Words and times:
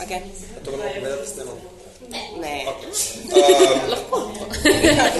Okay. 0.00 0.20
To 0.64 0.70
bomo 0.70 0.82
gledali 1.00 1.26
s 1.26 1.32
tem. 1.32 1.46
Ne. 2.40 2.66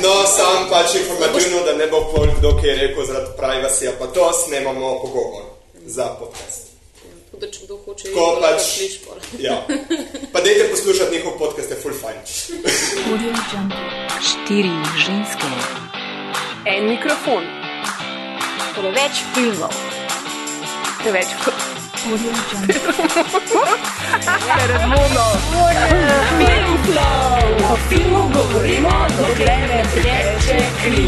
No, 0.03 0.26
sam 0.26 0.69
pač 0.71 0.95
informativno, 0.95 1.60
da 1.65 1.73
ne 1.75 1.86
bo 1.86 2.00
pol 2.10 2.26
kdo, 2.39 2.57
ki 2.57 2.67
je 2.67 2.75
rekel 2.76 3.07
zaradi 3.07 3.31
privacyja, 3.36 3.92
pa 3.99 4.07
to 4.07 4.33
snemamo 4.34 4.99
pogovor 5.00 5.44
za 5.86 6.05
podcast. 6.18 6.67
Da 7.33 7.47
če 7.47 7.60
kdo 7.65 7.76
hoče 7.84 8.09
iti, 8.09 8.16
pač, 8.16 8.41
lahko 8.41 9.36
ja. 9.46 9.57
Pa 10.32 10.40
dejte 10.40 10.68
poslušati 10.70 11.12
njihov 11.12 11.38
podcast, 11.38 11.70
je 11.70 11.76
full 11.76 11.94
fine. 11.94 12.20
Štiri 14.20 14.72
ženske, 14.98 15.48
En 16.66 16.88
mikrofon. 16.88 17.44
preveč 18.74 19.24
filmov, 19.34 19.72
Preveč. 20.98 21.28
Audio 22.00 22.32
Jungle. 22.50 22.80
o 27.72 27.77
filmu 27.88 28.30
govorimo, 28.34 28.91
dokler 29.18 29.60
ne 29.68 29.82
teče 29.95 30.58
kri. 30.82 31.05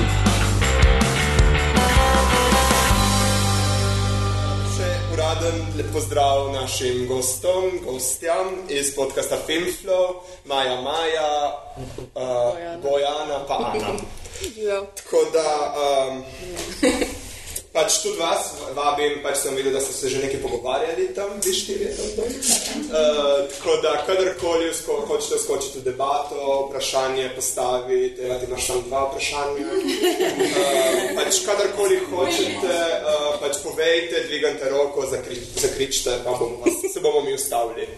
Še 4.74 4.90
uraden 5.14 5.58
lep 5.76 5.88
pozdrav 5.92 6.52
našim 6.52 7.06
gostom, 7.08 7.80
gostjam 7.86 8.52
iz 8.68 8.92
podcasta 8.96 9.40
Filmflow, 9.46 10.20
Maja 10.44 10.76
Maja, 10.84 11.32
uh, 12.14 12.60
Bojana 12.84 13.44
pa 13.48 13.72
Ana. 13.72 13.96
Tako 14.96 15.24
da, 15.32 15.48
um, 15.72 16.24
pač 17.72 18.02
tudi 18.02 18.20
vas 18.20 18.50
vabim, 18.76 19.20
pač 19.24 19.38
sem 19.42 19.56
videl, 19.56 19.72
da 19.72 19.80
ste 19.80 19.94
se 19.96 20.10
že 20.12 20.20
nekaj 20.20 20.42
pogovarjali 20.44 21.08
tam, 21.16 21.32
vi 21.40 21.52
štirje 21.56 21.92
tam. 21.96 22.10
tam. 22.16 22.28
Uh, 22.92 23.48
tako 23.54 23.76
da, 23.82 23.92
kadarkoli 24.06 24.68
sko 24.76 24.98
hočete 25.08 25.38
skočiti 25.40 25.80
v 25.80 25.86
debato, 25.88 26.68
vprašanje 26.68 27.30
postaviti, 27.36 28.20
evo, 28.20 28.38
ti 28.38 28.46
imaš 28.50 28.66
samo 28.66 28.84
dva 28.88 29.00
vprašanja. 29.08 29.66
Uh, 29.72 31.16
pač 31.16 31.40
kadarkoli 31.46 32.00
hočete, 32.12 32.76
uh, 33.08 33.40
pač 33.40 33.62
povejte, 33.64 34.26
dvigante 34.28 34.68
roko, 34.68 35.08
zakri, 35.08 35.40
zakričite, 35.56 36.20
pa 36.24 36.36
bomo 36.36 36.60
vas, 36.66 36.76
se 36.92 37.00
bomo 37.00 37.24
mi 37.24 37.34
ustavili. 37.34 37.88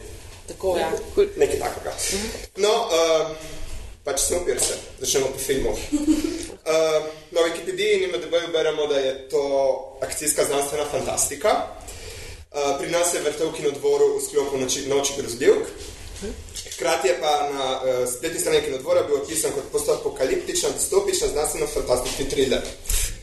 Tako, 0.49 0.77
ja. 0.79 0.91
Nekaj 1.17 1.59
takega. 1.59 1.93
No, 2.63 2.73
uh, 2.93 3.63
pač 4.05 4.21
snopir 4.21 4.61
se, 4.61 4.77
začnemo 5.01 5.33
po 5.33 5.39
filmu. 5.39 5.71
Uh, 5.71 5.79
na 7.35 7.41
Wikipediji 7.41 8.05
in 8.05 8.11
MDB-ju 8.11 8.53
beremo, 8.53 8.87
da 8.87 8.99
je 8.99 9.29
to 9.29 9.43
akcijska 10.03 10.45
znanstvena 10.45 10.85
fantastika. 10.91 11.57
Uh, 12.53 12.79
pri 12.79 12.91
nas 12.91 13.15
je 13.15 13.21
vrtel 13.21 13.51
v 13.51 13.57
kinodvoru 13.57 14.19
v 14.19 14.23
sklopu 14.23 14.61
Noči, 14.61 14.87
noči 14.89 15.17
grozljivk. 15.19 15.67
Hkrati 16.75 17.09
je 17.09 17.17
pa 17.21 17.33
na 17.53 17.67
uh, 17.81 18.05
spletni 18.09 18.41
strani 18.41 18.61
kinodvora 18.61 19.03
bil 19.03 19.17
opisan 19.17 19.53
kot 19.53 19.73
postapokaliptična, 19.73 20.69
distopična, 20.77 21.29
znanstveno-fantastični 21.29 22.29
thriller. 22.31 22.63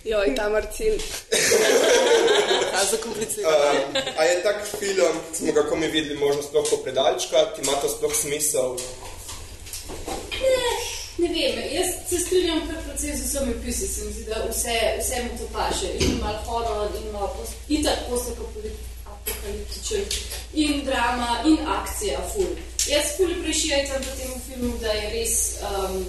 Joj, 0.03 0.33
ta 0.35 0.49
marcil. 0.49 0.97
A 2.77 2.85
zakomplicirano. 2.91 3.55
Uh, 3.55 4.17
a 4.17 4.23
je 4.23 4.43
tak 4.43 4.65
film, 4.79 5.15
smo 5.33 5.53
ga 5.53 5.63
komi 5.69 5.87
videli, 5.87 6.17
možno 6.17 6.41
sploh 6.41 6.65
po 6.69 6.77
predalčkati, 6.77 7.61
ima 7.61 7.77
to 7.81 7.89
sploh 7.89 8.15
smisel? 8.15 8.77
Ne 11.21 11.27
vem, 11.27 11.73
jaz 11.73 11.89
se 12.09 12.19
strinjam 12.19 12.61
kar 12.67 12.77
precej 12.85 13.15
z 13.15 13.25
vsemi 13.25 13.53
opisi, 13.53 13.87
se 13.87 14.05
mi 14.05 14.13
zdi, 14.13 14.23
da 14.23 14.45
vse, 14.49 14.77
vse 14.99 15.23
mu 15.23 15.37
to 15.37 15.45
paše. 15.53 15.89
In 15.99 16.17
malo 16.23 16.39
horor, 16.45 16.89
in 16.97 17.11
malo 17.13 17.29
post, 17.37 17.53
itak 17.69 17.99
postapokaliptičen, 18.09 20.03
in 20.53 20.85
drama, 20.85 21.43
in 21.45 21.57
akcija, 21.67 22.19
ful. 22.33 22.49
Jaz 22.87 23.05
ful 23.17 23.31
prešijajtam 23.43 24.01
v 24.01 24.17
tem 24.17 24.31
filmu, 24.47 24.73
da 24.81 24.91
je 24.97 25.09
res, 25.13 25.35
um, 25.61 26.05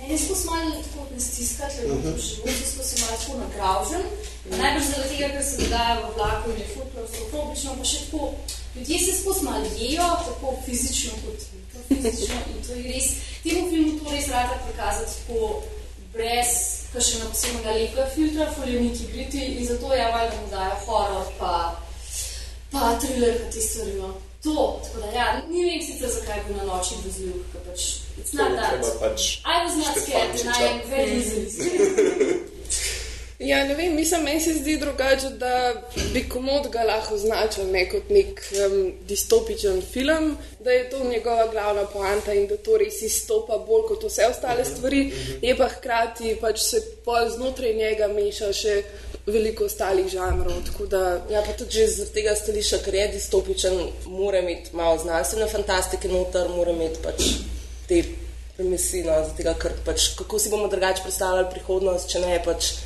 meni 0.00 0.18
smo 0.18 0.34
se 0.36 0.46
malo 0.50 0.70
tako 0.82 1.06
ne 1.14 1.20
stiskati, 1.20 1.86
uh 1.86 1.90
-huh. 1.92 2.14
v 2.16 2.20
životu 2.28 2.64
smo 2.74 2.82
se 2.82 2.94
malo 3.00 3.16
tako 3.20 3.38
nagravžen. 3.38 4.04
Najbrž 4.50 4.86
zaradi 4.90 5.16
tega, 5.16 5.28
ker 5.28 5.44
se 5.44 5.56
dogaja 5.62 5.94
v 6.00 6.14
vlaku 6.16 6.50
in 6.50 6.58
je 6.58 6.66
ful 6.74 6.86
klaustrofobično, 6.94 7.76
pa 7.78 7.84
še 7.84 7.98
tako, 8.04 8.34
ljudje 8.76 8.98
se 8.98 9.12
skozi 9.20 9.44
malo 9.44 9.64
jejo, 9.78 10.08
tako 10.28 10.56
fizično 10.66 11.12
kot 11.24 11.40
fizično 11.88 12.34
in 12.50 12.66
to 12.66 12.72
je 12.72 12.82
res, 12.92 13.06
temu 13.42 13.70
filmu 13.70 13.98
to 13.98 14.10
res 14.10 14.28
rada 14.28 14.58
prikazati 14.66 15.12
tako 15.18 15.62
brez 16.12 16.48
kakšnega 16.92 17.28
posebnega 17.32 17.70
lepega 17.70 18.06
filtra, 18.14 18.52
foljeniki 18.58 19.06
griti 19.12 19.44
in 19.44 19.66
zato 19.66 19.94
je 19.94 20.12
valjda 20.12 20.36
mu 20.42 20.50
dajo 20.50 20.76
horor 20.86 21.26
pa, 21.38 21.52
pa 22.70 22.98
thriller, 23.00 23.38
pa 23.42 23.50
te 23.50 23.60
stvari, 23.60 23.92
no. 24.00 24.14
To, 24.42 24.80
tako 24.84 25.00
da 25.00 25.12
ja, 25.12 25.42
ni 25.48 25.64
vem 25.64 25.82
sicer, 25.82 26.10
zakaj 26.10 26.42
bi 26.48 26.54
na 26.54 26.64
noči 26.64 26.94
vozil, 27.04 27.32
ker 27.52 27.64
pač, 27.68 27.86
it's 28.20 28.36
not 28.38 28.54
that. 28.56 28.92
pač 29.00 29.40
I 29.44 29.64
was 29.64 29.76
not 29.76 29.98
scared 29.98 30.30
and 30.40 30.54
I 30.54 30.68
am 30.72 30.80
very 30.90 31.18
easily 31.20 32.52
Ja, 33.38 33.64
ne 33.64 33.74
vem, 33.74 33.94
mislim, 33.94 34.22
meni 34.24 34.40
se 34.40 34.52
zdi 34.54 34.78
drugače, 34.80 35.28
da 35.36 35.82
bi 36.12 36.22
komod 36.28 36.70
ga 36.72 36.86
lahko 36.88 37.14
označil 37.14 37.66
ne 37.72 37.82
kot 37.90 38.08
nek 38.08 38.40
um, 38.40 38.92
distopičen 39.08 39.82
film, 39.92 40.36
da 40.60 40.70
je 40.70 40.90
to 40.90 41.04
njegova 41.04 41.46
glavna 41.52 41.84
poanta 41.84 42.32
in 42.32 42.46
da 42.46 42.56
to 42.56 42.78
res 42.80 43.02
izstopa 43.02 43.58
bolj 43.58 43.84
kot 43.90 44.06
vse 44.08 44.30
ostale 44.30 44.64
stvari, 44.64 45.12
je 45.42 45.56
pa 45.56 45.68
hkrati 45.68 46.38
pač 46.40 46.64
se 46.64 46.80
pol 47.04 47.28
znotraj 47.36 47.74
njega 47.76 48.08
meša 48.08 48.50
še 48.56 48.78
veliko 49.26 49.68
ostalih 49.68 50.08
žanrov. 50.08 50.72
Da, 50.88 51.04
Ja, 51.30 51.44
pa 51.44 51.52
tudi 51.52 51.84
zaradi 51.86 52.14
tega 52.16 52.34
stališča, 52.34 52.80
ker 52.84 52.94
je 52.94 53.06
distopičen, 53.18 53.78
mora 54.06 54.40
imeti 54.40 54.72
malo 54.72 54.96
znanstvene 55.02 55.52
fantastike 55.52 56.08
noter, 56.08 56.48
mora 56.56 56.72
imeti 56.72 57.04
pač 57.04 57.32
te 57.88 58.02
premisli, 58.56 59.04
no, 59.04 59.20
tega, 59.36 59.58
ker 59.60 59.76
pač 59.84 60.14
kako 60.16 60.38
si 60.40 60.48
bomo 60.48 60.72
drugače 60.72 61.04
predstavljali 61.04 61.50
prihodnost, 61.52 62.08
če 62.08 62.24
ne 62.24 62.38
pač 62.44 62.76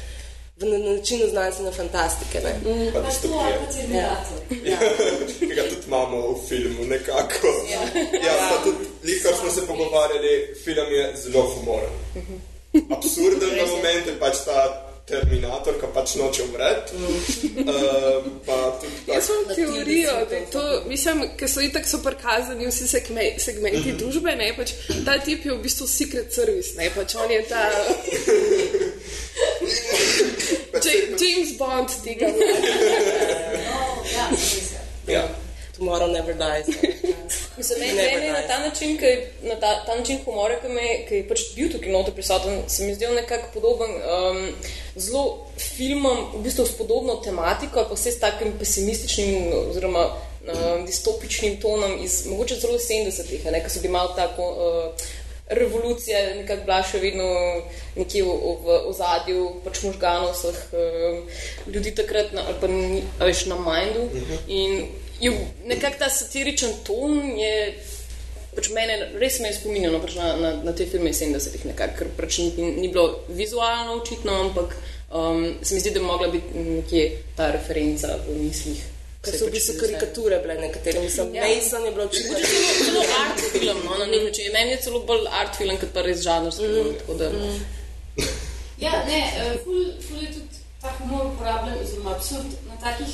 v 0.60 0.62
na- 0.62 0.78
na 0.78 0.92
načinu 0.92 1.28
znanstvene 1.28 1.72
fantastike. 1.72 2.40
Ne? 2.40 2.54
Mm. 2.64 2.86
pa 2.86 2.92
Pa 2.94 3.00
to, 3.00 3.06
distopije. 3.06 3.42
ali 3.42 3.56
pa 3.56 3.72
Terminator. 3.72 4.38
ki 5.40 5.46
ga 5.48 5.64
tudi 5.64 5.86
imamo 5.86 6.28
v 6.28 6.48
filmu, 6.48 6.86
nekako. 6.86 7.66
Ja, 7.70 7.80
ja 8.20 8.36
pa 8.40 8.64
tudi, 8.64 8.84
likar 9.04 9.34
smo 9.34 9.50
se 9.50 9.62
pogovarjali, 9.62 10.54
film 10.64 10.90
je 10.90 11.12
zelo 11.16 11.44
humoren. 11.44 11.92
Absurden 12.90 13.56
na 13.56 13.66
momente, 13.66 14.20
pač 14.20 14.36
ta 14.44 14.86
Terminator, 15.06 15.74
ki 15.74 15.90
pač 15.90 16.14
noče 16.14 16.44
umreti. 16.44 16.94
Uh, 16.94 17.02
pa 18.46 18.78
tudi 18.78 19.00
tak, 19.00 19.10
Jaz 19.10 19.28
imam 19.28 19.56
teorijo, 19.56 20.24
da 20.24 20.36
je 20.36 20.46
to, 20.46 20.82
mislim, 20.86 21.36
ker 21.36 21.48
so 21.48 21.60
itak 21.60 21.84
so 21.84 21.98
prikazani 21.98 22.66
vsi 22.66 22.86
segme- 22.86 23.38
segmenti 23.38 23.92
družbe, 23.92 24.36
ne, 24.36 24.54
pač 24.56 24.72
ta 25.04 25.18
tip 25.18 25.44
je 25.44 25.52
v 25.52 25.58
bistvu 25.58 25.88
secret 25.88 26.32
service, 26.32 26.76
ne, 26.76 26.90
pač 26.90 27.16
on 27.16 27.28
je 27.28 27.44
ta 27.44 27.64
Ja- 27.64 27.80
James 31.20 31.56
Bond 31.58 31.90
tega. 32.04 32.26
Oh, 32.26 34.02
ja, 34.14 34.28
res 34.30 34.72
je. 34.72 34.80
ja. 35.12 35.28
Tomorrow 35.80 36.08
never 36.12 36.34
dies. 36.34 36.66
Mislim, 37.56 37.80
meni 37.80 38.26
je 38.26 38.32
na 38.32 38.42
ta 38.46 38.58
način, 38.58 38.98
ki, 38.98 39.06
na 39.42 39.54
ta, 39.60 39.84
ta 39.86 39.96
način 39.96 40.18
humora, 40.24 40.60
ki, 40.60 40.68
me, 40.68 40.88
ki 41.08 41.14
je 41.14 41.28
pač 41.28 41.44
bil 41.56 41.70
tukaj 41.72 41.92
noter 41.92 42.14
prisoten, 42.14 42.58
se 42.68 42.84
mi 42.84 42.94
zdel 42.94 43.14
nekako 43.14 43.48
podoben 43.54 43.94
um, 43.96 44.42
zelo 44.96 45.22
filmom, 45.58 46.18
v 46.34 46.42
bistvu 46.44 46.66
s 46.66 46.76
podobno 46.76 47.16
tematiko, 47.24 47.86
pa 47.88 47.96
vse 47.96 48.12
s 48.12 48.20
takim 48.20 48.52
pesimističnim 48.58 49.52
oziroma 49.70 50.04
um, 50.10 50.84
distopičnim 50.86 51.56
tonom 51.64 51.96
iz 52.04 52.26
mogoče 52.26 52.60
celo 52.60 52.76
70-ih, 52.76 53.48
a 53.48 53.56
ne, 53.56 53.64
ki 53.64 53.72
so 53.72 53.80
bili 53.80 53.96
malo 53.96 54.12
tako. 54.16 54.52
Uh, 54.52 55.08
Revolucija 55.50 56.18
nekako 56.38 56.62
bila 56.64 56.82
še 56.86 56.98
vedno 57.02 57.26
nekje 57.96 58.22
v, 58.22 58.34
v 58.64 58.76
ozadju 58.90 59.46
pač 59.64 59.82
možganov 59.82 60.30
vseh 60.36 60.58
um, 60.72 61.22
ljudi 61.74 61.90
takrat, 61.98 62.30
na, 62.32 62.44
ali 62.46 62.58
pa 62.60 62.70
ni- 62.70 63.02
veš, 63.18 63.46
na 63.50 63.58
Mindu. 63.58 64.04
In 64.46 64.86
je 65.20 65.32
nekako 65.66 65.98
ta 65.98 66.08
satiričen 66.10 66.70
ton 66.86 67.34
je 67.38 67.74
pač 68.54 68.70
mene 68.74 68.96
res 69.18 69.40
me 69.40 69.48
je 69.50 69.58
spominjalo 69.58 70.00
pač 70.02 70.14
na, 70.18 70.36
na, 70.36 70.54
na 70.62 70.72
te 70.74 70.86
filme 70.86 71.10
iz 71.10 71.20
70-ih, 71.22 71.66
nekako, 71.70 71.98
ker 71.98 72.08
pač 72.18 72.38
ni, 72.42 72.70
ni 72.82 72.88
bilo 72.88 73.24
vizualno 73.28 74.00
očitno, 74.00 74.32
ampak 74.46 74.74
um, 75.10 75.44
se 75.62 75.74
mi 75.74 75.80
zdi, 75.80 75.90
da 75.90 76.00
bi 76.00 76.06
mogla 76.06 76.28
biti 76.28 76.64
nekje 76.78 77.04
ta 77.36 77.50
referenca 77.54 78.16
v 78.26 78.38
mislih. 78.42 78.82
Ker 79.20 79.36
so 79.36 79.44
v 79.44 79.50
pač 79.50 79.56
bistvu 79.56 79.74
karikature 79.80 80.38
bile 80.40 80.54
nekatere, 80.60 81.00
mislim, 81.04 81.34
Ja. 81.34 81.48
Mason 81.48 81.84
je 81.84 81.90
bilo 81.90 82.04
očitno. 82.08 82.32
Mogoče 82.32 82.60
celo, 82.84 82.84
celo 82.84 83.02
art 83.24 83.40
film, 83.52 83.82
no, 83.84 83.98
na 83.98 84.06
nek 84.06 84.22
način. 84.28 84.52
Meni 84.52 84.70
je 84.70 84.78
celo 84.86 85.00
bolj 85.10 85.26
art 85.40 85.56
film, 85.56 85.76
kot 85.80 85.92
pa 85.94 86.04
res 86.06 86.22
žanrski. 86.24 86.68
Mm. 86.68 86.94
Tako 87.00 87.14
da, 87.14 87.30
Ja, 88.80 88.92
ne, 89.04 89.20
eh, 89.36 89.58
ful, 89.64 89.92
ful 90.08 90.22
je 90.22 90.32
tudi 90.32 90.60
ta 90.80 90.88
humor 90.98 91.26
uporabljen, 91.26 91.76
oziroma 91.82 92.14
absurd 92.16 92.54
na 92.68 92.76
takih 92.80 93.12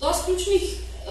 dosti 0.00 0.24
ključnih 0.24 0.62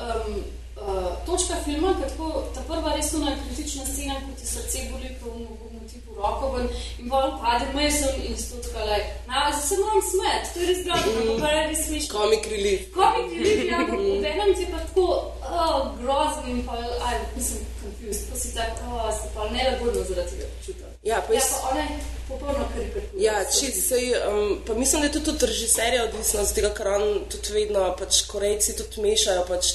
um, 0.01 0.43
uh, 0.77 1.25
točka 1.25 1.55
filma, 1.65 1.93
tako 2.01 2.43
ta 2.55 2.61
prva 2.67 2.95
res 2.95 3.13
ona 3.13 3.35
kritična 3.43 3.85
scena, 3.85 4.15
ko 4.25 4.33
ti 4.39 4.47
srce 4.47 4.87
boli, 4.91 5.13
ko 5.21 5.35
mu 5.37 5.70
ti 5.91 5.99
po 6.05 6.11
roko 6.21 6.51
ven 6.55 6.67
in 6.99 7.09
pa 7.09 7.19
pade 7.41 7.65
Mason 7.75 8.15
in 8.27 8.37
sto 8.37 8.55
tako, 8.63 8.79
like, 8.91 9.09
na, 9.27 9.51
se 9.67 9.75
moram 9.81 10.01
smet, 10.11 10.53
to 10.53 10.59
je 10.59 10.67
res 10.67 10.81
grozno, 10.85 11.37
pa 11.41 11.49
je 11.55 11.67
res 11.67 11.85
smešno. 11.87 12.19
Komik 12.19 12.47
relief. 12.53 12.81
Komik 12.95 13.31
relief, 13.37 13.65
ja, 13.71 13.77
ampak 13.77 13.99
obenem 13.99 14.55
ti 14.55 14.61
je 14.63 14.69
pa 14.71 14.79
tako 14.87 15.07
oh, 15.51 15.77
grozen 15.99 16.49
in 16.53 16.63
pa, 16.67 16.77
aj, 17.07 17.19
mislim, 17.35 17.59
confused, 17.81 18.29
pa 18.29 18.39
si 18.39 18.55
tak, 18.55 18.71
oh, 18.87 19.11
se 19.21 19.27
pa 19.35 19.49
nelagodno 19.49 20.03
zaradi 20.03 20.31
tega 20.31 20.47
počutim. 20.57 20.87
Ja, 21.03 21.21
pa 21.27 21.33
Ja, 21.33 21.39
jaz, 21.39 21.49
pa 21.61 21.69
ona 21.69 21.81
je 21.81 21.99
popolno 22.27 22.65
karikatura. 22.73 23.21
ja 23.27 23.37
čist, 23.59 23.87
sej, 23.89 24.13
um, 24.29 24.59
pa 24.67 24.73
mislim, 24.73 25.01
da 25.01 25.07
je 25.07 25.13
tudi 25.13 25.29
od 25.29 25.43
režiserja 25.43 26.03
odvisno, 26.03 26.45
z 26.45 26.53
tega, 26.53 26.73
ker 26.77 26.87
on 26.87 27.07
tudi 27.29 27.53
vedno, 27.53 27.95
pač 27.99 28.21
korejci 28.31 28.77
tudi 28.77 29.01
mešajo, 29.01 29.45
pač 29.49 29.73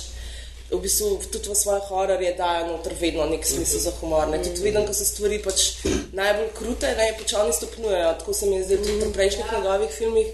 v 0.70 0.80
bistvu 0.82 1.20
tudi 1.30 1.48
v 1.48 1.54
svoje 1.54 1.80
hororje 1.88 2.32
dajo 2.34 2.66
noter 2.66 2.94
vedno 3.00 3.26
nek 3.30 3.46
smisel 3.46 3.80
za 3.80 3.92
humor. 4.00 4.28
Ne. 4.28 4.42
Tudi 4.42 4.62
vedno, 4.64 4.82
ko 4.86 4.94
so 4.94 5.04
stvari 5.06 5.38
pač 5.42 5.84
najbolj 6.12 6.50
krute, 6.58 6.90
ne, 6.98 7.12
pač 7.18 7.34
oni 7.38 7.52
stopnjujejo, 7.52 8.12
tako 8.18 8.34
se 8.34 8.46
mi 8.46 8.56
je 8.56 8.64
zdelo 8.64 8.84
tudi 8.84 9.00
pri 9.00 9.12
prejšnjih 9.12 9.52
njegovih 9.52 9.90
filmih, 9.90 10.26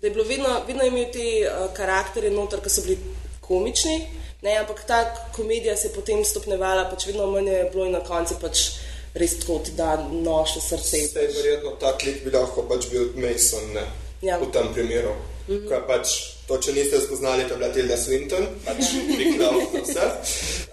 da 0.00 0.06
je 0.06 0.10
bilo 0.14 0.24
vedno, 0.24 0.60
vedno 0.66 0.86
imel 0.86 1.10
te 1.12 1.26
uh, 1.42 1.66
karakterje 1.74 2.30
noter, 2.30 2.62
ki 2.62 2.70
so 2.70 2.82
bili 2.86 2.98
komični, 3.40 3.96
ne, 4.42 4.56
ampak 4.62 4.84
ta 4.86 5.02
komedija 5.34 5.76
se 5.76 5.88
je 5.88 5.94
potem 5.94 6.24
stopnevala, 6.24 6.86
pač 6.90 7.06
vedno 7.10 7.26
manj 7.26 7.50
je 7.50 7.64
bilo 7.72 7.86
in 7.86 7.92
na 7.98 8.00
koncu 8.06 8.38
pač 8.40 8.68
res 9.14 9.34
tako 9.40 9.58
ti 9.64 9.74
da 9.76 9.96
nož 10.10 10.56
v 10.56 10.62
srce. 10.62 11.02
Zdaj, 11.10 11.26
verjetno 11.36 11.74
ta 11.80 11.96
klik 11.98 12.22
bi 12.24 12.30
lahko 12.30 12.64
pač 12.70 12.86
bil 12.90 13.10
Mason 13.16 13.74
ne, 13.74 13.84
Ja. 14.22 14.38
v 14.38 14.46
tem 14.54 14.70
primeru. 14.74 15.12
Ko 15.46 15.74
je 15.74 15.82
pač, 15.86 16.12
to, 16.46 16.58
če 16.58 16.74
niste 16.76 17.00
spoznali, 17.00 17.46
to 17.46 17.54
je 17.54 17.60
bila 17.60 17.72
Tilda 17.74 17.96
Swinton, 17.96 18.46
pač 18.66 18.92
kliknil 19.06 19.42
na 19.42 19.50
vse. 19.82 20.08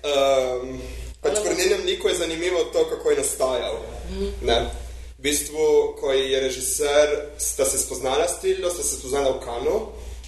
Um, 0.09 0.75
pač 1.21 1.41
pri 1.45 1.55
njenem 1.55 1.85
liku 1.85 2.09
je 2.09 2.19
zanimivo 2.21 2.63
to, 2.73 2.85
kako 2.89 3.11
je 3.11 3.21
nastajal. 3.21 3.79
Ne. 4.41 4.59
V 5.19 5.23
bistvu, 5.23 5.65
ko 5.99 6.13
je 6.15 6.39
režiser, 6.39 7.15
sta 7.37 7.65
se 7.65 7.77
spoznala 7.77 8.27
s 8.27 8.39
Tildo, 8.41 8.71
sta 8.71 8.83
se 8.83 9.01
spoznala 9.01 9.35
v 9.35 9.43
Kanu, 9.43 9.79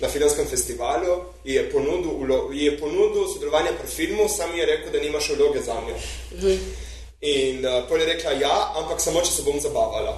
na 0.02 0.10
filmskem 0.10 0.48
festivalu, 0.50 1.22
ji 1.46 1.54
je 1.54 1.72
ponudil, 1.72 2.54
ji 2.54 2.66
je 2.66 2.78
ponudil 2.80 3.28
sodelovanje 3.34 3.72
pri 3.78 3.88
filmu, 3.88 4.30
sam 4.30 4.56
je 4.58 4.66
rekel, 4.66 4.92
da 4.92 5.00
nima 5.00 5.22
še 5.22 5.38
vloge 5.38 5.62
za 5.62 5.78
njo. 5.86 5.98
In 7.22 7.66
uh, 7.66 7.84
pol 7.90 8.02
je 8.02 8.08
rekla 8.10 8.32
ja, 8.42 8.56
ampak 8.82 9.02
samo, 9.02 9.22
če 9.22 9.32
se 9.32 9.44
bom 9.46 9.60
zabavala. 9.62 10.16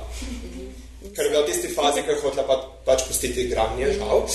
Ker 1.13 1.25
je 1.25 1.29
bila 1.29 1.43
v 1.43 1.49
tisti 1.51 1.69
fazi, 1.69 2.01
ko 2.01 2.11
je 2.11 2.21
hotela 2.21 2.45
pa, 2.47 2.55
pač 2.85 3.05
pustiti 3.07 3.45
igranje, 3.45 3.93
žal. 3.99 4.25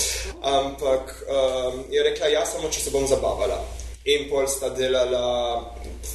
Ampak 0.41 1.11
um, 1.27 1.83
je 1.91 2.03
rekla 2.03 2.31
ja, 2.31 2.45
samo, 2.47 2.71
če 2.71 2.87
se 2.87 2.93
bom 2.95 3.07
zabavala. 3.07 3.59
In 4.07 4.29
pol 4.31 4.47
sta 4.47 4.71
delala 4.71 5.59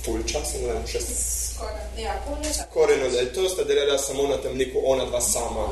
full 0.03 0.25
čas, 0.25 0.57
ne 0.57 0.73
vem, 0.73 0.87
šest. 0.89 1.61
Ja, 2.01 2.17
pol 2.25 2.41
leta. 2.41 2.65
Skoraj 2.65 2.97
eno 2.97 3.13
leto 3.13 3.45
sta 3.53 3.69
delala 3.69 3.99
samo 4.01 4.25
na 4.31 4.41
tem 4.41 4.57
liku, 4.57 4.81
ona 4.81 5.05
dva 5.11 5.21
sama. 5.21 5.69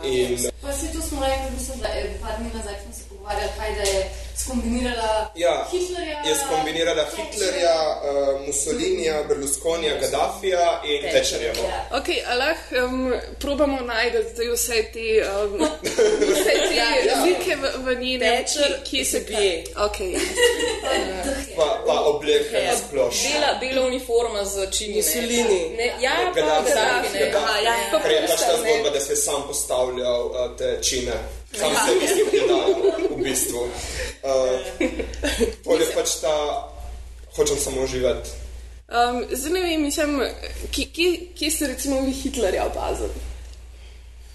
In 0.00 0.32
Pa 0.62 0.72
se 0.72 0.92
to 0.92 1.00
smo 1.02 1.20
rekli, 1.20 1.50
mislim, 1.58 1.78
da 1.80 1.88
je 1.88 2.18
par 2.22 2.40
dni 2.40 2.50
nazaj 2.54 2.74
smo 2.84 2.92
se 2.92 3.04
pogovarjali, 3.08 3.52
kaj 3.58 3.74
da 3.74 3.82
je 3.82 4.00
skombinirala 4.36 5.30
Ja, 5.34 5.66
Hitlerja. 5.72 6.18
je 6.26 6.34
skombinirala 6.34 7.04
Hitlerja, 7.16 7.74
uh, 8.02 8.46
Mussolinija, 8.46 9.22
Berlusconija, 9.28 9.94
Gaddafija 10.00 10.80
in 10.84 11.10
Thatcherja. 11.12 11.52
Ja. 11.52 11.98
Ok, 11.98 12.08
a 12.26 12.34
lahko 12.34 12.84
um, 12.84 13.12
probamo 13.38 13.80
najti 13.80 14.18
vse 14.54 14.82
te, 14.92 15.06
um, 15.44 15.68
vse 16.34 16.54
te 16.68 16.76
ja. 16.76 17.22
slike 17.22 17.56
v, 17.56 17.64
v 17.84 18.00
njenem, 18.00 18.36
Thatcher 18.44 18.80
ki- 18.84 19.04
se 19.04 19.18
zabije. 19.20 19.64
Okay. 19.76 20.16
Pa, 21.56 21.82
pa 21.86 22.00
obleke 22.00 22.62
na 22.66 22.76
splošno. 22.76 23.30
Bela, 23.30 23.58
bela 23.60 23.86
uniforma 23.86 24.44
z 24.44 24.70
čimi. 24.70 24.94
Mussolini. 24.96 25.60
Ne, 25.76 25.92
ja, 26.00 26.10
pa 26.34 26.40
Gaddafi, 26.40 26.70
Gaddafi, 26.70 27.18
ne. 27.18 27.20
Gaddafi. 27.20 27.64
Ja, 27.64 27.74
ja. 27.92 28.00
Ker 28.02 28.10
je 28.12 28.20
pač 28.26 28.40
ta 28.40 28.56
zgodba, 28.56 28.90
da 28.90 29.00
se 29.00 29.12
je 29.12 29.16
sam 29.16 29.42
postavljal 29.46 30.26
uh, 30.26 30.56
te 30.58 30.78
čine. 30.82 31.12
Sam 31.58 31.70
se 31.86 31.92
je 31.92 32.04
isti 32.04 32.24
predajal, 32.30 32.74
v 33.10 33.22
bistvu. 33.22 33.68
Uh, 34.22 34.60
Pol 35.64 35.80
je 35.80 35.86
pač 35.94 36.20
ta, 36.20 36.34
hočem 37.36 37.56
samo 37.56 37.82
uživati. 37.82 38.30
Um, 38.90 39.24
zdaj 39.30 39.52
ne 39.52 39.60
vem, 39.60 39.82
mislim, 39.82 40.20
kje, 40.72 40.86
kje, 40.92 41.10
kje 41.38 41.50
ste 41.50 41.66
recimo 41.66 42.00
vi 42.00 42.12
Hitlerja 42.12 42.64
opazili? 42.66 43.10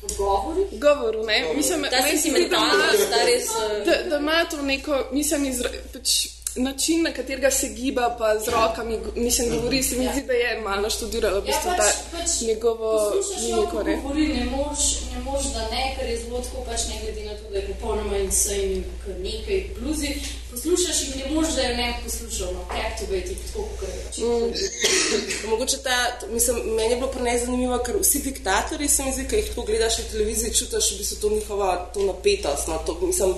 Odgovori? 0.04 0.62
Govoru, 0.72 1.24
ne? 1.24 1.54
Mislim, 1.56 1.84
se 1.84 1.90
zdi, 1.90 1.90
da 1.90 1.98
ima- 1.98 2.08
sentimentalnost, 2.22 3.10
ta 3.10 3.26
res... 3.26 3.44
eh, 3.46 3.86
da, 3.86 4.10
da 4.10 4.18
ima 4.18 4.46
to 4.52 4.62
neko, 4.62 5.04
mislim, 5.12 5.46
izra, 5.46 5.70
pač, 5.94 6.28
način, 6.56 7.04
na 7.04 7.12
katerega 7.14 7.52
se 7.52 7.68
giba, 7.68 8.16
pa 8.20 8.40
z 8.40 8.48
rokami, 8.48 9.00
mislim, 9.16 9.50
govori, 9.50 9.84
se 9.84 9.96
mi 9.96 10.10
zdi, 10.14 10.22
da 10.28 10.34
je 10.34 10.62
malo 10.62 10.90
študirala 10.90 11.40
v 11.40 11.44
Ja, 11.44 11.46
bistvu 11.46 11.70
pač, 11.78 11.78
ta 11.78 12.18
pač 12.18 12.42
njegovo 12.48 13.14
mimiko, 13.42 13.68
ko 13.72 13.84
ne? 13.84 13.96
govori, 13.96 14.28
ne 14.28 14.46
moreš, 14.46 14.86
ne 15.16 15.20
moreš, 15.24 15.46
da 15.54 15.68
ne, 15.72 15.96
ker 15.98 16.10
je 16.10 16.18
zelo 16.18 16.40
tako, 16.40 16.64
pač 16.70 16.88
ne 16.90 16.96
glede 17.02 17.26
na 17.26 17.34
to, 17.38 17.50
da 17.52 17.58
je 17.58 17.68
popolnoma 17.68 18.18
in 18.18 18.84
kar 19.06 19.20
nekaj 19.20 19.60
bluzi. 19.80 20.16
Poslušaš 20.52 21.02
in 21.04 21.12
ne 21.20 21.36
moreš, 21.36 21.56
da 21.56 21.62
je 21.62 21.78
ne 21.78 21.88
poslušal, 22.04 22.54
no, 22.54 22.62
captivate, 22.72 23.36
tako 23.48 23.68
kot 23.80 23.90
je 23.90 24.02
pač. 24.06 24.18
Mm. 24.18 25.50
Mogoče 25.52 25.78
ta, 25.84 25.98
mislim, 26.32 26.56
meni 26.76 26.90
je 26.90 26.96
bilo 26.96 27.12
pri 27.12 27.24
njej 27.24 27.40
zanimivo, 27.46 27.84
ker 27.86 28.00
vsi 28.02 28.20
diktatorji 28.20 28.90
se 28.90 29.04
mi 29.04 29.12
zdi, 29.12 29.28
ki 29.28 29.36
jih 29.36 29.52
tako 29.52 29.68
gledaš 29.68 29.98
na 29.98 30.04
televiziji, 30.12 30.54
čutiš 30.54 30.92
v 30.92 30.98
bistvu 30.98 31.22
to 31.22 31.36
njihovo 31.36 31.70
to 31.94 32.06
napetost. 32.06 32.68
No, 32.68 32.80
to, 32.86 33.00
mislim, 33.02 33.36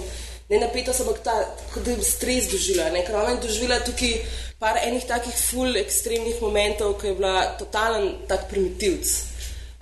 ne 0.49 0.59
napetost, 0.59 1.01
ampak 1.01 1.23
ta, 1.23 1.35
da 1.75 1.91
je 1.91 2.03
stres 2.03 2.47
doživela. 2.51 2.89
Ne? 2.89 3.03
Ker 3.05 3.15
ona 3.15 3.35
je 3.35 3.47
doživela 3.47 3.79
tukaj 3.83 4.13
par 4.59 4.79
enih 4.83 5.03
takih 5.05 5.35
full 5.35 5.75
ekstremnih 5.77 6.41
momentov, 6.41 6.95
ko 6.99 7.07
je 7.07 7.17
bila 7.17 7.57
totalen 7.59 8.13
tak 8.27 8.47
primitivc. 8.49 9.11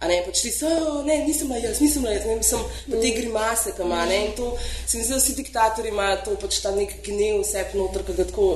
A 0.04 0.08
ne, 0.12 0.18
pač 0.26 0.42
ti 0.42 0.52
so, 0.52 0.68
"O, 0.68 1.04
ne, 1.04 1.18
nisem 1.24 1.48
bila 1.48 1.60
jaz, 1.60 1.80
nisem 1.82 2.02
bila 2.02 2.14
jaz, 2.14 2.26
ne, 2.26 2.36
mislim, 2.36 2.62
pa 2.92 2.98
te 3.02 3.12
grimase 3.16 3.72
tam, 3.78 3.92
a 3.92 4.06
ne, 4.06 4.26
in 4.26 4.34
to 4.36 4.58
se 4.88 4.98
mi 4.98 5.04
zdi, 5.04 5.14
da 5.14 5.20
vsi 5.20 5.36
diktatorji 5.36 5.92
imajo 5.92 6.18
to 6.26 6.36
pač 6.36 6.60
ta 6.62 6.72
nek 6.76 6.92
gnev 7.06 7.40
vse 7.42 7.64
noter, 7.74 8.04
ki 8.04 8.14
ga 8.14 8.26
tako 8.26 8.50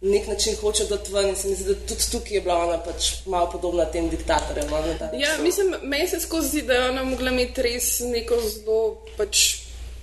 na 0.00 0.10
nek 0.10 0.26
način 0.28 0.56
hoče 0.56 0.84
dati 0.84 1.12
ven 1.12 1.28
in 1.28 1.36
se 1.36 1.48
mi 1.48 1.54
zdi, 1.54 1.64
da 1.64 1.74
tudi 1.86 2.10
tukaj 2.12 2.34
je 2.34 2.40
bila 2.40 2.56
ona 2.66 2.78
pač 2.82 3.12
malo 3.26 3.50
podobna 3.50 3.84
tem 3.84 4.08
diktatorjem. 4.08 4.66
Ja, 4.70 4.80
način. 5.00 5.44
mislim, 5.44 5.74
meni 5.82 6.08
se 6.08 6.20
skozi 6.20 6.62
da 6.62 6.74
je 6.74 6.90
ona 6.90 7.04
mogla 7.04 7.30
imeti 7.30 7.62
res 7.62 8.00
neko 8.00 8.40
zelo 8.40 8.96
pač 9.16 9.56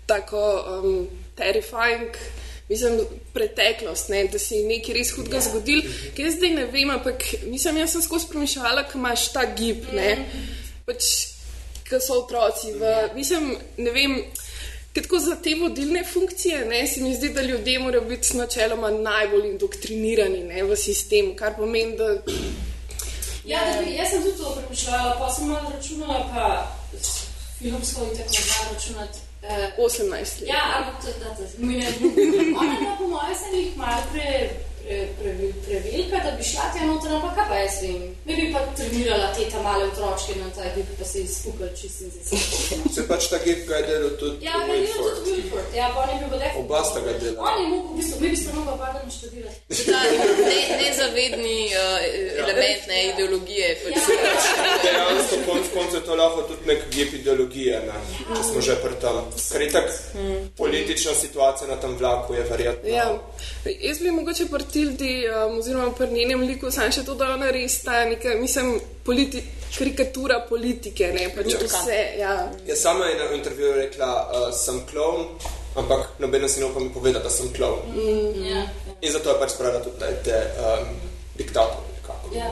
tako 0.06 0.64
um, 0.84 1.08
terrifying. 1.38 2.18
Mislim, 2.70 3.02
preteklost, 3.34 4.10
ne, 4.10 4.24
da 4.32 4.40
se 4.40 4.56
je 4.56 4.68
nekaj 4.68 4.96
res 4.96 5.12
hudega 5.14 5.38
ja. 5.38 5.44
zgodilo, 5.50 5.84
ki 6.16 6.24
jaz 6.24 6.38
zdaj 6.38 6.54
ne 6.56 6.64
vem, 6.72 6.94
ampak 6.94 7.26
mislim, 7.52 7.78
jaz 7.82 7.92
sem 7.92 8.02
skozi 8.02 8.30
premišljala, 8.32 8.86
ko 8.88 8.98
imaš 8.98 9.28
ta 9.36 9.44
gib, 9.58 9.84
ne, 9.94 10.14
pač, 10.88 11.10
ko 11.90 12.00
so 12.02 12.22
otroci. 12.24 12.72
V, 12.80 12.94
mislim, 13.18 13.52
ne 13.78 13.92
vem, 13.92 14.16
tako 14.96 15.20
za 15.20 15.36
te 15.44 15.58
vodilne 15.60 16.06
funkcije, 16.08 16.64
ne, 16.72 16.86
se 16.88 17.04
mi 17.04 17.12
zdi, 17.16 17.34
da 17.36 17.44
ljudje 17.44 17.80
morajo 17.84 18.08
biti 18.08 18.38
načeloma 18.38 18.90
najbolj 18.96 19.50
indoktrinirani 19.52 20.44
ne, 20.48 20.64
v 20.64 20.80
sistem, 20.80 21.36
kar 21.36 21.60
pomeni, 21.60 21.98
da 22.00 22.16
Ja, 23.46 23.60
da 23.66 23.82
bi, 23.82 23.96
jaz 23.96 24.10
sem 24.10 24.24
tudi 24.24 24.38
to 24.38 24.56
premišljala, 24.56 25.16
pa 25.20 25.34
sem 25.34 25.48
malo 25.48 25.72
računala, 25.76 26.20
pa 26.32 26.76
filmsko 27.60 28.04
in 28.04 28.18
tako 28.18 28.34
znam 28.34 28.74
računati. 28.74 29.20
Eh, 29.50 29.72
18 29.78 30.42
let. 30.42 30.50
Ja, 30.50 30.62
ampak 30.78 31.02
to, 31.02 31.08
da, 31.20 31.36
mi 31.58 31.78
ne 31.78 31.88
Ona 32.60 32.74
je 32.74 32.86
pa 32.86 32.96
po 32.98 33.08
mojem 33.08 33.36
se 33.36 33.58
jih 33.58 33.78
malo 33.78 34.02
pre, 34.12 34.50
pre, 34.84 34.98
pre, 35.20 35.32
prevelika, 35.66 36.18
da 36.26 36.32
bi 36.38 36.44
šla 36.44 36.66
tja 36.74 36.86
noter, 36.88 37.12
ampak 37.16 37.36
kaj 37.38 37.48
pa 37.50 37.56
jaz 37.64 37.78
vem. 37.82 38.04
Mi 38.26 38.36
bi 38.40 38.46
pa 38.54 38.60
trenirala 38.78 39.28
te 39.36 39.50
ta 39.52 39.62
male 39.62 39.86
otročke 39.92 40.36
na 40.40 40.50
ta 40.56 40.64
gib, 40.76 40.88
pa 41.00 41.06
se 41.06 41.24
skupaj 41.28 41.70
čisto 41.82 42.04
in 42.04 42.12
zase. 42.12 42.38
Se 42.96 43.08
pač 43.08 43.28
ta 43.32 43.38
gib 43.46 43.66
ga 43.70 43.76
je 43.82 43.88
delal 43.90 44.14
tudi 44.20 44.46
Ja, 44.46 44.54
pa 44.68 44.74
Wilford. 44.74 45.16
tudi 45.18 45.32
Wilford, 45.38 45.70
ja, 45.76 45.90
pa 45.96 46.00
on 46.04 46.10
je 46.10 46.18
bil 46.22 46.30
pa 46.30 46.38
definitivno. 46.38 46.66
Oba 46.66 46.84
sta 46.90 47.00
ga 47.06 47.14
delala. 47.22 47.50
On 47.50 47.62
je 47.62 47.68
mogel, 47.74 47.92
v 47.94 47.98
bistvu, 47.98 48.22
mi 48.22 48.30
bi 48.30 48.38
se 48.38 48.54
mogla 48.54 48.76
pardon 48.84 49.12
študirati. 49.18 49.60
Ta 49.88 50.00
ne, 50.50 50.60
nezavedni 50.82 51.60
uh, 51.72 52.44
element 52.44 52.82
ne, 52.88 53.00
ideologije. 53.14 53.68
Pač, 53.84 53.96
Dejansko 54.84 55.36
konc 55.48 55.66
koncev 55.74 56.00
je 56.00 56.06
to 56.06 56.16
lahko 56.16 56.42
tudi 56.50 56.68
nek 56.68 56.86
gib 56.92 57.14
ideologije, 57.14 57.80
ne? 57.88 57.98
če 58.36 58.44
smo 58.52 58.62
že 58.62 58.76
pri 58.84 58.96
tem. 59.02 59.18
Ker 59.52 59.62
je 59.62 59.70
tak 59.72 59.88
politična 60.58 61.14
situacija 61.14 61.68
na 61.68 61.76
tem 61.82 61.96
vlaku 61.98 62.34
je 62.34 62.44
verjetno. 62.50 62.90
Ja, 62.90 63.08
jaz 63.88 64.00
bi 64.00 64.12
mogoče 64.12 64.46
pri 64.52 64.64
Tildi, 64.74 65.24
um, 65.30 65.58
oziroma 65.60 65.92
pri 65.98 66.10
njenem 66.12 66.42
liku, 66.48 66.72
sam 66.72 66.92
še 66.92 67.04
to, 67.06 67.16
da 67.16 67.30
je 67.30 67.38
ona 67.38 67.52
res 67.54 67.80
ta 67.86 68.04
neka, 68.10 68.36
mislim, 68.42 68.80
politi 69.06 69.44
karikatura 69.74 70.40
politike, 70.50 71.12
ne 71.14 71.30
pač 71.36 71.56
vse. 71.62 72.00
Ja. 72.20 72.34
Ja, 72.68 72.76
sama 72.76 73.06
je 73.06 73.20
na 73.20 73.32
intervjuju 73.38 73.74
rekla, 73.80 74.12
uh, 74.24 74.48
sem 74.58 74.82
klovn, 74.90 75.28
ampak 75.78 76.20
nobena 76.20 76.50
si 76.50 76.62
ne 76.62 76.70
upa 76.70 76.82
mi 76.82 76.94
povedati, 76.94 77.24
da 77.24 77.30
sem 77.34 77.54
klovn. 77.54 77.94
Mm. 77.96 78.46
Ja, 78.50 78.66
In 79.02 79.12
zato 79.12 79.34
je 79.34 79.40
pač 79.40 79.52
spravila 79.52 79.84
tudi 79.84 80.00
te, 80.00 80.14
te 80.24 80.40
um, 80.62 80.96
diktatorje. 81.38 82.00
nekako. 82.00 82.36
ja. 82.38 82.50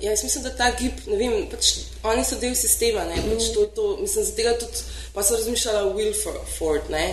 Ja, 0.00 0.10
jaz 0.10 0.24
mislim, 0.24 0.44
da 0.44 0.50
ta 0.56 0.70
gib, 0.78 0.98
ne 1.06 1.16
vem, 1.16 1.46
pač 1.50 1.70
oni 2.02 2.24
so 2.26 2.36
del 2.40 2.54
sistema, 2.58 3.04
ne, 3.08 3.20
pač 3.24 3.50
to, 3.54 3.64
je 3.64 3.70
to, 3.76 3.86
mislim, 4.00 4.24
za 4.26 4.34
tega 4.36 4.54
tudi, 4.58 4.82
pa 5.14 5.22
sem 5.22 5.38
razmišljala 5.38 5.84
o 5.86 5.94
Wilford, 5.96 6.90
ne, 6.90 7.04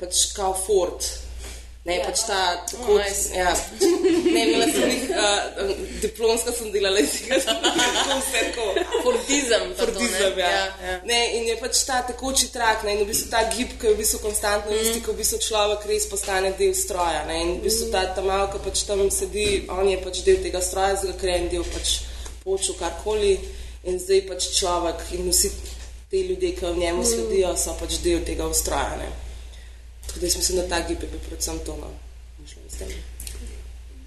pač 0.00 0.24
kao 0.36 0.54
Ford, 0.66 1.06
Ne, 1.84 1.96
Ja. 1.98 2.04
pač 2.06 2.20
ta 2.26 2.62
tako, 2.70 2.92
Oh, 2.94 2.98
nice. 3.02 3.34
ja, 3.34 3.50
ne, 4.34 4.42
imela 4.46 4.66
sem 4.70 4.90
jih, 4.90 5.08
uh, 5.10 5.70
diplomska 6.00 6.52
sem 6.54 6.68
delala 6.72 7.00
iz 7.02 7.10
tega, 7.18 7.38
da 8.06 8.18
vse 8.20 8.42
tako. 8.54 8.66
Fordizem. 9.02 9.64
Fordizem, 9.78 10.38
ja. 10.38 10.50
ja, 10.50 10.66
ja. 10.86 11.00
Ne, 11.04 11.18
in 11.36 11.48
je 11.48 11.56
pač 11.58 11.80
ta 11.88 12.02
tekoči 12.06 12.52
trak, 12.54 12.84
ne, 12.86 12.92
in 12.94 13.02
v 13.02 13.08
bistvu 13.10 13.30
ta 13.30 13.40
gib, 13.50 13.74
ki 13.80 13.86
je 13.86 13.94
v 13.94 13.98
bistvu 13.98 14.18
konstantno 14.22 14.70
Mhm. 14.70 14.80
isti, 14.84 15.00
ko 15.02 15.12
v 15.12 15.16
bistvu 15.24 15.38
človek 15.48 15.86
res 15.90 16.06
postane 16.06 16.52
del 16.58 16.74
stroja. 16.74 17.24
Ne, 17.26 17.40
in 17.42 17.50
v 17.58 17.64
bistvu 17.66 17.90
ta, 17.90 18.04
ta 18.14 18.22
malka 18.22 18.58
pač 18.62 18.84
tam 18.86 19.02
sedi, 19.10 19.66
on 19.68 19.88
je 19.90 19.98
pač 19.98 20.22
del 20.22 20.38
tega 20.38 20.60
stroja, 20.62 20.96
zdaj 21.02 21.18
je 21.22 21.34
en 21.34 21.48
del 21.48 21.64
pač 21.66 21.98
počel 22.44 22.74
karkoli 22.78 23.34
in 23.90 23.98
zdaj 23.98 24.20
pač 24.30 24.42
človek 24.54 25.02
in 25.18 25.26
vsi 25.34 25.50
ti 26.10 26.22
ljudje, 26.30 26.54
ki 26.54 26.64
v 26.64 26.70
Mhm. 26.70 26.78
njemu 26.80 27.02
sledijo, 27.04 27.56
so 27.58 27.74
pač 27.74 27.98
del 28.06 28.22
tega 28.22 28.46
ustroja. 28.46 29.02
Tako 30.12 30.20
da 30.20 30.26
jaz 30.26 30.36
mislim, 30.36 30.58
da 30.58 30.68
ta 30.68 30.88
gib 30.88 31.02
je 31.02 31.08
bil 31.08 31.20
predvsem 31.28 31.58
to. 31.66 31.76
No. 31.76 31.86
Mislim, 32.38 32.64
s 32.68 32.78
tem. 32.78 32.88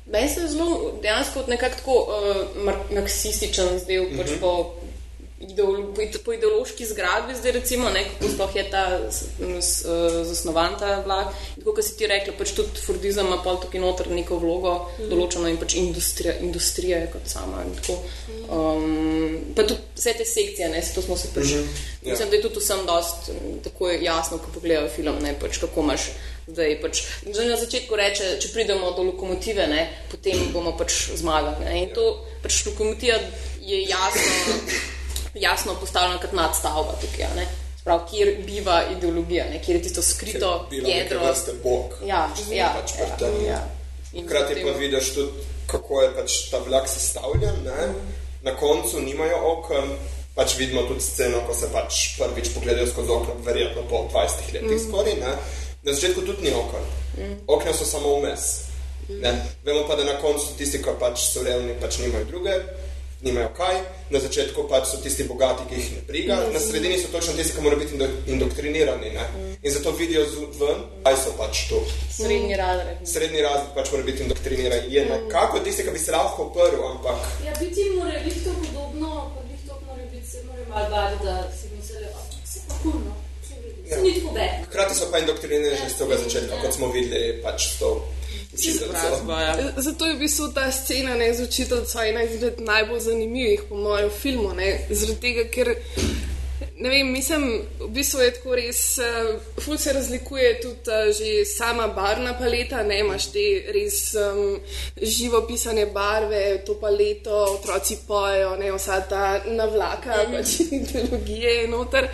Meni 0.05 0.29
se 0.29 0.41
je 0.41 0.47
zelo 0.47 0.99
dejansko 1.01 1.33
kot 1.33 1.47
nekako 1.47 1.75
tako 1.75 1.91
uh, 1.91 2.63
mar- 2.65 2.93
marksističen 2.93 3.79
zdel, 3.79 4.03
mm 4.03 4.09
-hmm. 4.09 4.17
pač 4.17 4.29
po, 4.39 4.75
ideolo 5.39 5.93
po, 5.93 6.01
ide- 6.01 6.19
po 6.19 6.33
ideološki 6.33 6.85
zgradbi, 6.85 7.35
zdaj 7.35 7.51
recimo, 7.51 7.89
ne, 7.89 8.05
kako 8.07 8.31
sploh 8.31 8.55
je 8.55 8.63
ta 8.71 8.83
uh, 9.03 10.25
zasnovan 10.25 10.79
ta 10.79 11.01
vlak. 11.05 11.33
In 11.57 11.63
Tako 11.63 11.75
kot 11.75 11.85
si 11.85 11.97
ti 11.97 12.07
rekla, 12.07 12.33
pač 12.37 12.53
tudi 12.55 12.79
Fordizem 12.79 13.27
ima 13.27 13.41
pol 13.43 13.59
tukaj 13.59 13.81
noter 13.81 14.07
neko 14.11 14.37
vlogo 14.39 14.73
mm 14.73 15.03
-hmm. 15.03 15.09
določeno 15.09 15.49
in 15.49 15.57
pač 15.57 15.75
industrija, 15.75 16.37
industrija 16.39 16.97
je 16.97 17.11
kot 17.11 17.27
sama. 17.27 17.63
Tako, 17.81 17.99
um, 18.49 19.39
pa 19.55 19.63
tudi 19.63 19.81
vse 19.97 20.13
te 20.13 20.25
sekcije, 20.25 20.69
ne, 20.69 20.83
to 20.95 21.01
smo 21.01 21.17
se 21.17 21.27
pač. 21.35 21.43
Mm 21.43 21.57
-hmm. 21.57 21.67
Ja. 22.01 22.11
Mislim, 22.11 22.29
da 22.29 22.35
je 22.35 22.41
tudi 22.41 22.59
vsem 22.59 22.85
dost 22.85 23.29
um, 23.29 23.59
tako 23.63 23.89
jasno, 23.89 24.37
ko 24.37 24.45
pogledajo 24.53 24.89
film, 24.95 25.15
ne, 25.21 25.35
pač, 25.39 25.57
kako 25.57 25.81
imaš 25.81 26.01
zdaj. 26.47 26.81
Pač, 26.81 27.03
že 27.35 27.45
na 27.45 27.57
začetku 27.57 27.95
reče, 27.95 28.37
če 28.39 28.47
pridemo 28.53 28.91
do 28.91 29.03
lokomotive, 29.03 29.67
ne, 29.67 29.89
potem 30.11 30.53
bomo 30.53 30.77
pač 30.77 31.09
zmagali. 31.15 31.65
Ne, 31.65 31.83
in 31.83 31.89
to 31.93 32.25
pač 32.43 32.65
lokomotiva 32.65 33.17
je 33.61 33.81
jasno, 33.81 34.63
jasno 35.35 35.75
postavljena 35.75 36.21
kot 36.21 36.31
nadstavba 36.31 36.93
tukaj. 36.93 37.23
a 37.23 37.35
Ne. 37.35 37.47
Prav, 37.83 37.99
kjer 38.09 38.37
biva 38.45 38.83
ideologija, 38.91 39.45
ne, 39.45 39.61
kjer 39.61 39.77
je 39.77 39.83
tisto 39.83 40.01
skrito 40.01 40.67
jedro. 40.71 41.19
vrste 41.21 41.51
bog. 41.63 41.93
Ja, 42.03 42.29
ja, 42.51 42.73
pač 42.75 42.91
ja, 42.99 43.17
tem. 43.17 43.45
ja. 43.45 43.59
In 44.13 44.25
Hkrati 44.25 44.53
potem- 44.53 44.63
pa 44.65 44.79
vidiš 44.79 45.13
tudi, 45.13 45.31
kako 45.67 46.01
je 46.01 46.15
pač 46.15 46.49
ta 46.49 46.57
vlak 46.59 46.87
sestavljen. 46.87 47.55
Ne? 47.63 47.93
Na 48.41 48.55
koncu 48.55 48.99
nimajo 49.01 49.37
oken, 49.47 49.91
pač 50.35 50.57
vidimo 50.57 50.81
tudi 50.81 51.01
sceno, 51.01 51.41
ko 51.47 51.53
se 51.53 51.67
pač 51.71 51.93
prvič 52.17 52.49
pogledajo 52.53 52.87
skozi 52.87 53.09
okno, 53.11 53.33
verjetno 53.39 53.81
po 53.89 54.07
20 54.09 54.53
letih 54.53 54.71
Mm. 54.71 54.89
skoraj. 54.89 55.13
Ne? 55.13 55.31
Na 55.83 55.93
začetku 55.93 56.21
tudi 56.21 56.41
ni 56.41 56.51
oken. 56.51 56.85
Okna 57.47 57.73
so 57.73 57.85
samo 57.85 58.15
vmes. 58.15 58.61
Ne? 59.09 59.31
Vemo 59.63 59.87
pa, 59.87 59.95
da 59.95 60.03
na 60.03 60.17
koncu 60.17 60.45
tisti, 60.57 60.81
ki 60.81 60.89
pač 60.99 61.19
so 61.23 61.43
revni, 61.43 61.73
pač 61.81 61.97
nimajo 61.97 62.25
druge, 62.25 62.53
nimajo 63.25 63.49
kaj. 63.51 63.75
Na 64.09 64.19
začetku 64.19 64.67
pač 64.69 64.85
so 64.85 64.97
tisti 64.97 65.23
bogati, 65.23 65.63
ki 65.65 65.75
jih 65.75 65.87
ne 65.91 66.01
briga, 66.01 66.35
na 66.53 66.59
sredini 66.59 66.97
so 66.97 67.07
točno 67.09 67.33
tisti, 67.33 67.55
ki 67.55 67.61
morajo 67.61 67.79
biti 67.79 67.93
indo- 67.93 68.13
indoktrinirani. 68.27 69.09
Ne? 69.09 69.25
In 69.61 69.71
zato 69.71 69.91
vidijo 69.91 70.21
ven, 70.55 70.79
kaj 71.03 71.15
so 71.17 71.31
pač 71.33 71.67
tu 71.67 71.79
Srednji 72.11 72.55
razred. 72.55 72.97
srednji 73.05 73.41
razred 73.41 73.73
pač 73.75 73.91
mora 73.91 74.03
biti 74.03 74.23
indoktriniran. 74.23 74.79
Je 74.89 75.05
nekako 75.05 75.59
tisti, 75.59 75.83
ki 75.83 75.91
bi 75.91 75.99
se 75.99 76.11
lahko 76.11 76.43
oprl, 76.43 76.77
ampak 76.85 77.17
Ja, 77.43 77.53
biti 77.59 77.81
mora 77.91 78.19
biti 78.21 78.39
to 78.39 78.51
podobno, 78.55 79.09
pa 79.33 79.41
biti 79.43 79.67
to 79.67 79.75
mora 79.81 80.03
biti, 80.05 80.27
se 80.27 80.37
mora 80.43 80.61
malo 80.69 80.89
bati, 80.89 81.25
da 81.25 81.35
si 81.51 81.65
mislijo, 81.69 82.01
da 82.01 82.21
se 82.45 82.59
pa 82.67 82.73
kulno, 82.83 83.11
Ja. 83.85 83.97
hkrati 84.63 84.95
so 84.95 85.05
pa 85.11 85.19
indoktrinirani 85.19 85.77
že 85.77 85.89
z 85.89 85.97
tega 85.97 86.17
začetka, 86.17 86.55
kot 86.57 86.73
smo 86.73 86.87
videli 86.87 87.41
pač 87.43 87.67
s 87.67 87.79
to. 87.79 87.89
Izobrazba, 88.63 89.41
ja. 89.41 89.55
Zato 89.77 90.05
je 90.05 90.13
v 90.13 90.19
bistvu 90.19 90.47
ta 90.53 90.71
scena 90.71 91.15
ne, 91.15 91.33
z 91.33 91.43
učiteljico 91.43 92.03
ena 92.03 92.23
izmed 92.23 92.59
najbolj 92.59 92.99
zanimivih, 92.99 93.61
po 93.69 93.75
mojem, 93.75 94.09
filmu. 94.21 94.53
Ne, 94.53 94.87
zaradi 94.89 95.19
tega, 95.21 95.47
ker 95.51 95.75
ne 96.77 96.89
vem, 96.89 97.11
mislim, 97.11 97.61
v 97.79 97.87
bistvu 97.87 98.19
je 98.19 98.31
tako 98.35 98.55
res, 98.55 98.79
uh, 98.99 99.61
ful 99.63 99.77
se 99.77 99.93
razlikuje 99.93 100.59
tudi 100.61 100.91
uh, 100.91 101.11
že 101.15 101.45
sama 101.45 101.87
barvna 101.87 102.33
paleta. 102.39 102.83
Ne, 102.83 102.99
imaš 102.99 103.29
te 103.31 103.45
res 103.73 103.99
um, 104.19 104.57
živopisane 105.01 105.85
barve, 105.85 106.63
to 106.65 106.75
paleto, 106.79 107.35
otroci 107.55 107.97
pojejo, 108.07 108.55
ne, 108.59 108.71
vsa 108.75 108.99
ta 109.09 109.39
navlaka, 109.47 110.17
mm. 110.27 110.33
pač 110.35 110.59
ideologije 110.79 111.53
je 111.61 111.67
noter. 111.71 112.09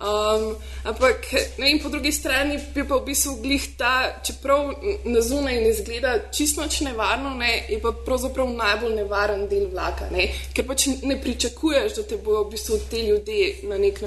Um, 0.00 0.48
ampak 0.84 1.28
ne 1.58 1.66
vem, 1.66 1.82
po 1.82 1.92
drugi 1.92 2.12
strani 2.12 2.56
je 2.56 2.86
pa 2.88 2.96
v 2.96 3.04
bistvu 3.10 3.36
glih 3.42 3.68
ta, 3.76 4.22
čeprav 4.24 4.72
na 5.04 5.20
zunaj 5.20 5.60
ne 5.60 5.74
zgleda 5.76 6.16
čisto 6.32 6.64
nič 6.64 6.80
nevarno, 6.88 7.34
ne, 7.36 7.66
je 7.68 7.80
pa 7.82 7.92
pravzaprav 7.92 8.48
najbolj 8.48 8.96
nevaren 8.96 9.44
del 9.50 9.68
vlaka, 9.72 10.08
ne, 10.10 10.30
ker 10.56 10.64
pač 10.68 10.88
ne 11.04 11.20
pričakuješ, 11.20 12.00
da 12.00 12.08
te 12.08 12.16
bodo 12.16 12.46
v 12.46 12.56
bistvu 12.56 12.80
te 12.90 13.04
ljudje 13.04 13.68
na 13.68 13.76
nek 13.78 14.00
način 14.00 14.05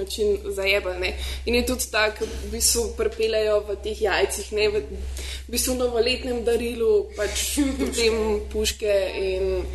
zajebali. 0.55 0.99
Ne. 0.99 1.13
In 1.45 1.55
je 1.55 1.65
tudi 1.65 1.91
tako, 1.91 2.25
v 2.25 2.51
bistvu 2.53 2.93
prepelejo 2.97 3.61
v 3.67 3.77
teh 3.83 4.01
jajcih, 4.01 4.51
ne, 4.55 4.67
v, 4.69 4.83
v 5.47 5.49
bistvu 5.51 5.75
novoletnem 5.79 6.43
darilu, 6.43 7.09
pač 7.17 7.59
potem 7.79 8.43
puške 8.51 8.97
in 9.19 9.65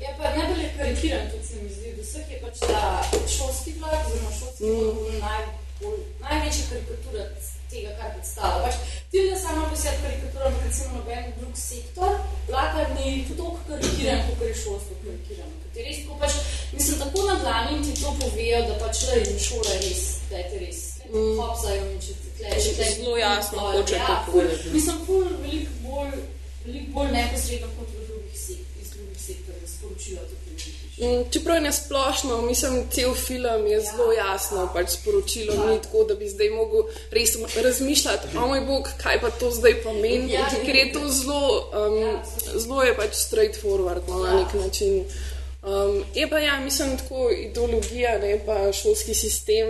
Ja, 0.00 0.08
pa 0.16 0.30
najbolj 0.32 0.62
je 0.64 0.70
karikiran, 0.78 1.26
tudi 1.30 1.44
se 1.44 1.56
mi 1.62 1.68
zdi, 1.68 1.92
da 1.92 2.02
vseh 2.02 2.30
je 2.32 2.38
pač 2.40 2.60
ta 2.64 3.02
šolski 3.28 3.74
vlak, 3.80 4.06
oziroma 4.06 4.30
šolski 4.32 4.64
vlak, 4.64 4.96
mm. 4.96 5.18
najbolj, 5.20 5.98
največja 6.22 6.64
karikatura 6.70 7.26
tega, 7.70 7.92
kar 7.98 8.14
predstavlja. 8.14 8.62
Pač, 8.64 8.99
Ti 9.10 9.18
da 9.30 9.36
sama 9.38 9.62
po 9.70 9.76
sebi 9.76 10.02
karikatura, 10.02 10.44
ampak 10.46 10.64
recimo 10.66 10.88
noben 10.96 11.24
drug 11.38 11.56
sektor, 11.56 12.12
vlaka 12.48 12.82
ni 12.94 13.26
toliko 13.28 13.58
karikiran, 13.68 14.20
kot 14.26 14.48
je 14.48 14.54
šolstvo 14.54 14.94
karikirano. 15.02 15.54
Ti 15.74 15.82
res 15.86 15.98
tako 16.02 16.18
pač, 16.20 16.32
mislim, 16.72 16.98
tako 17.02 17.18
na 17.28 17.34
dlani 17.42 17.82
ti 17.84 17.92
to 18.02 18.10
povejo, 18.20 18.60
da 18.68 18.74
pač 18.82 19.02
le 19.08 19.16
in 19.32 19.40
šola 19.46 19.74
res, 19.82 20.02
da 20.30 20.36
je 20.38 20.44
te 20.50 20.58
res. 20.64 20.80
Mm. 21.10 21.34
Hopsajo 21.40 21.88
in 21.90 21.98
če 22.04 22.14
ti 22.20 22.28
tle, 22.38 22.52
če 22.64 22.74
tle. 22.76 22.90
Zelo 22.94 23.16
jasno 23.18 23.64
hoče 23.66 23.82
to 23.90 23.98
ja, 23.98 24.20
ful, 24.26 24.32
povedati. 24.36 24.74
Mislim, 24.76 25.02
ful 25.06 25.26
veliko 25.42 25.72
bolj, 25.88 26.14
veliko 26.68 26.94
bolj 26.98 27.10
neposredno 27.16 27.72
kot 27.80 27.90
v 27.96 28.06
drugih 28.12 28.46
iz 28.82 28.94
drugih 28.94 29.26
sektorjev 29.26 29.66
sporočilo 29.74 30.28
to 30.30 30.38
ljudi. 30.46 30.79
Mm, 31.00 31.30
Čeprav 31.32 31.56
je 31.56 31.60
nasplošno, 31.60 32.42
mislim, 32.42 32.82
cel 32.92 33.14
film 33.14 33.66
je 33.66 33.80
zelo 33.80 34.12
jasno, 34.12 34.68
pač 34.74 34.90
sporočilo 34.90 35.54
ni 35.66 35.78
tako, 35.82 36.04
da 36.04 36.14
bi 36.14 36.28
zdaj 36.28 36.50
mogel 36.50 36.82
res 37.10 37.30
razmišljati, 37.64 38.36
o 38.36 38.46
moj 38.46 38.60
bog, 38.60 38.88
kaj 39.02 39.20
pa 39.20 39.30
to 39.30 39.50
zdaj 39.50 39.74
pomeni, 39.82 40.32
Ja. 40.32 40.48
ker 40.64 40.76
je 40.76 40.92
to 40.92 41.08
zelo, 41.08 41.70
um, 41.72 42.18
zelo 42.60 42.82
je 42.82 42.96
pač 42.96 43.14
straightforward 43.14 44.08
no, 44.08 44.18
na 44.18 44.34
nek 44.42 44.54
način. 44.54 45.04
Um, 45.62 46.04
je 46.14 46.30
pa 46.30 46.38
ja, 46.38 46.60
mislim, 46.60 46.96
tako 46.98 47.30
ideologija, 47.30 48.18
ne 48.18 48.40
pa 48.46 48.72
šolski 48.72 49.14
sistem. 49.14 49.66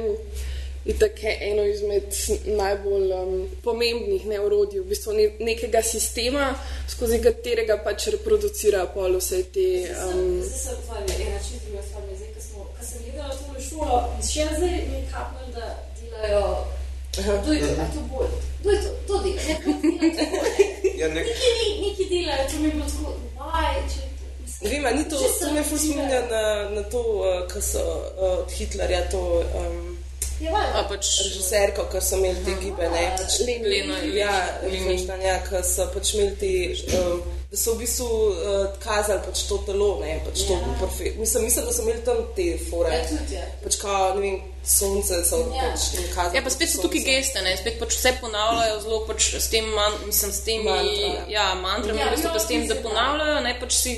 Je 0.84 0.94
tako 0.98 1.28
eno 1.40 1.62
izmed 1.64 2.08
najbolj 2.46 3.12
um, 3.12 3.32
pomembnih 3.64 4.26
neurodij, 4.26 4.80
v 4.80 4.86
bistvu 4.88 5.12
ne, 5.12 5.26
nekega 5.40 5.82
sistema, 5.84 6.54
skozi 6.88 7.18
katerega 7.20 7.76
pač 7.84 8.06
reproducira 8.14 8.86
pol 8.94 9.18
vse 9.20 9.42
te. 9.52 9.66
Um, 10.06 10.40
Zdaj 10.40 10.58
se 10.58 10.70
odvali 10.78 11.12
ena 11.26 11.38
čisto 11.38 11.68
druga 11.68 11.82
stvar. 11.82 12.02
ne, 12.08 12.16
Zdaj, 12.16 12.32
ko, 12.34 12.40
smo, 12.40 12.64
ko 12.78 12.84
sem 12.84 12.98
gledala 13.04 13.34
tole 13.36 13.60
šolo, 13.68 13.98
še 14.24 14.46
zdaj 14.56 14.74
mi 14.88 14.96
je 14.96 15.04
kapnilo, 15.12 15.52
da 15.54 15.66
delajo. 16.00 16.44
Kdo 17.42 17.52
je 17.52 17.60
to? 17.60 17.82
A 17.82 17.86
to 17.94 18.00
bolj? 18.14 18.32
Kdo 18.62 18.70
je 18.70 18.80
to? 18.82 18.90
To 19.06 19.14
dela. 19.24 19.42
Ne, 19.48 19.54
kdo 19.60 19.72
dela 19.80 20.00
to 20.00 20.28
bolj? 20.32 20.56
ne? 20.56 20.98
Ja, 21.00 21.08
nek, 21.08 21.26
Neki, 21.26 21.48
ni- 21.60 21.78
neki 21.84 22.04
delajo, 22.10 22.48
to 22.50 22.56
mi 22.56 22.68
je 22.68 22.72
bilo 22.72 22.86
tako, 22.88 23.14
vaj, 23.36 23.74
če 23.92 24.00
Ne 24.62 24.68
vem, 24.70 24.96
ni 24.96 25.04
to, 25.08 25.16
to 25.40 25.52
me 25.54 25.62
ful 25.64 25.78
spominja 25.78 26.20
na, 26.30 26.42
na 26.70 26.82
to, 26.92 27.00
uh, 27.00 27.48
kar 27.48 27.62
so 27.62 27.80
uh, 27.80 28.38
od 28.38 28.50
Hitlerja, 28.52 29.04
to 29.12 29.20
um, 29.56 29.76
Je. 29.86 29.99
A 30.48 30.84
pač 30.88 31.04
režiserko, 31.24 31.84
ker 31.92 32.00
so 32.00 32.16
imeli 32.16 32.40
te 32.46 32.54
gibe, 32.62 32.86
ne, 32.88 33.02
pač 33.18 33.40
ja, 33.40 33.44
Leni. 33.46 34.80
Leni, 34.88 35.24
ja, 35.26 35.36
ker 35.44 35.60
so 35.66 35.84
pač 35.92 36.14
imeli 36.14 36.36
te, 36.40 36.52
um, 36.96 37.20
da 37.50 37.58
so 37.58 37.74
v 37.74 37.82
bistvu 37.82 38.06
uh, 38.06 38.70
kazali 38.80 39.20
pač 39.26 39.42
to 39.48 39.58
telo, 39.66 39.90
ne, 40.00 40.14
pač 40.24 40.46
to 40.48 40.56
Ja. 40.56 40.60
perfekt. 40.80 41.18
Mislim, 41.18 41.44
mislim, 41.44 41.66
da 41.66 41.72
so 41.72 41.82
imeli 41.84 42.00
tam 42.06 42.22
te 42.36 42.46
fore. 42.70 42.94
Ja, 42.94 43.02
tudi, 43.10 43.34
ja. 43.36 43.44
Pač 43.64 43.76
kao, 43.82 44.14
ne 44.14 44.20
vem, 44.24 44.38
sonce 44.64 45.20
so 45.28 45.42
Ja. 45.52 45.68
pač 45.68 45.80
kazali. 46.14 46.36
Ja, 46.38 46.42
pa 46.46 46.50
spet 46.50 46.72
so 46.72 46.80
tukaj 46.86 47.04
geste, 47.04 47.42
ne? 47.44 47.52
spet 47.60 47.76
pač 47.82 47.98
vse 47.98 48.14
ponavljajo 48.22 48.80
zelo 48.86 49.02
pač 49.10 49.28
s 49.36 49.50
tem, 49.52 49.68
man, 49.76 49.92
mislim, 50.06 50.32
s 50.32 50.40
temi 50.48 50.64
Mantra, 50.64 51.12
ja, 51.28 51.46
mantrami, 51.60 52.00
Ja, 52.00 52.08
v 52.08 52.16
bistvu 52.16 52.30
ja, 52.30 52.32
pa 52.32 52.40
s 52.40 52.48
tem, 52.48 52.64
da 52.64 52.74
mislim, 52.74 52.82
da. 52.82 52.88
ponavljajo, 52.88 53.40
ne 53.44 53.54
pač 53.60 53.72
si. 53.76 53.94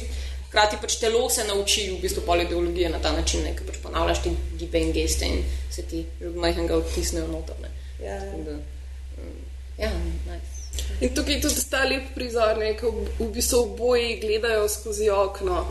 Hkrati 0.52 0.76
pač 0.82 0.98
telo 1.00 1.30
se 1.32 1.44
nauči 1.48 1.86
v 1.90 2.00
bistvu 2.02 2.22
pol 2.26 2.42
ideologije 2.44 2.90
na 2.92 2.98
ta 3.00 3.12
način, 3.16 3.40
ne, 3.42 3.54
ker 3.56 3.64
pač 3.66 3.78
ponavljaš 3.82 4.22
ti 4.22 4.30
gibe 4.60 4.78
in 4.78 4.92
geste 4.92 5.24
in 5.24 5.40
se 5.72 5.82
ti 5.82 6.04
majhnega 6.36 6.76
odtisnejo 6.76 7.26
noter. 7.26 7.56
Ne. 7.62 7.70
Ja. 8.04 8.18
Tako 8.20 8.42
da, 8.44 8.58
mm, 9.16 9.38
Ja, 9.78 9.88
nice. 10.28 10.60
In 11.00 11.14
tukaj 11.14 11.34
je 11.34 11.40
tudi 11.40 11.62
ta 11.70 11.84
lep 11.84 12.12
prizor, 12.14 12.58
ne, 12.58 12.76
ko 12.76 12.90
v- 12.90 13.08
v 13.18 13.30
bistvu 13.32 13.58
oboji 13.62 14.18
gledajo 14.20 14.68
skozi 14.68 15.08
okno. 15.10 15.66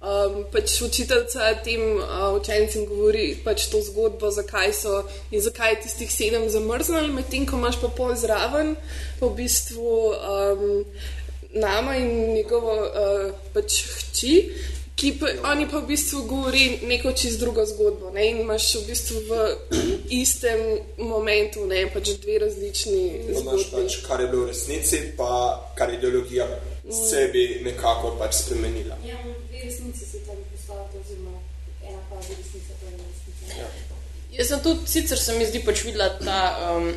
Um, 0.00 0.44
pač 0.52 0.80
učiteljica 0.82 1.54
tem 1.64 1.80
uh, 1.96 2.36
učencem 2.36 2.86
govori 2.86 3.36
pač 3.44 3.66
to 3.66 3.80
zgodbo, 3.82 4.30
zakaj 4.30 4.72
so 4.72 5.02
in 5.30 5.40
zakaj 5.40 5.70
je 5.70 5.80
tistih 5.82 6.12
sedem 6.12 6.48
zamrznili, 6.48 7.12
medtem 7.12 7.46
ko 7.46 7.56
imaš 7.56 7.80
pa 7.80 7.88
pol 7.88 8.14
zraven, 8.14 8.76
pa 9.20 9.26
v 9.26 9.34
bistvu 9.34 9.96
um, 10.12 10.84
nama 11.54 11.96
in 11.96 12.34
njegovo 12.34 12.74
uh, 12.74 13.34
pač 13.54 13.82
hči. 13.84 14.34
Ki 14.96 15.10
pa, 15.20 15.28
oni 15.52 15.66
pa 15.68 15.82
v 15.82 15.90
bistvu 15.90 16.22
govori 16.24 16.78
neko 16.88 17.12
čist 17.12 17.40
drugo 17.40 17.66
zgodbo. 17.68 18.10
Ne? 18.14 18.30
In 18.30 18.40
imaš 18.40 18.74
v 18.74 18.86
bistvu 18.88 19.20
v 19.28 19.40
istem 20.08 20.60
momentu 20.98 21.66
ne? 21.68 21.82
pač 21.92 22.14
dve 22.22 22.38
različni 22.38 23.02
Imaš 23.28 23.66
zgodbi. 23.68 23.74
pač, 23.76 23.98
kar 24.08 24.20
je 24.24 24.28
bilo 24.32 24.46
v 24.46 24.54
resnici, 24.54 25.02
pa 25.16 25.28
kar 25.76 25.92
je 25.92 25.98
ideologija 25.98 26.48
sebi 27.10 27.60
nekako 27.64 28.16
pač 28.18 28.40
spremenila. 28.40 28.96
Ja, 29.04 29.20
dve 29.48 29.60
resnici 29.64 30.06
se 30.06 30.24
tam 30.24 30.40
postavite, 30.52 30.96
oziroma 31.04 31.36
ena 31.84 32.00
pa 32.08 32.16
je 32.16 32.32
resnica, 32.40 32.72
pa 32.80 32.86
je 32.86 32.96
resnica. 32.96 34.00
Jaz 34.38 34.48
sem 34.48 34.60
tudi, 34.64 34.80
sicer 34.88 35.18
se 35.18 35.36
mi 35.36 35.44
zdi 35.46 35.60
pač 35.64 35.84
videla 35.84 36.08
ta, 36.18 36.40
um, 36.72 36.88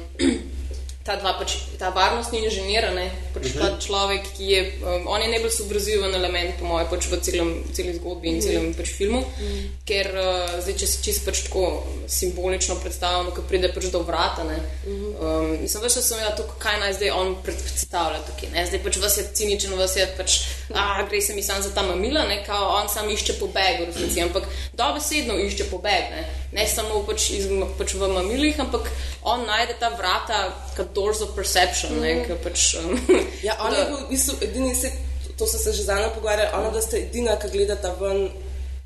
ta 1.10 1.16
dva, 1.18 1.34
pač, 1.40 1.56
ta 1.82 1.90
varnostni 1.96 2.44
inženir, 2.46 2.86
ne, 2.94 3.08
pač 3.34 3.50
uh 3.50 3.52
-huh. 3.52 3.60
ta 3.62 3.68
človek, 3.86 4.28
ki 4.38 4.46
je, 4.54 4.62
um, 4.86 5.08
on 5.08 5.22
je 5.22 5.30
najbolj 5.34 5.52
subverziven 5.52 6.14
element, 6.16 6.52
po 6.60 6.66
mojem, 6.70 6.88
pač 6.92 7.08
v 7.10 7.20
celem, 7.26 7.50
celi 7.74 7.94
zgodbi 7.98 8.30
in 8.30 8.42
celem 8.42 8.74
pač 8.78 8.92
filmu, 8.98 9.20
uh 9.20 9.42
-huh. 9.42 9.70
ker 9.90 10.08
uh, 10.14 10.62
zdaj, 10.62 10.76
če 10.82 10.88
se 10.88 11.04
čisto 11.04 11.26
pač 11.26 11.42
tako 11.48 11.64
simbolično 12.08 12.76
predstavljamo, 12.84 13.32
ko 13.32 13.42
pride 13.42 13.74
pač 13.74 13.86
do 13.86 14.00
vrata, 14.00 14.44
ne, 14.44 14.60
um, 14.86 15.62
mislim, 15.62 15.84
veš, 15.84 15.96
da 15.96 16.02
sem 16.02 16.18
imela 16.18 16.36
to, 16.36 16.44
kaj 16.60 16.80
naj 16.80 16.94
zdaj 16.94 17.12
on 17.12 17.36
predstavlja 17.44 18.20
tukaj, 18.28 18.50
ne, 18.54 18.66
zdaj 18.66 18.84
pač 18.84 18.98
vas 18.98 19.18
je 19.18 19.24
ciničen, 19.34 19.74
vas 19.74 19.96
je 19.96 20.06
pač, 20.18 20.40
a, 20.74 21.08
gre 21.10 21.22
se 21.22 21.34
mi 21.34 21.44
sam 21.44 21.62
za 21.62 21.74
ta 21.74 21.82
mamila, 21.82 22.24
ne, 22.30 22.44
kao 22.46 22.70
on 22.82 22.90
sam 22.90 23.10
išče 23.10 23.34
pobeg 23.40 23.82
v 23.82 23.86
resnici, 23.86 24.22
ampak 24.22 24.44
dobesedno 24.74 25.40
išče 25.40 25.64
pobeg, 25.74 26.04
ne, 26.14 26.22
ne 26.52 26.66
samo 26.68 27.04
pač, 27.06 27.30
iz, 27.38 27.46
pač 27.78 27.94
v 27.94 28.10
mamilih, 28.10 28.58
ampak 28.60 28.90
on 29.24 29.46
najde 29.46 29.78
ta 29.80 29.92
vrata, 29.94 30.50
kot 30.78 30.94
doors 30.96 31.22
of 31.22 31.36
perception, 31.38 32.00
ne, 32.02 32.24
ki 32.26 32.40
pač... 32.44 32.74
Um, 32.82 32.98
Ja, 33.46 33.56
on 33.64 33.74
je 33.76 33.86
bil 33.86 34.00
v 34.04 34.10
bistvu 34.10 34.38
edini, 34.44 34.74
se, 34.76 34.92
to 35.38 35.48
so 35.48 35.62
se 35.62 35.74
že 35.74 35.86
zdaj 35.86 36.10
pogovarjali, 36.18 36.52
ona 36.58 36.72
da 36.74 36.82
ste 36.82 37.06
edina, 37.06 37.38
ki 37.40 37.52
gledata 37.54 37.94
ven, 38.02 38.30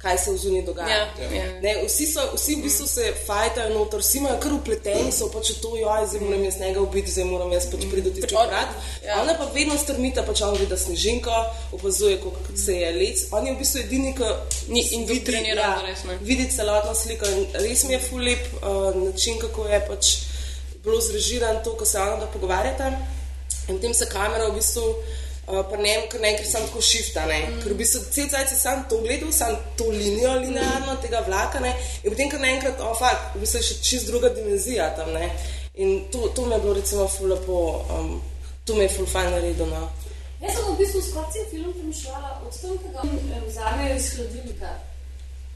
kaj 0.03 0.17
se 0.17 0.31
v 0.31 0.37
zunji 0.37 0.61
dogaja. 0.61 0.97
Ja, 1.15 1.27
ja. 1.31 1.43
Ne, 1.61 1.73
vsi, 1.85 2.05
so, 2.05 2.21
vsi 2.35 2.55
v 2.55 2.63
bistvu 2.63 2.87
se 2.87 3.13
fajtajo 3.25 3.69
noter, 3.71 3.99
vsi 3.99 4.17
imajo 4.17 4.35
kar 4.39 4.53
upleteni, 4.53 5.11
so 5.11 5.29
pač 5.31 5.53
to, 5.61 5.71
joj, 5.77 6.07
zdaj 6.07 6.21
moram 6.21 6.43
jaz 6.43 6.57
njega 6.59 6.81
ubiti, 6.81 7.11
zdaj 7.11 7.25
moram 7.25 7.51
jaz 7.51 7.69
pač 7.71 7.85
priti 7.87 8.01
do 8.01 8.11
tistega 8.11 8.41
on- 8.41 8.49
vrat. 8.49 8.67
ja. 9.05 9.21
Ona 9.21 9.33
pa 9.33 9.45
vedno 9.45 9.77
strmita, 9.77 10.23
pač 10.23 10.41
on 10.41 10.57
gleda 10.57 10.77
snežinko, 10.77 11.31
opazuje, 11.71 12.17
kako 12.17 12.57
se 12.57 12.75
je 12.75 12.91
lec. 12.91 13.23
On 13.31 13.47
je 13.47 13.53
v 13.53 13.57
bistvu 13.57 13.79
edini, 13.79 14.11
ki 14.13 14.27
Ni 14.67 14.81
vidi- 14.81 14.95
indoktriniran, 14.95 15.79
ja, 15.79 15.81
res, 15.87 16.03
ne. 16.03 16.17
vidi 16.21 16.49
celotno 16.51 16.91
sliko 16.95 17.25
in 17.25 17.47
res 17.53 17.83
mi 17.83 17.93
je 17.93 17.99
ful 17.99 18.19
lep 18.19 18.43
uh, 18.59 18.69
način, 18.97 19.39
kako 19.39 19.67
je 19.67 19.79
pač 19.87 20.13
bilo 20.83 20.99
zrežiran 21.01 21.63
to, 21.63 21.77
ko 21.79 21.85
se 21.85 21.97
ona 21.97 22.27
pogovarjata. 22.27 22.91
In 23.69 23.77
potem 23.77 23.93
se 23.93 24.05
kamera 24.05 24.49
v 24.49 24.55
bistvu, 24.59 24.83
uh, 25.47 25.63
pa 25.69 25.77
ne 25.77 25.95
kar 26.11 26.21
naenkrat 26.21 26.49
samo 26.49 26.67
tako 26.67 26.81
šifta, 26.81 27.25
ne. 27.25 27.39
Mm. 27.39 27.63
Ker 27.63 27.73
v 27.73 27.79
bistvu 27.81 28.03
cel 28.11 28.29
cajt 28.31 28.53
si 28.53 28.59
sam 28.59 28.85
to 28.89 28.99
gledal, 29.03 29.31
sam 29.31 29.57
to 29.77 29.89
linijo 29.91 30.35
linearno 30.39 30.95
tega 31.01 31.23
vlaka, 31.27 31.59
ne. 31.59 31.73
In 32.03 32.13
potem 32.13 32.31
kar 32.31 32.43
naenkrat, 32.43 32.79
o 32.79 32.91
oh, 32.91 32.95
fakt, 32.99 33.35
v 33.35 33.43
bistvu 33.43 33.61
je 33.61 33.67
še 33.69 33.81
čist 33.89 34.11
druga 34.11 34.31
dimenzija 34.35 34.93
tam, 34.97 35.11
ne. 35.15 35.29
In 35.75 36.07
to, 36.13 36.29
to 36.35 36.45
mi 36.45 36.55
je 36.55 36.61
bilo 36.61 36.77
recimo 36.77 37.07
ful 37.09 37.33
lepo, 37.33 37.59
um, 37.89 38.15
to 38.65 38.77
mi 38.77 38.87
je 38.87 38.95
ful 38.95 39.09
fajn 39.09 39.31
naredilo, 39.33 39.67
no. 39.73 39.89
Jaz 40.43 40.57
sem 40.57 40.65
v 40.67 40.79
bistvu 40.79 41.01
skozi 41.01 41.37
cel 41.37 41.45
film 41.51 41.75
premišljala 41.75 42.39
od 42.45 42.57
tam, 42.61 42.79
ko 42.81 42.89
ga 42.95 43.43
vzamejo 43.47 43.95
iz 43.95 44.09
hladilnika. 44.15 44.71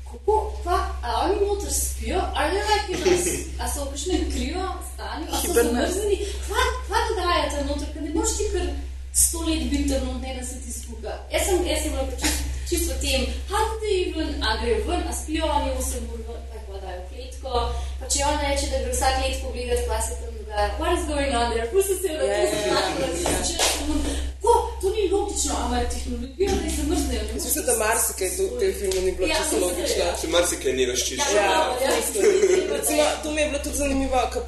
Kako, 0.07 0.35
pa, 0.63 0.77
a 1.03 1.15
oni 1.25 1.41
noter 1.43 1.73
spijo, 1.73 2.21
ali 2.35 2.55
ne 2.55 2.61
like 2.63 3.09
nas, 3.09 3.25
a 3.59 3.67
so 3.67 3.83
v 3.83 3.91
kakšnem 3.91 4.21
krivo 4.31 4.63
stanju, 4.93 5.27
a 5.27 5.41
so 5.41 5.55
zamrznjeni, 5.57 6.19
kva, 6.45 6.63
kva 6.85 7.01
dogaja 7.09 7.49
tam 7.51 7.67
noter, 7.67 7.89
ker 7.91 8.05
ne 8.05 8.13
boš 8.15 8.37
ti 8.37 8.47
kar 8.53 8.69
sto 9.17 9.39
let 9.47 9.63
biti 9.69 9.89
tam 9.89 10.05
noter, 10.05 10.21
ne 10.21 10.35
da 10.39 10.45
se 10.45 10.61
ti 10.61 10.71
spuka. 10.71 11.13
Jaz 11.33 11.45
sem, 11.45 11.65
jaz 11.65 11.81
sem 11.81 11.91
bila 11.91 12.05
pa 12.09 12.15
čist, 12.21 12.39
čist 12.69 12.91
v 12.91 12.97
tem, 13.01 13.21
do 13.49 13.57
they 13.81 13.95
even, 14.09 14.43
a 14.43 14.57
grejo 14.61 14.85
ven, 14.87 15.01
a 15.09 15.13
spijo 15.13 15.45
oni 15.45 15.71
8 15.71 16.13
ur 16.13 16.21
ven, 16.27 16.41
tako 16.53 16.73
da 16.73 16.79
dajo 16.85 17.01
kletko, 17.09 17.51
pa 17.99 18.05
če 18.13 18.25
on 18.29 18.37
reče, 18.45 18.69
da 18.71 18.83
gre 18.83 18.93
vsak 18.93 19.15
let 19.23 19.41
pogledati, 19.43 19.87
kaj 19.89 20.01
se 20.07 20.13
tam 20.21 20.33
dogaja, 20.37 20.69
what 20.79 20.93
is 20.99 21.05
going 21.09 21.33
on 21.39 21.49
there, 21.51 21.67
pusti 21.71 21.95
se 22.01 22.07
v 22.07 22.29
Ja, 22.29 22.37
ja, 22.37 22.49
ja, 22.67 22.81
različno, 23.01 23.95
Ko, 24.41 24.53
to 24.81 24.87
ni 24.89 25.03
logično, 25.11 25.51
a 25.53 25.67
imajo 25.67 25.87
tehnologijo, 25.89 26.51
da 26.63 26.69
se 26.75 26.83
mrznejo. 26.83 27.21
Mislim, 27.33 27.65
da 27.65 27.73
marsikaj 27.77 28.27
v 28.29 28.59
tem 28.59 28.73
filmu 28.73 28.99
ni 29.01 29.11
bilo 29.11 29.27
Ja, 29.27 29.35
čisto 29.37 29.55
logično. 29.57 30.03
ja. 30.03 30.11
Če 30.21 30.27
marsikaj 30.27 30.73
ni 30.73 30.85
čisto. 30.97 31.35
Ja, 31.35 31.51
ja, 31.83 31.91
isto. 31.99 32.19
Recimo, 32.77 33.03
to 33.23 33.31
mi 33.31 33.41
je 33.41 33.47
bilo 33.49 33.59
tudi 33.63 33.77
zanimivo. 33.77 34.17
Ko, 34.33 34.39
uh, 34.39 34.45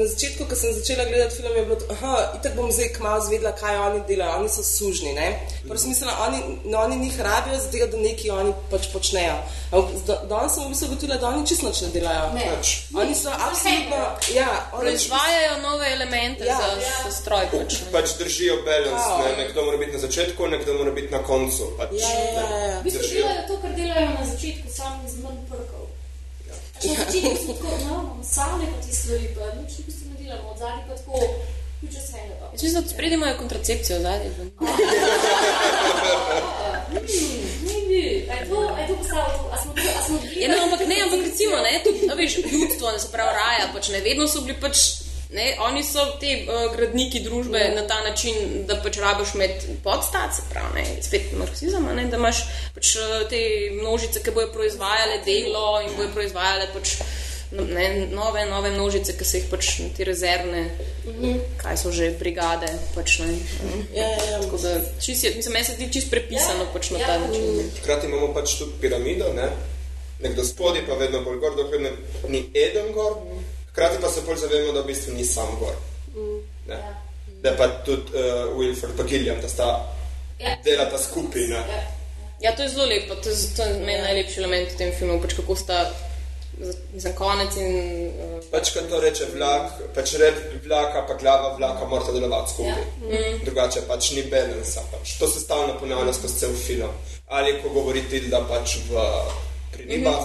na 0.00 0.06
začetku, 0.06 0.44
ko 0.44 0.54
sem 0.56 0.72
začela 0.72 1.04
gledati 1.04 1.36
film, 1.36 1.56
je 1.56 1.64
bilo, 1.64 1.76
da 1.80 2.32
itak 2.38 2.52
bom 2.54 2.72
zdaj 2.72 2.88
kmalo 2.88 3.20
zvedela, 3.20 3.52
kaj 3.52 3.76
oni 3.78 4.00
delajo. 4.08 4.32
Oni 4.38 4.48
so 4.48 4.62
sužni. 4.62 5.12
ne. 5.12 5.28
Prvo 5.62 5.78
sem 5.78 5.88
mislila, 5.88 6.12
oni, 6.26 6.38
no, 6.64 6.78
oni 6.78 6.96
njih 6.96 7.20
rabijo, 7.20 7.58
zato 7.58 7.86
da 7.86 7.96
nekaj 7.98 8.30
oni 8.30 8.52
pač 8.70 8.84
počnejo. 8.92 9.36
Ampak 9.72 9.94
da- 10.06 10.22
Danes 10.28 10.54
sem 10.54 10.64
v 10.64 10.68
bistvu 10.68 10.86
ugotovila, 10.86 11.16
da 11.16 11.28
oni 11.28 11.46
čisto 11.46 11.68
nič 11.68 11.80
ne 11.80 11.88
delajo. 11.88 12.32
Ne. 12.34 12.44
Oni 12.94 13.14
so 13.14 13.30
absolutno. 13.30 14.00
Ja, 14.34 14.50
oni, 14.72 14.80
proizvajajo 14.80 15.62
nove 15.62 15.86
elemente 15.92 16.44
Ja. 16.44 16.52
ja, 16.52 16.70
za, 16.80 17.10
za 17.10 17.16
stroj. 17.16 17.44
Pač, 17.52 17.72
ne. 17.80 17.92
Pač 17.92 18.08
držijo 18.18 18.56
balans, 18.64 19.04
ne? 19.18 19.44
nekdo 19.44 19.65
mora 19.66 19.76
biti 19.82 19.92
na 19.92 19.98
začetku, 19.98 20.46
nekdo 20.46 20.74
mora 20.78 20.92
biti 20.94 21.10
na 21.12 21.20
koncu. 21.22 21.64
Pač, 21.78 21.90
ja, 21.98 22.08
ja, 22.08 22.30
ja, 22.32 22.58
ja. 22.70 22.78
V 22.80 22.84
bistvu 22.86 23.02
Držijo. 23.02 23.22
delajo 23.22 23.42
to, 23.48 23.54
kar 23.62 23.72
delajo 23.80 24.08
na 24.20 24.24
začetku, 24.32 24.66
samo 24.78 25.02
z 25.08 25.16
manj 25.24 25.40
prkov. 25.50 25.84
Na 26.76 26.94
začetku 27.04 27.36
so 27.42 27.52
tako, 27.52 27.68
no, 27.70 27.76
imamo 27.82 28.24
same 28.24 28.64
pa 28.72 28.78
te 28.86 28.92
stvari, 28.94 29.28
pa 29.34 29.44
nič 29.58 29.72
v 29.78 29.82
bistvu 29.88 30.04
ne 30.12 30.16
delamo, 30.22 30.46
od 30.54 30.58
zadnji 30.62 30.82
pa 30.88 30.94
tako, 30.94 31.14
you 31.82 31.88
just 31.92 32.10
hang 32.14 32.28
it 32.30 32.38
up. 32.42 32.50
Jaz 32.54 32.62
mislim, 32.62 32.82
da 32.82 32.88
spredi 32.88 33.14
imajo 33.14 33.34
kontracepcijo 33.42 33.96
zadnji. 34.00 34.30
Ni, 37.66 37.76
ni, 37.88 38.26
a 38.30 38.34
je 38.34 38.48
to, 38.48 38.58
a 38.76 38.80
je 38.80 38.86
to 38.88 38.94
postalo, 38.96 39.32
to? 39.38 39.50
a 39.52 39.56
smo 39.62 39.72
to, 39.74 39.80
a 39.98 40.02
smo 40.06 40.16
Ja, 40.40 40.48
no, 40.48 40.62
ampak 40.64 40.80
ne, 40.88 40.96
ampak 41.02 41.20
recimo, 41.26 41.56
ne, 41.56 41.80
tudi, 41.84 42.00
a 42.12 42.14
veš, 42.14 42.38
ljudstvo, 42.52 42.92
ne 42.92 42.98
se 42.98 43.08
pravi 43.12 43.32
raja, 43.34 43.68
pač 43.74 43.88
ne, 43.88 44.00
vedno 44.00 44.28
so 44.28 44.40
bili 44.40 44.56
pač, 44.60 44.76
ne, 45.30 45.56
oni 45.60 45.82
so 45.84 46.04
te 46.20 46.46
uh, 46.46 46.76
gradniki 46.76 47.20
družbe 47.20 47.58
Ja. 47.58 47.74
na 47.74 47.86
ta 47.86 48.00
način, 48.04 48.34
da 48.66 48.76
pač 48.82 48.98
rabiš 48.98 49.34
imeti 49.34 49.66
podstat, 49.84 50.34
se 50.36 50.42
pravi, 50.50 50.74
ne, 50.74 51.02
spet 51.02 51.32
marksizem, 51.38 51.86
ne, 51.96 52.04
da 52.06 52.16
imaš 52.16 52.44
pač 52.74 52.96
eh, 52.96 53.24
te 53.30 53.40
množice, 53.74 54.22
ki 54.22 54.30
bojo 54.30 54.52
proizvajale 54.52 55.18
delo 55.24 55.80
in 55.82 55.96
bojo 55.96 56.08
proizvajale 56.14 56.68
pač 56.74 56.94
no, 57.52 57.64
ne, 57.64 58.06
nove, 58.10 58.46
nove 58.46 58.70
množice, 58.70 59.16
ki 59.18 59.24
se 59.24 59.38
jih 59.38 59.48
pač 59.50 59.68
te 59.96 60.04
rezervne, 60.04 60.64
kaj 61.62 61.76
so 61.78 61.90
že 61.94 62.10
brigade, 62.18 62.66
pač 62.94 63.18
ne. 63.18 63.34
ja, 63.94 64.06
ja, 64.08 64.24
ja. 64.30 64.40
Tako 64.42 64.58
da, 64.58 64.72
čist 65.00 65.24
je, 65.24 65.34
mislim, 65.36 65.52
meni 65.52 65.64
se 65.64 65.74
zdi 65.74 65.90
čist 65.92 66.10
prepisano 66.10 66.66
pač 66.72 66.90
na 66.90 66.98
Ja. 66.98 67.06
ta 67.06 67.18
način. 67.18 67.70
Hkrati 67.82 68.06
imamo 68.06 68.32
pač 68.34 68.58
tudi 68.58 68.72
piramido, 68.80 69.32
ne? 69.32 69.50
nekdo 70.20 70.44
spodaj, 70.44 70.86
pa 70.88 70.94
vedno 70.94 71.20
bolj 71.20 71.38
gor, 71.38 71.56
dokler 71.56 71.80
ne, 71.80 71.90
ni 72.28 72.40
eden 72.54 72.92
gor, 72.92 73.18
hkrati 73.76 74.00
pa 74.00 74.08
se 74.08 74.20
bolj 74.24 74.36
zavemo, 74.36 74.72
da 74.72 74.80
v 74.80 74.86
bistvu 74.86 75.12
ni 75.14 75.24
sam 75.24 75.48
gor. 75.60 75.74
Ne? 76.66 76.78
Da 77.42 77.52
pa 77.56 77.68
tudi 77.84 78.16
uh, 78.16 78.56
Wilford 78.56 79.00
in 79.00 79.06
Gilliam, 79.06 79.40
da 79.40 79.48
sta 79.48 79.92
Ja. 80.38 80.56
delata 80.64 80.98
skupaj. 80.98 81.48
Ja. 81.50 81.64
Ja, 82.40 82.56
to 82.56 82.62
je 82.62 82.68
zelo 82.68 82.84
lepo, 82.84 83.14
to 83.14 83.28
je, 83.28 83.36
to 83.56 83.62
je 83.62 83.74
meni 83.84 84.02
najlepši 84.02 84.40
element 84.40 84.72
v 84.72 84.76
tem 84.76 84.92
filmu, 84.98 85.20
pač 85.22 85.32
kako 85.32 85.56
sta 85.56 85.78
za 86.94 87.12
konec 87.12 87.56
in 87.56 87.72
uh, 88.08 88.44
Pač, 88.50 88.70
kad 88.72 88.88
to 88.88 89.00
reče 89.00 89.28
vlak, 89.34 89.80
pač 89.94 90.14
red 90.20 90.36
vlaka, 90.64 91.04
pa 91.08 91.14
glava 91.20 91.54
vlaka 91.56 91.84
morata 91.84 92.12
delovati 92.12 92.52
skupaj. 92.52 92.84
Ja. 93.12 93.32
Drugače 93.44 93.84
pač 93.88 94.10
ni 94.16 94.22
balansa. 94.32 94.84
Pač. 94.92 95.16
To 95.20 95.28
se 95.28 95.40
stalno 95.40 95.76
ponavlja 95.80 96.12
skozi 96.16 96.38
cel 96.38 96.56
film. 96.56 96.92
Ali 97.28 97.58
ko 97.62 97.72
govori 97.76 98.04
Tilda 98.10 98.40
pač 98.48 98.78
v 98.88 99.04
pri 99.72 99.84
ribah. 99.84 100.24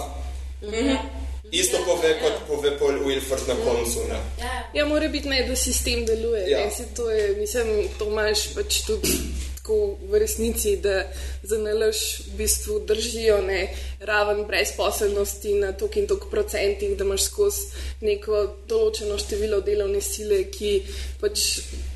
Mm 0.62 0.68
-hmm. 0.68 1.21
Isto 1.52 1.78
pove, 1.84 2.14
kot 2.20 2.32
pove 2.48 2.78
Paul 2.78 3.04
Wilford 3.04 3.48
na 3.48 3.54
koncu. 3.54 4.00
Ne? 4.08 4.20
Ja. 4.40 4.70
Ja, 4.74 4.86
mora 4.86 5.08
biti 5.08 5.28
ne, 5.28 5.42
da 5.48 5.56
sistem 5.56 6.06
deluje. 6.06 6.46
Ja. 6.50 6.58
Ja. 6.58 6.64
Ne, 6.66 6.84
to 6.96 7.10
je, 7.10 7.34
mislim, 7.36 7.88
to 7.98 8.08
imaš 8.08 8.54
pač 8.54 8.80
tudi 8.86 9.18
tako 9.56 9.98
v 10.08 10.18
resnici, 10.18 10.76
da 10.76 11.04
za 11.42 11.58
nalož 11.58 11.96
v 12.32 12.36
bistvu 12.36 12.78
držijo 12.86 13.40
ne, 13.42 13.68
raven 14.00 14.44
brezposelnosti 14.46 15.54
na 15.54 15.72
tok 15.72 15.96
in 15.96 16.06
tok 16.06 16.30
procentih, 16.30 16.96
da 16.96 17.04
imaš 17.04 17.26
skozi 17.26 17.66
neko 18.00 18.42
določeno 18.70 19.18
število 19.18 19.60
delovne 19.66 20.00
sile, 20.00 20.44
ki 20.50 20.72
pač 21.20 21.44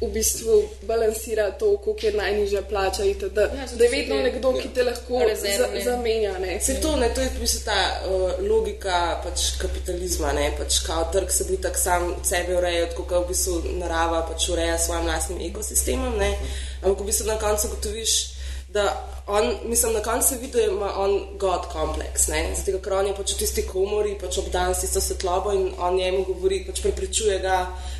v 0.00 0.08
bistvu 0.14 0.58
balansira 0.86 1.50
to, 1.58 1.76
koliko 1.82 2.06
je 2.06 2.12
najnižja 2.12 2.62
plača. 2.68 3.04
itd. 3.04 3.38
Ja, 3.38 3.66
da 3.78 3.84
je 3.84 3.90
vedno 3.90 4.20
nekdo, 4.22 4.52
ki 4.58 4.68
te 4.74 4.82
lahko 4.82 5.18
za, 5.18 5.30
rezervne. 5.30 5.82
zamenja. 5.84 6.38
Ne. 6.38 6.60
Se 6.60 6.80
to, 6.80 6.96
ne, 6.96 7.10
to 7.14 7.20
je 7.20 7.30
v 7.34 7.40
bistvu 7.40 7.64
ta 7.64 7.78
uh, 8.06 8.42
logika 8.42 9.20
pač 9.24 9.56
kapitalizma, 9.62 10.32
ne, 10.32 10.50
pač 10.58 10.80
kao 10.86 11.08
trg 11.12 11.30
se 11.30 11.46
bi 11.50 11.58
tak 11.62 11.78
sam 11.78 12.14
sebe 12.26 12.58
urejal, 12.58 12.90
tako 12.92 13.06
kot 13.10 13.26
v 13.26 13.34
bistvu 13.34 13.78
narava 13.78 14.24
pač 14.30 14.48
ureja 14.50 14.78
s 14.78 14.86
svojim 14.90 15.06
lastnim 15.06 15.42
ekosistemom, 15.50 16.18
ne, 16.18 16.32
ampak 16.82 17.02
v 17.02 17.10
bistvu 17.10 17.30
na 17.30 17.38
koncu 17.40 17.74
gotoviš, 17.74 18.35
da 18.76 18.86
on, 19.26 19.48
mislim, 19.64 19.92
na 19.96 20.02
koncu 20.04 20.28
se 20.28 20.36
vidi, 20.38 20.52
da 20.52 20.62
ima 20.68 20.90
on 21.02 21.16
God 21.40 21.66
kompleks, 21.72 22.28
ne, 22.28 22.44
zato 22.56 22.78
ker 22.84 22.92
on 23.00 23.06
je 23.10 23.14
pač 23.16 23.32
v 23.34 23.38
tisti 23.40 23.64
komori, 23.66 24.14
pač 24.20 24.38
obdan 24.38 24.74
s 24.74 24.84
tisto 24.84 25.00
svetlobo 25.02 25.52
in 25.56 25.72
on 25.82 25.96
njemu 25.98 26.24
govori, 26.28 26.60
pač 26.68 26.80
preprečuje 26.84 27.40
ga, 27.42 27.58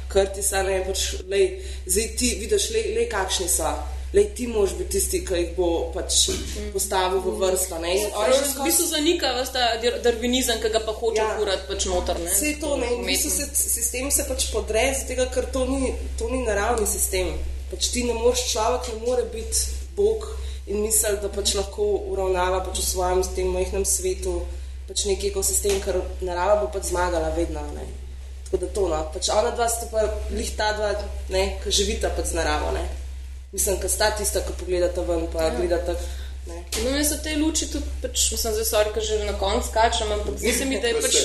Krtisa, 0.08 0.62
ne, 0.62 0.84
pač, 0.86 1.00
lej, 1.26 1.48
zdaj 1.86 2.08
ti 2.18 2.28
vidiš, 2.40 2.70
lej, 2.76 2.90
lej 2.96 3.08
kakšni 3.10 3.48
so. 3.50 3.74
Lej, 4.14 4.28
ti 4.38 4.46
moraš 4.46 4.76
biti 4.78 4.92
tisti, 4.94 5.18
ki 5.26 5.34
jih 5.34 5.48
bo 5.56 5.66
pač 5.92 6.28
postavil 6.72 7.18
v 7.24 7.32
vrsto. 7.40 7.78
ne. 7.82 7.90
In 7.98 8.06
on 8.14 8.30
V 8.30 8.64
bistvu 8.64 8.86
zanika 8.86 9.32
ta 9.52 9.64
dar- 9.82 9.98
darvinizem, 10.04 10.60
ki 10.62 10.70
ga 10.72 10.80
pa 10.80 10.92
hoče 10.94 11.20
Ja. 11.20 11.34
kurati 11.36 11.66
pač 11.68 11.84
noter. 11.90 12.16
Ne? 12.22 12.30
Vse 12.30 12.54
to, 12.62 12.76
ne, 12.76 12.86
v 12.86 13.04
bistvu 13.04 13.30
se 13.34 13.44
sistem 13.52 14.10
se 14.10 14.24
pač 14.28 14.46
podre, 14.54 14.94
zato 14.94 15.26
ker 15.34 15.44
to 15.52 15.66
ni, 15.66 15.92
to 16.18 16.30
ni 16.30 16.46
naravni 16.46 16.86
sistem. 16.86 17.34
Pač 17.70 17.90
ti 17.92 18.04
ne 18.06 18.14
moreš, 18.14 18.46
človek 18.52 18.88
ne 18.94 19.06
more 19.06 19.24
biti 19.34 19.58
Bog 19.98 20.22
in 20.66 20.82
misli, 20.82 21.16
da 21.22 21.30
pač 21.30 21.54
lahko 21.54 21.86
uravnava 22.12 22.64
pač 22.66 22.80
v 22.82 22.86
svojem 22.90 23.22
s 23.22 23.34
tem 23.36 23.50
majhnem 23.54 23.84
svetu 23.86 24.40
pač 24.86 25.06
neki 25.06 25.30
ekosistem, 25.32 25.80
ker 25.82 25.98
narava 26.24 26.60
bo 26.62 26.68
pač 26.74 26.90
zmagala 26.90 27.32
vedno. 27.36 27.62
Ne. 27.74 27.86
Tako 28.46 28.60
da 28.62 28.68
to, 28.74 28.84
no, 28.90 29.00
pač 29.14 29.30
ona 29.34 29.50
dva 29.54 29.66
sta 29.70 29.88
pa 29.90 30.04
lih 30.30 30.52
ta 30.58 30.70
dva, 30.76 30.92
ne, 31.34 31.48
ki 31.62 31.74
živita 31.74 32.12
pač 32.14 32.30
z 32.30 32.38
naravo, 32.38 32.70
ne. 32.76 32.84
Mislim, 33.54 33.80
ker 33.82 33.90
sta 33.90 34.12
tista, 34.14 34.44
ki 34.46 34.54
pogledata 34.60 35.02
ven, 35.06 35.26
pa 35.32 35.48
ja. 35.48 35.54
gledata, 35.56 35.96
ne. 36.46 36.60
No, 36.84 36.92
jaz 36.94 37.10
v 37.16 37.18
tej 37.24 37.38
luči 37.40 37.66
tudi, 37.72 37.90
pač, 38.04 38.28
sem 38.38 38.54
zdaj 38.54 38.68
sorry, 38.68 38.92
ker 38.94 39.02
že 39.02 39.18
na 39.26 39.34
koncu 39.40 39.66
skačem, 39.66 40.12
ampak 40.14 40.38
zdi 40.38 40.54
se 40.54 40.68
mi, 40.70 40.78
da 40.82 40.92
je 40.92 41.02
pač, 41.02 41.18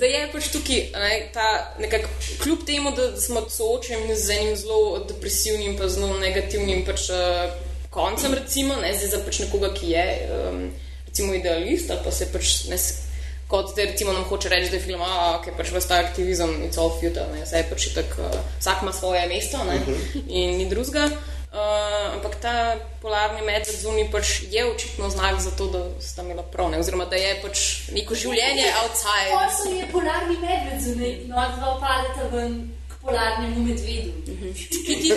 da 0.00 0.10
je 0.10 0.24
pač 0.34 0.50
tukaj 0.56 0.82
ne, 0.98 1.12
ta 1.36 1.46
nekako, 1.82 2.10
kljub 2.42 2.66
temu, 2.66 2.94
da 2.98 3.12
smo 3.14 3.46
soočeni 3.46 4.18
z 4.18 4.40
enim 4.40 4.58
zelo 4.58 5.04
depresivnim, 5.06 5.78
pa 5.78 5.86
zelo 5.86 6.18
negativnim 6.18 6.82
pač, 6.88 7.06
uh, 7.14 7.54
koncem, 7.96 8.36
recimo, 8.36 8.76
ne, 8.82 8.92
zdaj 8.92 9.12
za 9.14 9.24
pač 9.24 9.40
nekoga, 9.46 9.72
ki 9.74 9.90
je 9.94 10.06
um, 10.36 10.62
recimo 11.08 11.34
idealist, 11.34 11.90
ali 11.90 12.04
pa 12.04 12.12
se 12.12 12.30
pač 12.32 12.56
ne. 12.70 12.80
Kot 13.46 13.76
da 13.76 13.84
recimo 13.86 14.10
nam 14.10 14.24
hoče 14.26 14.50
reči, 14.50 14.72
da 14.72 14.76
je 14.76 14.82
film, 14.82 15.02
a 15.06 15.36
okay, 15.36 15.54
pač 15.54 15.70
vsta 15.70 16.00
aktivizem, 16.02 16.50
it's 16.66 16.80
all 16.82 16.90
futile, 16.90 17.28
ne, 17.30 17.44
zdaj 17.46 17.68
pač 17.70 17.88
je 17.88 17.92
tako, 17.94 18.26
uh, 18.26 18.40
vsak 18.58 18.82
ima 18.82 18.92
svoje 18.92 19.22
mesto, 19.30 19.62
ne, 19.64 19.78
in 20.26 20.58
ni 20.58 20.68
drugega. 20.68 21.06
Uh, 21.56 22.12
ampak 22.18 22.34
ta 22.42 22.76
polarni 23.00 23.40
medved 23.46 23.78
zunaj 23.80 24.10
pač 24.12 24.32
je 24.52 24.60
očitno 24.66 25.08
znak 25.08 25.38
za 25.40 25.54
to, 25.56 25.70
da 25.72 25.80
sta 26.04 26.20
imela 26.26 26.42
prav, 26.42 26.68
ne? 26.70 26.80
oziroma 26.82 27.06
da 27.08 27.16
je 27.16 27.30
pač 27.40 27.62
neko 27.96 28.18
življenje 28.18 28.66
outside. 28.82 29.30
Posel 29.32 29.78
je 29.78 29.86
polarni 29.94 30.36
medved 30.42 30.82
zunaj 30.84 31.14
ona 31.30 31.46
dva 31.54 31.70
padeta 31.80 32.28
ven 32.34 32.58
polarnemu 33.06 33.64
medvedu. 33.68 34.10
Ti, 34.26 34.78
ti, 34.84 34.94
ti, 34.94 35.10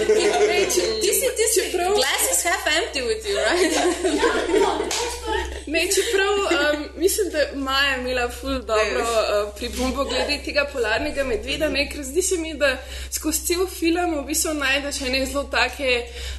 ti, 0.74 0.82
ti 1.02 1.12
si, 1.20 1.28
ti 1.38 1.46
si, 1.54 1.62
Čeprav- 1.62 1.96
glass 1.96 2.24
is 2.32 2.44
half 2.44 2.66
empty 2.78 3.02
with 3.02 3.24
you, 3.28 3.38
right? 3.38 3.72
Ja, 3.74 4.32
no, 4.60 4.72
pač 4.86 5.16
pa 5.26 5.40
Ne, 5.70 5.88
čeprav 5.96 6.34
um, 6.34 6.90
mislim, 6.96 7.30
da 7.30 7.60
Maja 7.60 7.94
je 7.94 8.00
imela 8.00 8.30
ful 8.30 8.60
dobro 8.60 9.02
uh, 9.02 9.56
pripombo 9.58 10.04
glede 10.04 10.40
tega 10.46 10.66
polarnega 10.74 11.24
medveda, 11.24 11.70
ne, 11.70 11.90
ker 11.90 12.04
zdi 12.04 12.22
se 12.22 12.38
mi, 12.38 12.54
da 12.54 12.78
skozi 13.12 13.46
cel 13.46 13.68
film 13.68 14.16
v 14.18 14.24
bistvu 14.26 14.54
najdeš 14.54 15.02
ene 15.02 15.26
zelo 15.26 15.44
take 15.44 15.92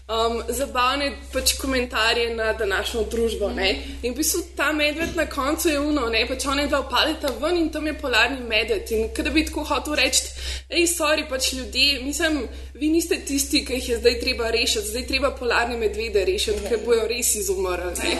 um, 0.08 0.42
zabavne 0.48 1.12
pač 1.32 1.52
komentarje 1.60 2.34
na 2.34 2.52
današnjo 2.52 3.04
družbo. 3.10 3.50
Ne. 3.50 3.70
In 4.02 4.12
v 4.12 4.16
bistvu 4.16 4.42
ta 4.56 4.72
medved 4.72 5.16
na 5.16 5.26
koncu 5.26 5.68
je 5.68 5.80
uno, 5.80 6.08
ne, 6.08 6.24
pač 6.28 6.46
one 6.46 6.66
dva 6.66 6.82
padeta 6.82 7.30
ven 7.40 7.56
in 7.56 7.70
tam 7.70 7.86
je 7.86 7.94
polarni 7.98 8.40
medved. 8.48 8.90
In 8.90 9.14
kada 9.14 9.30
bi 9.30 9.46
tako 9.46 9.64
hotel 9.64 9.94
reči, 9.94 10.26
hej, 10.70 10.86
sorry, 10.90 11.28
pač 11.30 11.39
ljudje, 11.53 12.00
mislim, 12.03 12.48
vi 12.74 12.88
niste 12.88 13.16
tisti, 13.20 13.64
ki 13.64 13.72
jih 13.74 13.88
je 13.88 13.96
zdaj 13.98 14.20
treba 14.20 14.50
rešiti, 14.50 14.87
zdaj 14.88 15.07
treba 15.07 15.31
polarne 15.31 15.76
medvede 15.76 16.24
rešiti, 16.24 16.61
ker 16.68 16.79
bojo 16.85 17.07
res 17.09 17.35
izumrli. 17.35 17.92
ne. 17.98 18.14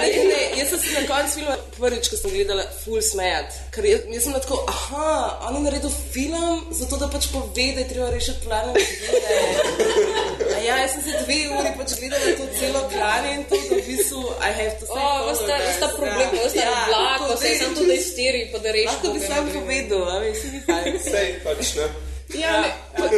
Ne, 0.00 0.24
ne, 0.24 0.40
jaz 0.58 0.68
sem 0.68 0.78
se 0.78 0.94
na 0.94 1.06
koncu 1.06 1.34
filma 1.34 1.56
prvič, 1.78 2.08
ko 2.08 2.16
sem 2.16 2.30
gledala, 2.30 2.64
full 2.84 3.02
smejat. 3.02 3.58
Ker 3.74 3.84
jaz, 3.84 4.00
jaz 4.10 4.22
sem 4.24 4.32
tako, 4.36 4.64
aha, 4.68 5.12
on 5.48 5.56
je 5.56 5.62
naredil 5.62 5.92
film, 6.12 6.64
zato 6.72 6.96
da 6.96 7.08
pač 7.08 7.28
pove, 7.32 7.46
da 7.74 7.80
je 7.80 7.88
treba 7.88 8.10
rešiti 8.10 8.44
plane 8.44 8.72
medvede. 8.72 9.38
A 10.56 10.58
Ja, 10.60 10.76
jaz 10.76 10.90
sem 10.92 11.02
se 11.02 11.12
dve 11.24 11.38
uri 11.56 11.70
pač 11.78 11.94
gledala 11.98 12.32
to 12.36 12.46
celo 12.58 12.82
plane 12.92 13.34
in 13.34 13.44
to, 13.48 13.56
da 13.70 13.76
v 13.76 13.82
bistvu, 13.86 14.20
I 14.40 14.50
have 14.52 14.74
to 14.80 14.86
say. 14.86 14.92
O, 14.92 15.00
follow 15.00 15.32
vsta, 15.34 15.54
vsta 15.70 15.88
problem, 15.96 16.28
Ja. 16.36 16.46
vsta 16.48 16.60
Ja, 16.60 16.74
vlak, 16.88 17.18
tako, 17.20 17.34
vse 17.34 17.54
sem 17.58 17.74
to, 17.74 17.84
da 17.84 17.94
izteri, 17.94 18.42
pa 18.52 18.58
da 18.58 18.70
reši. 18.72 18.86
Lahko 18.86 19.12
bi 19.14 19.20
sam 19.20 19.50
povedal, 19.54 20.04
a 20.10 20.18
veš, 20.18 20.42
ni 20.52 20.60
fajn. 20.66 20.98
Sej, 21.10 21.28
pač 21.44 21.74
ne. 21.78 21.86
Ja, 22.32 22.60
ne, 22.60 22.68
pa, 22.96 23.08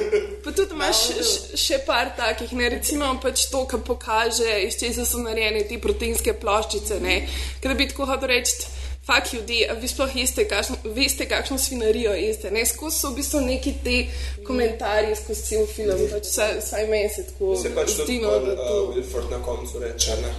pa 0.45 0.53
tudi 0.53 0.73
imaš 0.73 0.97
š- 1.13 1.57
še 1.59 1.79
par 1.87 2.13
takih, 2.17 2.53
ne, 2.53 2.69
recimo 2.71 3.11
pač 3.19 3.47
to, 3.47 3.67
kar 3.67 3.81
pokaže, 3.81 4.47
iz 4.63 4.77
česa 4.77 5.05
so 5.05 5.19
narejene 5.19 5.65
te 5.65 5.77
proteinske 5.79 6.33
ploščice. 6.35 7.01
Ne, 7.01 7.19
ker 7.61 7.75
bi 7.75 7.89
tako 7.89 8.07
hotel 8.07 8.29
reči, 8.29 8.65
fak 9.03 9.33
ljudi, 9.33 9.67
vi 9.77 9.89
sploh 9.89 10.15
jeste, 10.15 10.45
kakšno, 10.47 10.77
veste, 10.95 11.27
kakšno 11.27 11.59
svinarijo 11.59 12.13
jeste. 12.15 12.51
Ne, 12.51 12.63
skozi 12.65 12.99
so 12.99 13.11
v 13.11 13.17
bistvu 13.17 13.41
neki 13.43 13.75
te 13.83 13.97
komentarji 14.43 15.17
skozi 15.17 15.43
cel 15.45 15.67
film, 15.67 16.07
pač 16.09 16.25
vsaj, 16.27 16.57
vsaj 16.61 16.87
meni 16.87 17.11
se 17.11 17.27
tako 17.27 17.57
Se 17.57 17.71
pač 17.71 17.93
tudi 17.93 18.07
zdi, 18.07 18.19
no, 18.21 18.39
da 18.41 18.57
to. 18.57 18.81
uh, 18.81 18.95
Wilford 18.95 19.31
na 19.31 19.43
koncu 19.43 19.79
reče, 19.79 20.17
ne. 20.23 20.33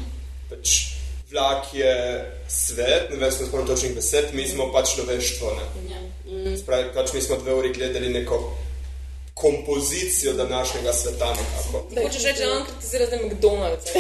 Pač 0.50 0.78
vlak 1.34 1.74
je 1.74 1.94
svet, 2.48 3.10
ne 3.10 3.18
vem, 3.18 3.32
smo 3.32 3.48
spomnili 3.48 3.70
točnih 3.76 3.96
besed, 3.96 4.26
mi 4.34 4.48
smo 4.48 4.72
pač 4.74 4.96
človeštvo, 4.96 5.56
ne. 5.58 5.66
Spravi, 6.58 6.94
pač 6.94 7.14
mi 7.14 7.22
smo 7.22 7.38
dve 7.42 7.54
uri 7.54 7.74
gledali 7.74 8.10
neko 8.10 8.58
kompozicijo 9.34 10.34
današnjega 10.34 10.94
sveta 10.94 11.30
nekako. 11.30 11.88
Hočeš 12.04 12.24
reči, 12.24 12.40
da 12.40 12.52
on 12.52 12.66
kritizira 12.66 13.06
zdaj 13.06 13.20
McDonald's. 13.20 13.86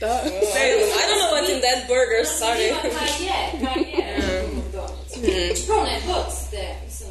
Da. 0.00 0.22
I 0.24 1.06
don't 1.08 1.18
know 1.18 1.30
what's 1.32 1.50
in 1.50 1.60
that 1.60 1.88
burger, 1.88 2.22
sorry. 2.26 2.68
Zanima, 2.68 2.98
Kaj 2.98 3.10
je, 3.26 3.38
kaj 3.64 3.82
je 3.82 4.44
McDonald's? 4.56 5.12
Čeprav 5.60 5.84
ne, 5.84 6.00
but, 6.06 6.28
da, 6.52 6.66
mislim, 6.84 7.10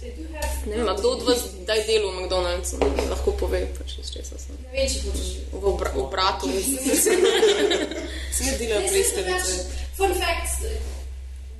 they 0.00 0.10
do 0.16 0.22
have... 0.22 0.27
Ne 0.66 0.76
vem, 0.76 0.96
kdo 0.96 1.10
od 1.10 1.22
vas 1.22 1.40
daj 1.66 1.80
delo 1.86 2.10
v 2.12 2.20
McDonald'su, 2.20 2.76
lahko 3.10 3.32
pove, 3.32 3.60
pač 3.78 3.98
iz 3.98 4.10
česa 4.12 4.36
sem. 4.38 4.56
Ne 4.62 4.68
vem, 4.74 4.88
če 4.88 5.00
hočeš. 5.06 5.28
V, 5.52 5.62
obra, 5.64 5.92
v 5.94 6.04
bratu. 6.10 6.50
Se 7.00 7.14
ne 8.44 8.52
delajo 8.58 8.82
Jaz 8.84 8.92
mislim, 8.92 8.92
pleskavice. 8.92 9.54
drugače, 9.54 9.86
Fun 9.96 10.12
fact, 10.14 10.66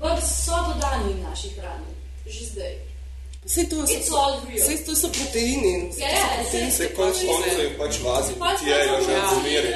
bugs 0.00 0.28
so 0.44 0.58
dodani 0.68 1.14
v 1.14 1.22
naši 1.22 1.48
hrani, 1.56 1.92
že 2.26 2.44
zdaj. 2.52 2.74
Vse 3.48 3.64
to 3.64 3.76
vse 3.82 4.76
to 4.84 4.92
so 4.94 5.08
proteini. 5.08 5.90
Ja, 5.96 6.08
ja, 6.10 6.24
saj- 6.44 6.70
Se 6.70 6.88
konc 6.90 7.16
koncev 7.18 7.60
jih 7.60 7.72
pač 7.78 7.94
vazi, 7.98 8.32
ti 8.58 8.66
je 8.66 8.78
jo 8.80 8.96
že 8.98 9.14
zmeri. 9.32 9.72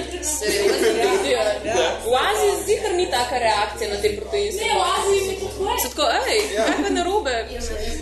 V 2.04 2.14
Aziji 2.20 2.64
zihar 2.66 2.92
ni 2.94 3.06
taka 3.10 3.38
reakcija 3.38 3.90
na 3.90 3.96
te 3.96 4.16
proteinske 4.16 4.60
Ne, 4.60 4.74
v 4.74 4.82
Aziji 4.90 5.20
mi 5.22 5.34
to 5.34 5.46
tako 5.46 5.64
So 5.72 5.86
je. 5.86 5.90
tako, 5.90 6.02
ej, 6.28 6.40
kaj 6.58 6.76
pa 6.82 6.90
narobe? 6.90 7.34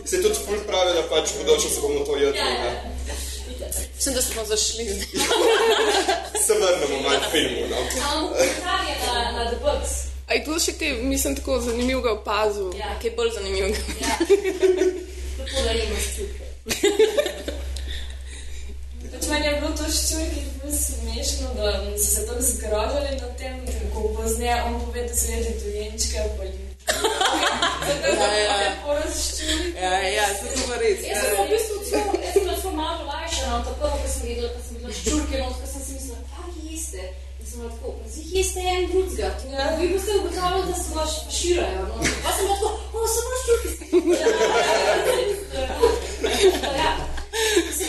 Se 0.05 0.23
tudi 0.23 0.35
ful 0.37 0.59
pravi, 0.67 0.93
da 0.93 1.03
pač 1.05 1.31
bodoče 1.39 1.69
se 1.69 1.81
bomo 1.81 2.01
to 2.01 2.17
jedli, 2.17 2.39
Ja, 2.39 2.47
ja. 2.47 2.73
Mislim, 3.97 4.15
da 4.15 4.23
smo 4.23 4.45
zašli. 4.45 4.85
Se 6.47 6.53
vrnemo 6.55 7.03
malo 7.03 7.21
k 7.21 7.31
filmu, 7.31 7.63
no. 7.69 7.77
Ampak 7.77 8.03
komentar 8.29 8.81
je 8.83 8.95
na, 9.05 9.33
na 9.35 9.45
The 9.47 9.57
Bugs. 9.59 9.91
A 10.27 10.35
je 10.35 10.45
to 10.45 10.59
še 10.59 10.73
kaj, 10.73 10.93
mislim, 11.05 11.37
tako 11.37 11.61
zanimivega 11.61 12.13
opazil? 12.13 12.73
Ja, 12.75 12.97
Kaj 12.97 13.07
je 13.07 13.17
bolj 13.17 13.31
zanimivo? 13.31 13.69
ja. 14.01 14.15
Tako 15.47 15.63
da 15.65 15.73
imaš 15.73 16.07
čuke. 16.17 16.45
Pač 19.13 19.25
meni 19.29 19.47
je 19.47 19.55
bilo 19.61 19.71
to 19.77 19.87
ščurki 19.93 20.41
bolj 20.63 20.75
smešno, 20.77 21.47
da 21.57 21.71
so 21.99 22.09
se 22.15 22.27
tako 22.27 22.43
zgrožali 22.43 23.11
nad 23.21 23.33
tem, 23.39 23.55
kako 23.67 24.09
pozneje 24.17 24.57
on 24.67 24.75
pove, 24.85 25.03
da 25.09 25.15
so 25.17 25.27
jedli 25.33 25.55
dojenčke 25.65 26.19
pa 26.37 26.45
ljudi. 26.45 26.67
Zato 27.87 28.07
Ja, 28.21 28.29
ja. 28.39 28.57
je 28.65 28.71
poraz 28.85 29.15
ščurki. 29.25 29.73
Ja, 29.83 29.93
ja, 30.17 30.27
to 30.39 30.47
je 30.47 30.69
pa 30.69 30.77
res. 30.83 30.99
Jaz 31.09 31.19
sem 31.23 31.31
bila 31.31 31.45
v 31.45 31.51
bistvu 31.55 31.77
celo, 31.91 32.13
jaz 32.25 32.33
sem 32.35 32.43
bila 32.45 32.57
celo 32.61 32.73
malo 32.79 32.99
olajšana 33.05 33.57
od 33.59 33.65
tako, 33.69 33.91
ko 34.03 34.09
sem 34.15 34.23
videla, 34.29 34.49
ko 34.55 34.61
sem 34.69 34.75
bila 34.79 34.93
ščurke, 35.01 35.35
no, 35.43 35.51
ko 35.59 35.67
sem 35.73 35.83
si 35.87 35.91
mislila, 35.99 36.21
kaj 36.37 36.51
jeste? 36.71 37.03
In 37.41 37.45
sem 37.51 37.57
bila 37.61 37.73
tako, 37.75 37.89
jeste 38.37 38.59
en 38.75 38.83
drugega. 38.93 39.31
Ja. 39.53 39.67
Vi 39.81 39.91
boste 39.95 40.19
ugotavljali, 40.21 40.69
da 40.71 40.75
se 40.83 40.89
vaš 40.95 41.13
faširajo. 41.27 41.83
No? 41.91 41.95
Pa 42.25 42.31
sem 42.37 42.45
bila 42.47 42.57
tako, 42.63 42.71
o, 42.95 43.09
samo 43.17 43.33
ščurke. 43.43 43.69
Ja, 46.41 46.73
ja. 46.77 46.93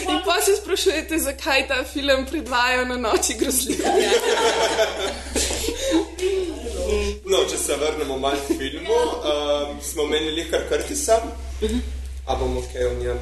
In 0.09 0.19
pa 0.25 0.41
se 0.41 0.55
sprašujete, 0.61 1.19
zakaj 1.19 1.67
ta 1.67 1.83
film 1.93 2.25
predvajajo 2.25 2.85
na 2.85 2.97
noči 2.97 3.33
grozljivih. 3.39 3.85
No, 7.25 7.37
če 7.49 7.57
se 7.57 7.75
vrnemo 7.75 8.17
malo 8.19 8.39
k 8.47 8.57
filmu, 8.57 8.97
um, 8.97 9.77
smo 9.83 10.05
menili 10.05 10.45
kar 10.51 10.65
Curtisa, 10.69 11.21
a 12.25 12.35
bomo 12.35 12.63
kaj 12.73 12.85
o 12.85 12.93
njem. 12.99 13.19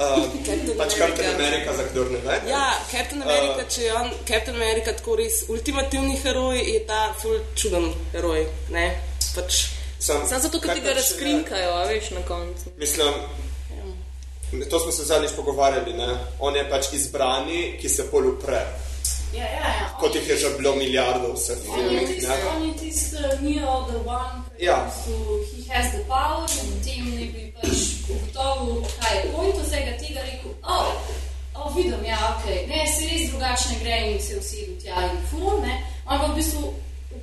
Um, 0.00 0.30
pač 0.78 0.94
Captain 0.96 1.34
America, 1.34 1.74
za 1.76 1.84
kdo 1.90 2.04
ne 2.10 2.18
ve. 2.24 2.40
Ja, 2.48 2.64
Captain 2.90 3.22
America, 3.22 3.66
če 3.68 3.82
je 3.82 3.94
on 3.94 4.10
Captain 4.26 4.56
America 4.56 4.94
tako 4.96 5.18
res 5.20 5.42
ultimativni 5.48 6.16
heroj, 6.22 6.56
je 6.58 6.80
ta 6.88 7.10
ful 7.20 7.38
čuden 7.54 7.90
heroj. 8.14 8.46
Ne? 8.74 8.86
Pač, 9.34 9.66
Sam, 10.00 10.24
Samo 10.28 10.40
zato, 10.40 10.60
ker 10.60 10.72
ti 10.74 10.80
ga 10.80 10.94
kaj 10.94 10.96
razkrinkajo, 11.02 11.72
a 11.76 11.84
veš, 11.90 12.10
na 12.16 12.22
koncu. 12.24 12.72
Mislim, 12.80 13.18
to 14.70 14.78
smo 14.78 14.92
se 14.92 15.04
zadnjič 15.04 15.32
pogovarjali, 15.36 15.92
ne? 15.92 16.08
on 16.38 16.56
je 16.56 16.70
pač 16.70 16.92
izbrani, 16.92 17.76
ki 17.80 17.88
se 17.88 18.10
pol 18.10 18.26
upre. 18.34 18.62
Ja, 19.34 19.44
ja, 19.44 19.62
ja. 19.62 19.88
Kot 20.00 20.14
jih 20.14 20.28
je 20.28 20.36
že 20.36 20.48
bilo 20.58 20.74
milijardo 20.74 21.32
vseh 21.34 21.58
filmih. 21.62 22.26
on 22.56 22.68
je 22.68 22.74
tisti, 22.74 23.16
uh, 23.16 23.40
Neo, 23.40 23.86
the 23.86 23.98
one, 24.02 24.42
ki 24.58 24.64
Ja. 24.66 24.90
he 25.54 25.62
has 25.72 25.92
the 25.92 26.02
power, 26.08 26.46
in 26.50 26.66
potem 26.72 27.04
ne 27.14 27.26
bi 27.30 27.54
pač 27.54 27.76
ugotovil, 28.10 28.82
kaj 28.98 29.16
je 29.16 29.32
point 29.32 29.56
vsega 29.62 29.92
tega, 30.02 30.20
rekel, 30.20 30.50
oh, 30.66 30.92
oh 31.54 31.76
vidim, 31.76 32.04
ja, 32.04 32.18
ok, 32.34 32.44
ne, 32.66 32.86
se 32.86 33.06
res 33.06 33.30
drugačne 33.30 33.78
gre 33.82 33.98
in 34.10 34.20
se 34.20 34.38
usedel 34.38 34.74
tja 34.82 35.06
in 35.12 35.18
ful, 35.30 35.60
ne, 35.62 35.78
on 36.06 36.18
pa 36.18 36.26
v 36.26 36.34
bistvu 36.34 36.74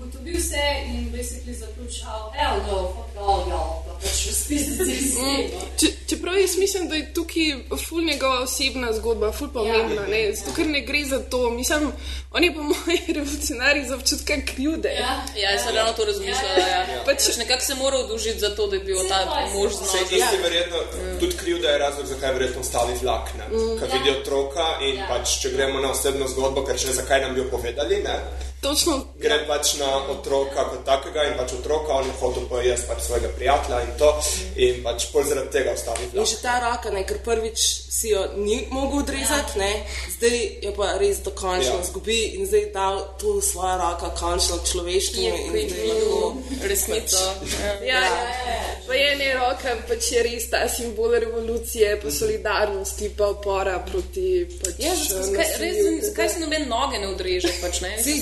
ugotovil 0.08 0.42
se 0.42 0.62
in 0.88 1.12
basically 1.12 1.54
zaključal, 1.56 2.32
hell 2.34 2.58
no, 2.62 2.78
fuck 2.88 3.18
all 3.20 3.42
y'all, 3.44 3.84
pa 3.84 3.94
pač 3.96 4.28
razpizditi 4.28 4.96
si 5.04 5.50
Če, 5.78 5.88
čeprav 6.08 6.38
jaz 6.38 6.56
mislim, 6.58 6.88
da 6.88 6.96
je 6.96 7.14
tukaj 7.14 7.48
ful 7.80 8.04
njegova 8.04 8.40
osebna 8.40 8.94
zgodba, 8.94 9.32
ful 9.32 9.50
pomembna, 9.50 10.02
Ja. 10.02 10.08
ne? 10.08 10.34
zato 10.34 10.54
ker 10.54 10.68
ne 10.68 10.82
gre 10.82 11.06
za 11.06 11.20
to. 11.22 11.50
Mislim, 11.52 11.92
on 12.32 12.44
je 12.44 12.54
po 12.54 12.62
mojem 12.64 12.86
revolucionarij 13.18 13.86
za 13.86 13.96
občutka 13.96 14.34
krivde. 14.46 14.90
Ja, 14.92 15.14
Ja, 15.36 15.52
jaz 15.52 15.64
sem 15.64 15.76
ravno 15.76 15.94
to 15.94 16.06
razmišljala. 16.06 16.58
Ja. 16.60 16.82
Ja. 16.88 17.04
Pač- 17.06 17.28
Pač 17.28 17.38
nekako 17.38 17.62
se 17.62 17.76
mora 17.76 17.98
odužiti 17.98 18.40
za 18.40 18.50
to, 18.52 18.68
da 18.68 18.76
je 18.76 18.84
bil 18.84 18.98
ta 19.06 19.20
to 19.26 19.38
je, 19.38 19.46
mož 19.54 19.72
saj 19.72 19.80
to 19.80 19.86
z 19.86 19.90
Sej 19.90 20.02
nožem. 20.02 20.18
isti 20.20 20.38
verjetno, 20.38 20.78
tudi 21.20 21.38
kriv, 21.38 21.60
da 21.60 21.70
je 21.70 21.78
razlog, 21.78 22.06
zakaj 22.08 22.30
je 22.30 22.34
verjetno 22.34 22.62
ostali 22.62 22.94
vlak, 23.02 23.30
ne? 23.36 23.46
Ker 23.80 23.90
Ja. 23.90 23.94
vidi 23.94 24.10
otroka 24.12 24.68
in 24.82 24.96
Ja. 24.96 25.08
pač, 25.08 25.42
če 25.42 25.50
gremo 25.50 25.80
na 25.80 25.92
osebno 25.92 26.28
zgodbo, 26.28 26.64
ker 26.64 26.78
še 26.78 26.88
ne 26.88 26.94
zakaj 26.94 27.22
nam 27.22 27.34
bi 27.34 27.40
jo 27.40 27.50
povedali, 27.50 27.96
ne? 28.00 28.16
Točno, 28.62 29.06
Gre 29.22 29.46
pač 29.48 29.76
na 29.78 29.86
otroka 30.10 30.64
kot 30.70 30.82
takega 30.86 31.24
in 31.24 31.36
pač 31.38 31.54
otroka, 31.54 31.94
on 31.94 32.06
je 32.06 32.14
hotel 32.20 32.48
pojesti 32.50 32.88
pač 32.90 33.04
svojega 33.06 33.30
prijatelja 33.30 33.82
in 33.82 33.92
to 33.98 34.10
in 34.56 34.80
pač 34.84 35.06
pol 35.12 35.24
zaradi 35.24 35.52
tega 35.52 35.72
ostali 35.72 36.08
in 36.14 36.26
že 36.26 36.40
ta 36.42 36.56
roka, 36.60 36.90
ne, 36.90 37.04
ker 37.06 37.20
prvič 37.20 37.58
si 37.90 38.10
jo 38.10 38.24
ni 38.36 38.68
mogel 38.72 39.00
odrezati, 39.00 39.60
ne, 39.60 39.70
zdaj 40.18 40.36
jo 40.64 40.72
pa 40.74 40.98
res 40.98 41.18
dokončno 41.20 41.74
Ja. 41.74 41.78
ja. 41.78 41.84
zgubi 41.84 42.18
in 42.34 42.46
zdaj 42.46 42.66
dal 42.74 42.98
to 43.18 43.42
svojo 43.42 43.78
roko 43.78 44.10
končno 44.16 44.58
človeštvu. 44.66 45.22
Je 45.22 45.34
in 45.38 45.70
zdaj 45.70 45.88
lahko- 45.88 46.34
resnico. 46.64 47.22
Ja. 47.62 47.74
ja, 47.84 48.02
ja. 48.02 48.60
Pa 48.88 48.94
je 48.94 49.16
ne 49.16 49.34
roka, 49.34 49.76
pač 49.88 50.12
je 50.12 50.24
res 50.24 50.50
ta 50.50 50.68
simbol 50.68 51.12
revolucije, 51.14 52.00
pa 52.02 52.12
solidarnosti, 52.12 53.10
pa 53.10 53.28
opora 53.28 53.80
proti 53.82 54.48
pač, 54.64 54.74
Ja, 54.80 54.96
zato, 54.96 55.24
zakaj, 55.24 55.48
res, 55.60 55.78
zakaj 56.06 56.30
se 56.30 56.40
noben 56.40 56.68
noge 56.68 57.00
ne 57.00 57.08
odreže? 57.08 57.52
Pač, 57.62 57.82
ne? 57.82 57.94
Saj 58.00 58.22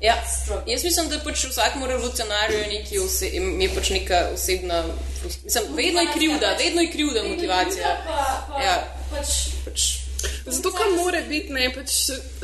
Ja. 0.00 0.14
Jaz 0.66 0.84
mislim, 0.84 1.08
da 1.08 1.20
pač 1.24 1.44
vsakemu 1.44 1.86
revolucionarju 1.86 2.58
je, 2.58 2.66
neki 2.66 2.98
ose, 2.98 3.26
je 3.34 3.68
pač 3.74 3.90
neka 3.90 4.28
osebna. 4.34 4.84
Mislim, 5.44 5.64
vedno 5.76 6.00
je 6.00 6.12
krivda, 6.14 6.56
vedno 6.58 6.82
je 6.82 6.90
krivda 6.92 7.22
motivacija. 7.22 7.96
Pa, 8.06 8.46
pa, 8.48 8.62
Ja. 8.62 8.74
pač, 9.10 9.26
Pač, 9.64 9.80
Zato, 10.46 10.70
ker 10.72 10.92
mora 10.96 11.20
biti, 11.28 11.52
ne, 11.52 11.68
pač 11.74 11.90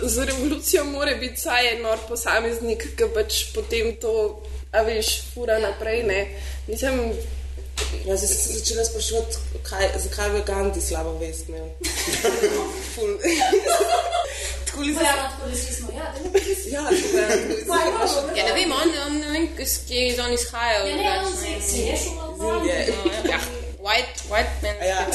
za 0.02 0.24
revolucijo 0.24 0.84
mora 0.84 1.14
biti 1.14 1.40
vsaj 1.40 1.68
en 1.72 1.82
nor 1.86 2.02
posameznik, 2.08 2.84
ki 2.98 3.08
pač 3.14 3.44
potem 3.54 3.94
to, 4.00 4.42
a 4.72 4.82
veš, 4.86 5.12
fura 5.34 5.58
naprej, 5.62 6.02
ne. 6.06 6.20
Mislim, 6.68 7.00
Ja, 8.06 8.16
zdaj 8.16 8.28
sem 8.28 8.36
se 8.36 8.58
začela 8.58 8.84
spraševati, 8.84 9.36
kaj, 9.62 9.90
zakaj 10.04 10.36
je 10.36 10.42
Gandhi 10.46 10.80
slabo 10.80 11.18
vest 11.18 11.48
imel. 11.48 11.68
Ful. 12.94 13.18
Tako 14.66 14.80
li 14.80 14.94
pa 14.94 15.02
ja, 15.02 15.30
smo, 15.78 15.88
ja, 15.92 16.12
da 16.14 16.20
ne 16.24 16.30
bi. 16.30 16.40
Ja, 16.70 16.80
je. 16.90 18.36
ja, 18.36 18.44
ne 18.44 18.52
vem, 18.52 18.72
on, 18.72 18.88
on 19.06 19.18
ne 19.18 19.32
vem, 19.32 19.48
kje 19.86 19.96
je 19.96 20.22
on 20.22 20.32
izhajal. 20.32 20.88
Ja, 20.88 20.96
ne, 20.96 21.26
on 21.26 21.36
se, 21.36 21.76
je 21.76 21.96
šel 21.96 22.14
malo 22.14 22.58
ven. 22.58 22.68
Je. 22.68 22.94
No, 23.04 23.30
ja. 23.30 23.40
White, 23.82 24.28
white 24.30 24.62
man. 24.62 24.88
Ja. 24.88 25.06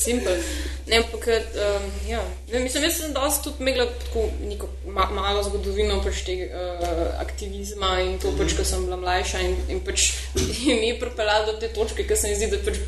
Simpel. 0.00 0.38
Ne, 0.86 0.96
ampak, 0.96 1.26
um, 1.28 1.84
ja. 2.08 2.22
ne, 2.52 2.60
mislim, 2.64 2.84
jaz 2.84 2.96
sem 2.98 3.12
dosti 3.12 3.44
tudi 3.44 3.62
imela 3.62 3.84
tako 4.00 4.24
neko 4.48 4.68
ma, 4.86 5.04
malo 5.12 5.42
zgodovino 5.44 6.00
pač 6.04 6.24
te 6.26 6.36
uh, 6.48 7.04
aktivizma 7.20 7.98
in 8.06 8.16
to, 8.22 8.32
pač, 8.38 8.56
ko 8.56 8.64
sem 8.64 8.86
bila 8.88 8.98
mlajša 9.02 9.44
in, 9.44 9.54
in 9.76 9.84
pač 9.86 10.08
in 10.40 10.80
mi 10.80 10.88
je 10.88 10.98
pripeljala 11.02 11.52
do 11.52 11.58
te 11.60 11.68
točke, 11.76 12.08
ki 12.08 12.16
se 12.16 12.32
mi 12.32 12.40
zdi, 12.40 12.50
da 12.54 12.62
pač 12.64 12.80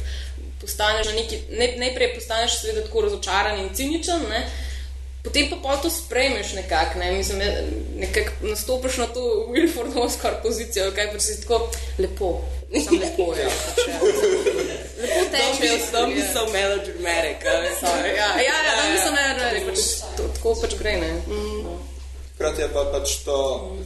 postaneš 0.62 1.12
na 1.12 1.20
neki, 1.20 1.40
ne, 1.52 1.72
najprej 1.84 2.14
postaneš 2.16 2.62
seveda 2.62 2.86
tako 2.88 3.06
razočaran 3.06 3.60
in 3.60 3.72
ciničen, 3.76 4.28
ne, 4.32 4.46
Potem 5.22 5.46
pa 5.46 5.56
pol 5.62 5.78
to 5.78 5.86
sprejmeš 5.86 6.58
nekako, 6.58 6.98
ne? 6.98 7.12
mislim, 7.14 7.38
ne- 7.38 7.62
nekako 8.02 8.32
nastopiš 8.42 8.96
na 8.96 9.06
to 9.06 9.22
Wilfordovsko 9.54 10.42
pozicijo, 10.42 10.90
kaj 10.90 11.12
pa 11.12 11.20
si 11.20 11.40
tako 11.40 11.70
lepo, 11.98 12.42
samo 12.84 12.98
lepo 13.00 13.34
je. 13.38 13.46
Pač, 13.46 13.86
ja. 13.86 13.98
Lepo 15.02 15.22
tečejo 15.30 15.76
Don't 15.92 16.14
be 16.14 16.22
so 16.32 16.46
melodramatic. 16.52 17.46
a 17.46 17.60
veš. 17.60 17.82
Ja, 18.16 18.28
ja, 18.48 18.56
ja, 18.66 18.72
tam 18.78 18.98
sem 19.04 19.14
naredil, 19.14 19.66
pač, 19.68 19.80
to, 20.16 20.28
tako 20.36 20.54
pač 20.62 20.76
gre. 20.78 20.94
Ne? 21.02 21.10
Hkrati 22.34 22.62
je 22.62 22.68
pa 22.72 22.84
pač 22.92 23.16
to 23.26 23.38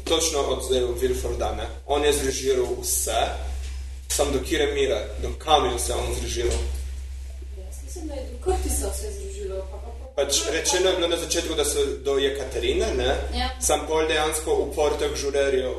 točno 0.05 0.41
od 0.41 0.65
zdaj 0.65 0.81
v 0.81 0.95
Wilforda, 1.01 1.57
ne. 1.57 1.67
On 1.87 2.05
je 2.05 2.13
zrežiral 2.13 2.69
vse, 2.81 3.21
sam 4.09 4.33
do 4.33 4.41
kire 4.45 4.67
mire, 4.73 5.01
do 5.23 5.33
kam 5.39 5.65
je 5.65 5.75
vse 5.77 5.95
on 5.95 6.15
zrežiral. 6.21 6.61
Jaz 7.59 7.77
mislim, 7.85 8.09
da 8.09 8.15
je 8.15 8.25
do 8.33 8.37
Kurtisa 8.45 8.93
vse 8.93 9.09
pa, 9.71 9.77
pa, 9.77 10.23
Pač 10.25 10.43
rečeno 10.53 10.89
je 10.91 10.97
bilo 10.97 11.09
na 11.09 11.17
začetku, 11.17 11.55
da 11.55 11.65
so 11.65 11.85
do 12.05 12.19
Jekaterine, 12.19 12.95
ne? 12.97 13.17
Ja. 13.37 13.51
Sam 13.61 13.85
pol 13.89 14.09
dejansko 14.09 14.55
v 14.55 14.75
portah 14.75 15.13
žurerjev, 15.17 15.75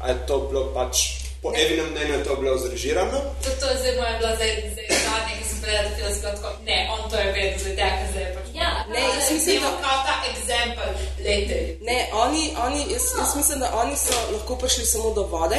a 0.00 0.08
je 0.08 0.16
to 0.26 0.38
bilo 0.50 0.68
pač, 0.74 1.27
po 1.48 1.56
Evinem 1.56 1.88
mnenju 1.90 2.14
je 2.14 2.24
to 2.24 2.36
bilo 2.36 2.58
zrežirano. 2.58 3.18
To, 3.44 3.50
to 3.60 3.66
je 3.66 3.76
zdaj 3.78 3.96
moja 3.96 4.18
bila 4.18 4.36
zdaj, 4.36 4.50
zdaj 4.72 4.86
zadnja, 5.00 5.34
ki 5.38 5.44
sem 5.44 5.58
prej 5.62 5.76
rekla, 5.76 6.08
da 6.22 6.30
tako, 6.30 6.48
ne, 6.64 6.78
on 6.92 7.10
to 7.10 7.16
je 7.16 7.26
vedel, 7.32 7.58
zdaj 7.58 7.74
tega 7.74 8.04
zdaj 8.12 8.22
je 8.22 8.34
pač. 8.34 8.46
Ja, 8.54 8.68
Ne, 8.88 9.00
jaz 9.00 9.30
mislim, 9.32 9.56
da- 9.56 9.80
kao 9.82 9.96
ta 10.06 10.14
eksempel, 10.30 10.90
lejte. 11.24 11.56
Ne, 11.80 11.98
oni, 12.14 12.42
oni, 12.58 12.80
jaz, 12.92 13.04
jaz 13.18 13.36
mislim, 13.36 13.58
da 13.60 13.68
oni 13.74 13.96
so 13.96 14.14
lahko 14.32 14.56
prišli 14.56 14.84
samo 14.86 15.14
do 15.14 15.22
vode, 15.24 15.56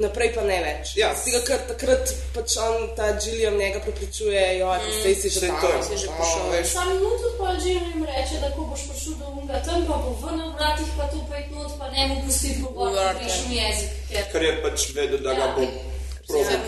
naprej 0.00 0.32
pa 0.34 0.42
ne 0.48 0.58
več. 0.64 0.96
Ja. 0.96 1.12
Z 1.12 1.28
tega, 1.28 1.40
ker 1.44 1.60
takrat 1.68 2.12
pač 2.32 2.56
on, 2.64 2.88
ta 2.96 3.12
Jillian 3.20 3.58
njega 3.60 3.82
prepričuje, 3.84 4.40
jo, 4.58 4.72
mm, 4.72 4.98
zdaj 5.00 5.14
si 5.20 5.28
že 5.28 5.40
saj 5.40 5.52
tam. 5.52 5.60
to 5.60 5.82
si 5.84 5.96
že 6.00 6.08
A, 6.08 6.14
prišel. 6.16 6.64
Sam 6.64 6.88
minuto 6.96 7.28
pa 7.36 7.48
že 7.60 7.70
jim 7.76 8.04
reče, 8.08 8.36
da 8.40 8.48
ko 8.56 8.60
boš 8.72 8.82
prišel 8.88 9.14
do 9.20 9.26
unga 9.36 9.60
tam, 9.66 9.84
pa 9.84 9.96
bo 10.00 10.10
ven 10.24 10.36
na 10.40 10.46
vratih, 10.56 10.90
pa 10.96 11.04
to 11.12 11.18
pa 11.28 11.36
je 11.36 11.46
not, 11.52 11.72
pa 11.78 11.86
ne 11.92 12.02
mu 12.08 12.14
pustiti 12.24 12.60
govoriti 12.62 13.20
prejšnji 13.20 13.56
jezik. 13.56 13.90
Ker 14.32 14.42
je 14.42 14.52
pač 14.64 14.78
vedel, 14.96 15.20
da 15.20 15.32
ga 15.36 15.46
bo 15.56 15.91
Ja. 16.28 16.60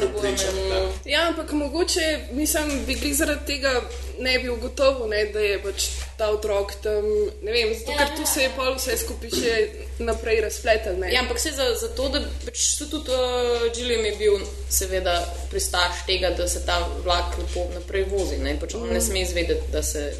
ne. 0.52 0.88
Ja, 1.04 1.28
ampak 1.28 1.52
mogoče, 1.52 2.18
mislim, 2.32 2.84
bi 2.86 2.94
glih 2.94 3.14
zaradi 3.16 3.46
tega 3.46 3.82
ne 4.18 4.38
bi 4.38 4.48
ugotovil, 4.48 5.08
ne, 5.08 5.24
da 5.32 5.40
je 5.40 5.62
pač 5.62 5.86
ta 6.18 6.30
otrok 6.30 6.74
tam, 6.82 7.04
ne 7.42 7.52
vem, 7.52 7.74
zato 7.78 7.92
Ja, 7.92 7.98
ker 7.98 8.16
tu 8.16 8.26
se 8.26 8.42
je 8.42 8.50
pol 8.56 8.74
vse 8.74 8.96
skupaj 8.98 9.30
še 9.30 9.54
naprej 9.98 10.40
razpletel. 10.44 10.98
ne. 10.98 11.12
Ja, 11.12 11.22
ampak 11.22 11.40
se 11.40 11.52
za, 11.54 11.70
za 11.80 11.88
to, 11.96 12.08
da 12.08 12.22
pač 12.44 12.66
tudi 12.78 13.14
uh, 13.14 13.66
Jillian 13.76 14.04
je 14.04 14.14
bil 14.18 14.38
seveda 14.68 15.16
pristaš 15.50 16.04
tega, 16.06 16.30
da 16.30 16.48
se 16.48 16.64
ta 16.66 16.80
vlak 17.04 17.38
lepo 17.38 17.68
naprej 17.74 18.08
vozi. 18.10 18.38
Ne, 18.42 18.56
pač 18.60 18.74
on 18.74 18.90
ne 18.92 19.00
sme 19.00 19.22
izvedeti, 19.22 19.70
da 19.72 19.82
se 19.82 20.10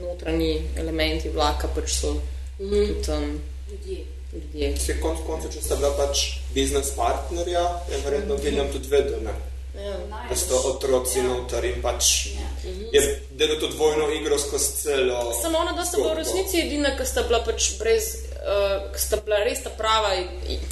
notranji 0.00 0.70
elementi 0.76 1.32
vlaka 1.32 1.68
pač 1.74 2.00
so 2.00 2.16
tudi 2.58 3.10
um, 3.12 3.40
ljudje. 4.34 4.74
Vse 4.76 5.00
konc 5.00 5.24
koncev, 5.26 5.52
če 5.54 5.64
sta 5.64 5.80
bila 5.80 5.94
pač 5.98 6.26
biznes 6.54 6.92
partnerja, 6.96 7.64
je 7.90 8.04
verjetno 8.04 8.38
William 8.42 8.70
tudi 8.72 8.90
vedel, 8.92 9.20
ne? 9.24 9.34
Ja. 9.74 9.96
da 10.28 10.36
so 10.38 10.54
otroci 10.70 11.22
noter 11.22 11.64
in 11.66 11.80
pač 11.82 12.28
je 12.94 13.00
delal 13.34 13.56
to 13.58 13.72
dvojno 13.72 14.06
igro 14.14 14.38
skozi 14.38 14.70
celo. 14.82 15.32
Samo 15.42 15.58
ona, 15.58 15.72
da 15.72 15.84
sta 15.84 15.98
bila 15.98 16.12
v 16.14 16.20
resnici 16.20 16.60
edina, 16.60 16.92
ki 16.94 17.06
sta 17.06 17.24
bila 17.26 17.40
pač 17.42 17.72
brez 17.80 18.06
uh, 18.44 18.98
sta 19.00 19.16
bila 19.24 19.40
res 19.44 19.62
ta 19.64 19.70
prava 19.70 20.12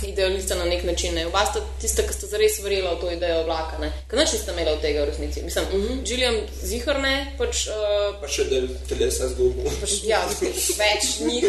idealista 0.03 0.55
na 0.55 0.65
nek 0.65 0.85
način. 0.85 1.15
Ne? 1.15 1.27
Oba 1.27 1.45
sta 1.47 1.65
tista, 1.81 2.05
ki 2.07 2.15
sta 2.15 2.31
zares 2.31 2.61
verjela 2.65 2.95
v 2.95 3.01
to 3.01 3.11
idejo 3.11 3.41
oblaka. 3.43 3.81
Kaj 4.07 4.21
noč 4.21 4.37
nista 4.37 4.53
imela 4.53 4.77
od 4.77 4.85
tega 4.85 5.03
v 5.03 5.11
resnici? 5.11 5.43
Mislim, 5.43 5.65
uh 5.65 5.73
-huh. 5.73 6.11
Julian 6.11 6.41
Zihar 6.63 7.01
ne, 7.01 7.35
pač. 7.39 7.67
Uh, 7.67 8.21
Pa 8.21 8.29
še 8.29 8.45
del 8.45 8.69
telesa 8.89 9.29
zgubil. 9.29 9.71
pač 9.81 9.99
ja, 10.05 10.23
več 10.79 11.19
njih. 11.21 11.45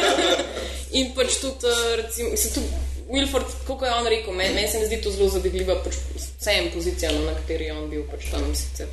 In 0.98 1.14
pač 1.14 1.40
tudi, 1.40 1.66
uh, 1.66 1.94
recimo, 1.96 2.30
mislim, 2.30 2.52
tudi 2.54 2.92
Wilford, 3.12 3.44
kako 3.66 3.84
je 3.84 3.92
on 3.92 4.06
rekel, 4.06 4.34
meni 4.34 4.54
men 4.54 4.68
se 4.68 4.78
mi 4.78 4.86
zdi 4.86 5.00
to 5.02 5.10
zelo 5.10 5.28
zadegljiva, 5.28 5.76
pač 5.84 5.94
vsem 6.16 6.70
pozicija, 6.74 7.12
no, 7.12 7.24
na 7.24 7.34
kateri 7.34 7.64
je 7.64 7.74
on 7.74 7.90
bil, 7.90 8.06
pač 8.10 8.30
tam 8.30 8.54
sicer. 8.56 8.88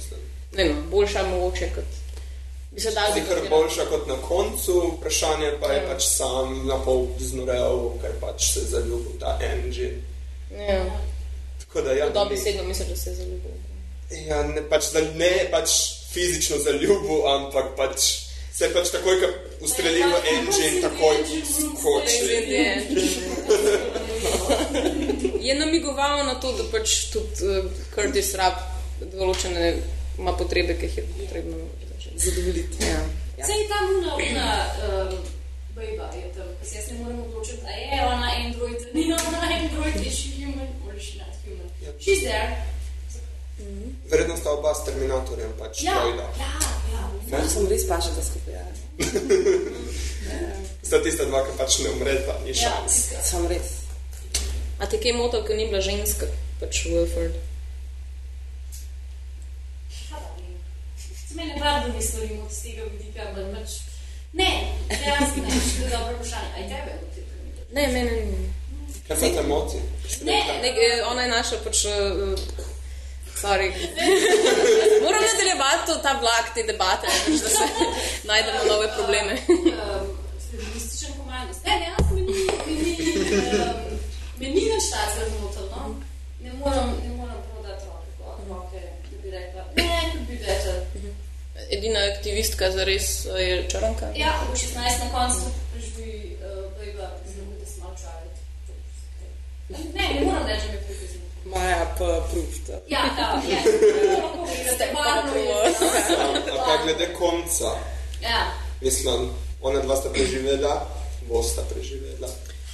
Ne 0.57 0.63
vem, 0.63 0.75
no, 0.75 0.89
boljša 0.91 1.23
mogoče 1.23 1.69
kot. 1.75 1.97
Bi 2.71 2.81
se 2.81 2.91
dal 2.91 3.13
Zikar 3.13 3.39
boljša 3.49 3.85
kot 3.89 4.07
na 4.07 4.15
koncu, 4.21 4.93
vprašanje 4.97 5.51
pa 5.61 5.71
je 5.73 5.81
pač 5.87 6.03
sam 6.05 6.67
na 6.67 6.77
pol 6.85 7.07
znorel, 7.19 7.79
ker 8.01 8.13
pač 8.21 8.51
se 8.53 8.59
je 8.59 8.65
zaljubil 8.65 9.17
ta 9.19 9.39
engine. 9.41 10.01
Ja. 10.51 10.83
Tako 11.59 11.81
da 11.81 11.91
ja, 11.93 12.09
Dobi 12.09 12.35
ni- 12.35 12.41
sedno 12.41 12.63
mislim, 12.63 12.89
da 12.89 12.95
se 12.95 13.09
je 13.09 13.15
zaljubil. 13.15 13.51
Ja, 14.27 14.43
ne, 14.43 14.61
pač, 14.69 14.91
da 14.93 15.01
ne 15.01 15.47
pač 15.51 15.69
fizično 16.13 16.57
zaljubil, 16.57 17.25
ampak 17.29 17.75
pač 17.77 17.99
se 18.53 18.65
je 18.65 18.73
pač 18.73 18.89
takoj, 18.93 19.17
ko 19.21 19.27
ustreli 19.65 20.01
v 20.03 20.21
engine, 20.35 20.81
takoj 20.81 21.15
skoči. 21.49 22.17
Je 25.41 25.55
namigoval 25.55 26.25
na 26.25 26.35
to, 26.41 26.51
da 26.53 26.63
pač 26.71 27.09
tudi 27.13 27.45
uh, 27.45 27.65
Curtis 27.95 28.33
Rab 28.37 28.61
določene 29.13 29.73
ima 30.19 30.33
potrebe, 30.37 30.75
ki 30.77 30.85
jih 30.89 30.97
je 30.97 31.05
potrebno 31.17 31.57
zadovoljiti. 32.15 32.77
Ja. 32.85 33.01
Sej 33.47 33.61
ta 33.71 33.77
muna, 33.87 34.11
muna, 34.19 34.47
um, 34.83 35.17
bejba 35.75 36.05
je 36.15 36.27
tam, 36.35 36.47
pa 36.59 36.65
se 36.65 36.75
jaz 36.77 36.87
ne 36.91 36.97
morem 36.99 37.19
odločiti, 37.19 37.61
a 37.65 37.71
je 37.71 38.05
ona 38.05 38.27
Android, 38.45 38.79
ni 38.93 39.03
ona 39.13 39.39
Android, 39.59 39.95
is 40.07 40.13
she 40.19 40.29
human 40.39 40.67
or 40.87 40.95
is 40.95 41.03
she 41.03 41.17
not 41.17 41.33
human? 41.45 41.67
She's 41.99 42.21
there. 42.21 42.49
Verjetno 44.11 44.37
sta 44.37 44.51
oba 44.51 44.73
s 44.75 44.85
Terminatorjem 44.85 45.51
pač 45.59 45.83
Ja, 45.83 45.93
dojda. 46.03 46.23
ja, 46.39 46.53
ja. 47.31 47.37
Ja, 47.39 47.49
sem 47.49 47.67
res 47.67 47.83
paša, 47.87 48.09
da 48.15 48.23
skupaj. 48.23 48.53
Ja. 48.53 48.65
Sta 50.83 50.99
tista 51.03 51.25
dva, 51.25 51.43
ki 51.45 51.57
pač 51.57 51.79
ne 51.83 51.89
umreta, 51.89 52.35
ni 52.43 52.49
Ja, 52.55 52.55
šans. 52.55 52.95
Sem 53.23 53.47
res. 53.47 53.67
A 54.79 54.87
te 54.87 54.97
kaj 54.97 55.13
motil, 55.17 55.43
ker 55.47 55.55
ni 55.59 55.67
bila 55.67 55.81
ženska, 55.83 56.25
pač 56.59 56.85
Wilford? 56.87 57.35
Se 61.29 61.35
meni 61.35 61.49
je 61.49 61.59
prav, 61.59 61.81
da 61.81 61.93
ne 61.93 62.01
stvarimo 62.01 62.49
z 62.49 62.61
tega 62.63 62.83
vidika, 62.83 63.21
ampak 63.21 63.45
pač... 63.55 63.71
Ne, 64.33 64.49
dejansko 64.89 65.41
ne, 65.41 65.51
še 65.51 65.83
je 65.83 65.89
dobro 65.89 66.15
vprašanje. 66.15 66.49
Aj 66.57 66.63
tebe 66.71 66.95
v 66.95 67.09
tem 67.13 67.25
primeru? 67.29 67.65
Ne, 67.71 67.83
mene 67.87 68.15
ni. 68.25 68.39
Kaj 69.07 69.17
pa 69.19 69.29
te 69.35 69.43
moti? 69.43 69.77
Ne, 70.25 70.37
Ne, 70.63 70.69
eh, 70.69 71.03
ona 71.05 71.21
je 71.21 71.29
naša 71.29 71.59
pač. 71.63 71.83
Uh, 71.85 72.33
sorry. 73.35 73.69
Moram 75.05 75.21
nadaljevati 75.21 75.85
to- 75.85 75.99
ta 76.01 76.13
vlak 76.21 76.49
te 76.55 76.63
debate, 76.63 77.07
pač, 77.07 77.37
da 77.45 77.49
se 77.49 77.65
najdemo 78.29 78.65
nove 78.67 78.89
probleme. 78.97 79.37
um, 79.53 80.09
feminističen 80.49 81.13
komandos. 81.17 81.61
Ne, 81.65 81.77
dejansko 81.81 82.13
mi 82.15 82.21
ni, 82.21 82.33
mi 82.67 82.75
ni, 82.81 82.93
um, 83.61 83.97
me 84.41 84.47
ni 84.49 84.65
več 84.73 84.89
ta 84.93 85.05
zelo 85.13 85.69
no? 85.73 85.95
Ne 86.41 86.53
moram, 86.57 86.89
ne 87.05 87.09
moram 87.21 87.37
prodati 87.53 87.85
roke, 87.85 88.49
roke, 88.49 88.81
da 89.11 89.17
bi 89.23 89.29
rekla, 89.37 89.65
ne, 89.75 89.89
to 90.13 90.19
bi 90.27 90.41
rekla. 90.45 90.77
Edina 91.71 91.99
aktivistka 92.17 92.71
za 92.71 92.83
res 92.83 93.25
je 93.25 93.65
črnka. 93.69 94.05
Ja, 94.15 94.33
v 94.53 94.57
16 94.57 94.75
na 95.05 95.07
koncu 95.13 95.51
preživi 95.73 96.37
uh, 96.41 96.71
bejba, 96.79 97.09
zelo 97.29 97.53
da 97.59 97.65
sem 97.65 97.79
malo 97.83 97.95
čarit. 98.01 98.35
Ne, 99.69 100.03
ne 100.13 100.25
moram 100.25 100.47
reči, 100.47 100.65
da 100.67 100.73
me 100.73 100.79
pripozim. 100.87 101.21
Maja 101.45 101.85
pa 101.97 102.25
proved. 102.31 102.65
Ja, 102.87 102.99
ja, 103.17 103.41
ja. 103.51 103.61
Lahko 104.17 104.45
gledate, 104.45 104.89
barno 104.93 105.35
je. 105.35 105.73
A 106.51 106.65
pa 106.65 106.83
glede 106.83 107.13
konca, 107.13 107.71
Ja. 108.21 108.51
mislim, 108.81 109.29
ona 109.61 109.79
dva 109.79 109.95
sta 109.95 110.09
preživela, 110.09 110.87
bosta 111.29 111.61
preživela. 111.73 112.27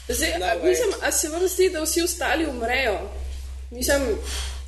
Zdaj, 0.07 0.29
a, 0.33 0.55
mislim, 0.63 0.89
a 1.01 1.11
se 1.11 1.29
vam 1.29 1.47
zdi, 1.47 1.69
da 1.69 1.81
vsi 1.83 2.01
ostali 2.01 2.45
umrejo? 2.47 2.99
Mislim, 3.71 4.01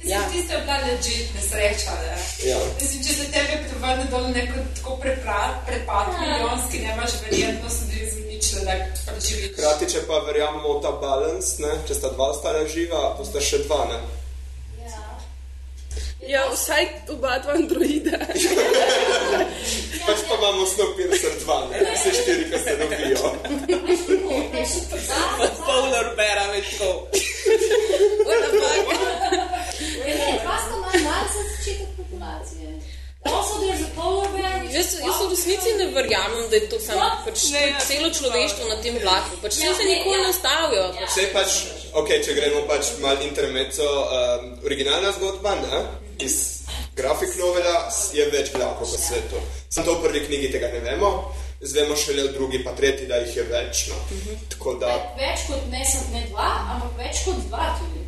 Ja. 0.03 0.19
Tiste 0.31 0.53
je 0.53 0.61
bila 0.61 0.77
legit 0.77 1.33
nesreča. 1.35 1.91
Ne? 2.01 2.17
Ja. 2.49 2.57
Mislim, 2.81 3.03
če 3.03 3.13
se 3.13 3.31
tebe 3.31 3.57
prevrne 3.69 4.05
dol 4.11 4.29
neko 4.29 4.61
tako 4.75 4.97
prepad, 5.01 5.57
prepad 5.65 6.13
milijonski, 6.19 6.79
ne 6.79 6.93
imaš 6.93 7.17
verjetnost, 7.23 7.87
da 7.87 7.93
je 7.93 8.11
zničila, 8.11 8.61
da 8.63 9.11
preživiš. 9.11 9.51
Hkrati, 9.57 9.89
če 9.93 10.05
pa 10.07 10.21
verjamemo 10.29 10.77
v 10.77 10.83
ta 10.85 10.93
balans, 11.01 11.57
ne, 11.63 11.73
če 11.87 11.97
sta 11.97 12.13
dva 12.13 12.29
ostala 12.35 12.63
živa, 12.69 13.15
bosta 13.17 13.41
še 13.41 13.63
dva. 13.65 13.81
Ne. 13.91 13.99
Ja, 16.27 16.43
vsaj 16.53 16.87
oba 17.09 17.37
dva 17.39 17.53
androida. 17.53 18.17
Pač 20.07 20.19
pa 20.27 20.35
imamo 20.39 20.65
Snowpiercer 20.65 21.33
2, 21.43 21.57
ne, 21.71 21.79
vse 21.95 22.11
štiri, 22.21 22.43
ki 22.51 22.57
se 22.63 22.75
dobijo. 22.79 23.31
Polar 25.67 26.07
bera 26.19 26.45
več 26.53 26.77
tako. 26.77 27.07
Ne, 30.05 30.15
dva 30.43 30.57
sta 30.63 30.75
malo 30.79 30.99
malce 31.03 31.39
začetek 31.51 31.89
populacije. 31.97 32.67
Polar 33.95 34.27
Jaz, 34.77 34.99
v 35.01 35.29
resnici 35.31 35.73
ne 35.77 35.87
verjamem, 35.95 36.49
da 36.49 36.55
je 36.55 36.69
to 36.69 36.79
samo 36.79 37.01
pač, 37.25 37.51
Ne, 37.51 37.59
to 37.59 37.65
je 37.65 37.71
ja, 37.71 37.79
celo 37.79 38.09
človeštvo 38.13 38.63
na 38.69 38.77
tem 38.83 38.95
vlaku. 38.99 39.39
Pač 39.41 39.57
Ja, 39.57 39.71
ja, 39.71 39.75
se 39.75 39.83
nikoli 39.83 40.15
ja. 40.15 40.23
ne 40.23 40.29
ustavijo. 40.29 40.85
Pač. 40.93 41.09
Vse 41.09 41.23
pač, 41.33 41.51
ok, 41.93 42.09
če 42.25 42.35
gremo 42.37 42.61
pač 42.67 42.91
mal 43.01 43.17
intermezzo, 43.23 43.87
um, 43.87 44.51
originalna 44.67 45.11
zgodba, 45.15 45.55
ne, 45.63 45.79
iz 46.19 46.63
grafik 46.95 47.35
novela 47.39 47.89
je 48.13 48.25
več 48.31 48.53
vlakov 48.53 48.87
v 48.87 48.97
svetu. 48.97 49.41
Sem 49.69 49.83
to 49.83 49.95
v 49.95 50.03
prvi 50.03 50.25
knjigi 50.25 50.51
tega 50.51 50.67
ne 50.67 50.79
vemo, 50.79 51.11
zvemo 51.61 51.95
šele 51.95 52.27
v 52.27 52.33
drugi, 52.33 52.63
pa 52.63 52.71
tretji, 52.71 53.07
da 53.07 53.15
jih 53.17 53.35
je 53.35 53.43
več. 53.43 53.87
No. 53.89 53.95
Tako 54.49 54.73
da, 54.81 54.93
Več 55.17 55.47
kot 55.47 55.63
ne, 55.71 55.83
ne 56.13 56.25
dva, 56.29 56.49
ampak 56.73 56.97
več 56.97 57.23
kot 57.25 57.39
dva 57.49 57.71
tudi. 57.79 58.03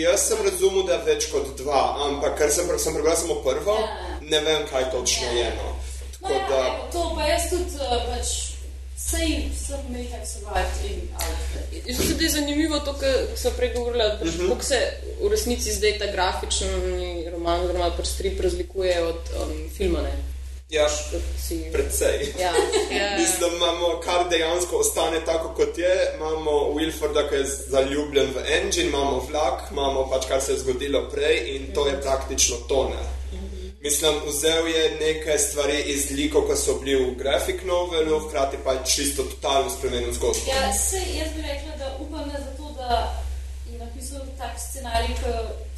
jaz 0.00 0.28
sem 0.28 0.38
razumel, 0.44 0.86
da 0.86 0.96
več 1.04 1.26
kot 1.32 1.56
dva, 1.56 1.82
ampak 2.06 2.38
ker 2.38 2.50
sem, 2.50 2.68
sem 2.78 2.94
prebral 2.94 3.16
samo 3.16 3.40
prvo, 3.44 3.76
Ja. 3.80 4.18
ne 4.20 4.40
vem, 4.40 4.66
kaj 4.70 4.90
točno 4.90 5.26
je. 5.32 5.50
No. 5.56 5.76
No, 6.22 6.30
ja, 6.32 6.46
da, 6.48 6.60
evo, 6.66 6.86
to 6.92 7.02
pa 7.14 7.26
jaz 7.28 7.50
tudi 7.50 7.76
uh, 7.76 7.90
pač 8.08 8.30
sej 9.10 9.26
sem 9.66 9.80
imel 9.88 10.06
tak 10.10 10.26
survived 10.26 10.90
in 10.90 11.00
out. 11.14 11.86
Mislim, 11.86 12.18
da 12.18 12.24
je 12.24 12.30
zanimivo 12.30 12.78
to, 12.80 12.92
kar 12.92 13.12
so 13.36 13.50
prej 13.56 13.74
govorili, 13.74 14.04
pač, 14.20 14.28
Mhm. 14.34 14.48
kako 14.48 14.64
se 14.64 14.78
v 15.22 15.28
resnici 15.30 15.72
zdaj 15.72 15.98
ta 15.98 16.06
grafični 16.12 16.70
roman 17.32 17.60
oziroma 17.60 17.90
pač 17.90 18.06
strip 18.06 18.40
razlikuje 18.40 19.02
od 19.02 19.20
um, 19.42 19.70
filma. 19.76 20.02
Ne? 20.02 20.14
ja, 20.70 20.88
Si... 21.38 21.70
predvsej. 21.72 22.34
Ja, 22.40 22.50
ja. 22.90 23.16
Mislim, 23.18 23.40
da 23.40 23.56
imamo, 23.56 24.00
kar 24.04 24.28
dejansko 24.30 24.76
ostane 24.76 25.20
tako, 25.24 25.54
kot 25.54 25.78
je. 25.78 25.92
Imamo 26.16 26.50
Wilforda, 26.74 27.28
ki 27.28 27.34
je 27.34 27.44
zaljubljen 27.68 28.26
v 28.34 28.42
engine, 28.52 28.88
imamo 28.88 29.26
vlak, 29.30 29.70
imamo 29.70 30.10
pač 30.10 30.26
kar 30.26 30.42
se 30.42 30.52
je 30.52 30.58
zgodilo 30.58 31.08
prej 31.10 31.56
in 31.56 31.74
to 31.74 31.86
je 31.86 32.00
praktično 32.02 32.56
tone. 32.68 32.98
Mislim, 33.86 34.14
vzel 34.26 34.66
je 34.68 34.82
nekaj 35.00 35.38
stvari 35.38 35.78
iz 35.86 36.10
likov, 36.10 36.42
ki 36.48 36.56
so 36.58 36.72
bili 36.80 36.94
v 36.98 37.14
grafik 37.20 37.60
novelu, 37.64 38.18
hkrati 38.24 38.56
pa 38.64 38.72
je 38.72 38.80
čisto 38.86 39.22
totalno 39.22 39.70
spremenil 39.70 40.12
zgodbo. 40.12 40.42
Ja, 40.50 40.72
se, 40.74 40.98
jaz 41.18 41.30
bi 41.36 41.42
rekla, 41.42 41.72
da 41.78 41.86
upam, 42.02 42.24
da 42.32 42.38
zato, 42.46 42.64
da 42.80 42.90
je 43.70 43.78
napisal 43.78 44.20
tak 44.38 44.54
scenarij, 44.60 45.14
ki 45.20 45.30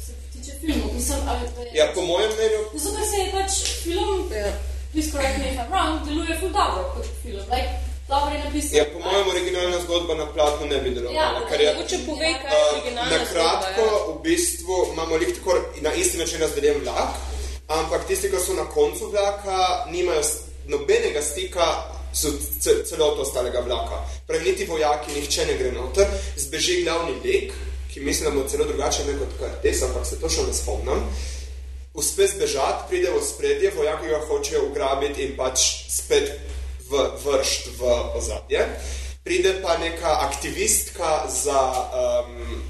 se 0.05 0.11
tiče 0.33 0.51
filmov. 0.61 0.89
Mislim, 0.95 1.19
ali 1.29 1.45
da 1.55 1.61
je... 1.61 1.69
Ja, 1.73 1.85
po 1.95 2.01
mojem 2.01 2.31
mnenju, 2.33 2.59
Zato, 2.73 2.95
ker 2.97 3.05
se 3.11 3.17
je 3.17 3.27
pač 3.35 3.51
film, 3.83 4.19
Ja. 4.35 4.51
please 4.91 5.09
correct 5.11 5.37
me 5.39 5.45
if 5.51 5.57
I'm 5.61 5.69
wrong, 5.69 5.93
deluje 6.07 6.33
ful 6.39 6.49
dobro 6.49 6.81
kot 6.95 7.05
film. 7.23 7.43
Like, 7.53 7.69
dobro 8.09 8.29
je 8.35 8.39
napisan. 8.43 8.73
ja, 8.77 8.85
po 8.93 8.99
mojem 8.99 9.27
originalna 9.29 9.77
zgodba 9.85 10.13
na 10.15 10.25
platnu 10.33 10.65
ne 10.67 10.77
bi 10.77 10.89
delovala. 10.89 11.19
Ja, 11.19 11.47
ker 11.49 11.61
je, 11.61 11.73
Mogoče 11.73 11.97
pove, 12.07 12.29
kaj 12.41 12.51
je 12.51 12.57
Uh, 12.57 12.71
originalna 12.73 13.11
na 13.11 13.25
kratko, 13.31 13.83
zgodba, 13.85 13.97
ja. 13.97 14.13
v 14.13 14.21
bistvu 14.25 14.75
imamo 14.93 15.13
lik 15.15 15.31
tako 15.37 15.53
na 15.81 15.91
isti 15.93 16.17
način 16.17 16.39
razdeljen 16.41 16.81
vlak, 16.83 17.11
ampak 17.69 18.07
tisti, 18.07 18.29
ki 18.31 18.41
so 18.41 18.53
na 18.53 18.65
koncu 18.65 19.11
vlaka, 19.11 19.85
nimajo 19.91 20.21
nobenega 20.67 21.21
stika 21.21 21.65
ce- 22.13 22.83
celoto 22.85 23.21
ostalega 23.21 23.61
vlaka. 23.61 24.03
Pravi, 24.27 24.51
niti 24.51 24.65
vojaki, 24.65 25.13
nihče 25.13 25.45
ne 25.45 25.57
gre 25.57 25.71
noter, 25.71 26.07
zbeži 26.37 26.83
glavni 26.83 27.15
lik, 27.23 27.53
ki 27.93 27.99
mislim, 27.99 28.29
da 28.29 28.35
bo 28.41 28.49
celo 28.49 28.65
drugačen 28.65 29.07
ne 29.07 29.17
kot 29.19 29.37
Kartes, 29.39 29.81
ampak 29.83 30.05
se 30.05 30.19
točno 30.19 30.43
ne 30.47 30.53
spomnim. 30.53 31.03
Uspe 31.93 32.27
zbežati, 32.27 32.85
pride 32.89 33.11
v 33.11 33.21
spredje, 33.25 33.71
vojaki 33.75 34.07
ga 34.07 34.19
hočejo 34.27 34.65
ugrabiti 34.69 35.23
in 35.25 35.37
pač 35.37 35.89
spet 35.89 36.31
v, 36.89 37.05
vršt 37.25 37.73
v 37.79 37.93
ozadje. 38.15 38.65
Pride 39.23 39.57
pa 39.61 39.77
neka 39.77 40.09
aktivistka 40.29 41.25
za 41.29 41.61
um, 41.93 42.61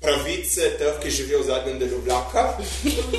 pravice 0.00 0.70
teh, 0.78 0.98
ki 1.02 1.10
živijo 1.10 1.40
v 1.40 1.46
zadnjem 1.46 1.78
delu 1.78 2.00
vlaka. 2.04 2.52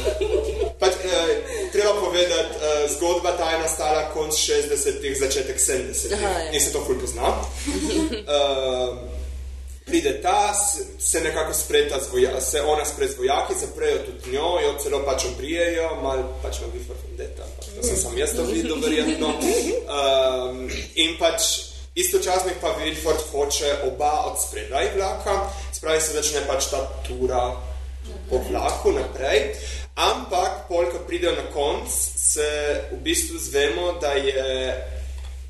Pač, 0.82 0.94
eh, 1.04 1.70
treba 1.72 1.94
povedati, 2.00 2.54
eh, 2.62 2.88
zgodba 2.94 3.32
ta 3.38 3.52
je 3.52 3.60
nastala 3.60 4.10
konc 4.14 4.34
60-ih, 4.34 5.18
začetek 5.20 5.58
70-ih. 5.58 6.14
Aha, 6.14 6.40
ja. 6.40 6.52
In 6.52 6.62
se 6.62 6.72
to 6.72 6.86
ful 6.86 7.00
pozna. 7.00 7.34
Eh, 8.28 9.18
pride 9.88 10.22
ta, 10.22 10.54
se 11.00 11.22
nekako 11.22 11.54
spreta 11.54 12.00
z 12.00 12.12
vojaki, 12.12 12.42
se 12.42 12.62
ona 12.62 12.86
spre 12.86 13.08
z 13.08 13.18
vojaki, 13.18 13.54
zaprejo 13.60 13.98
tudi 13.98 14.32
njo, 14.32 14.60
jo 14.64 14.76
celo 14.84 15.00
pač 15.06 15.26
obrijejo, 15.26 15.90
mal 16.04 16.24
pač 16.44 16.60
na 16.60 16.68
Bifar 16.68 16.96
Vendetta, 17.08 17.44
ampak 17.44 17.66
to 17.76 17.88
sem 17.88 17.98
sam 17.98 18.18
jaz 18.18 18.36
to 18.36 18.44
videl, 18.44 18.76
verjetno. 18.84 19.34
Um, 19.88 20.68
in 20.96 21.16
pač 21.16 21.72
istočasno 21.96 22.52
pa 22.62 22.76
Wilford 22.80 23.24
hoče 23.32 23.76
oba 23.88 24.12
od 24.28 24.36
spredaj 24.48 24.90
vlaka, 24.96 25.50
spravi 25.78 26.02
se 26.02 26.14
začne 26.18 26.46
pač 26.50 26.72
ta 26.74 26.82
tura 27.08 27.54
po 28.30 28.40
vlaku 28.50 28.92
naprej, 28.92 29.54
ampak 29.96 30.68
pol, 30.68 30.90
ko 30.92 31.04
pridejo 31.08 31.36
na 31.36 31.48
konc, 31.54 31.92
se 32.28 32.48
v 32.92 33.02
bistvu 33.04 33.40
zvemo, 33.40 33.92
da 34.02 34.14
je 34.18 34.74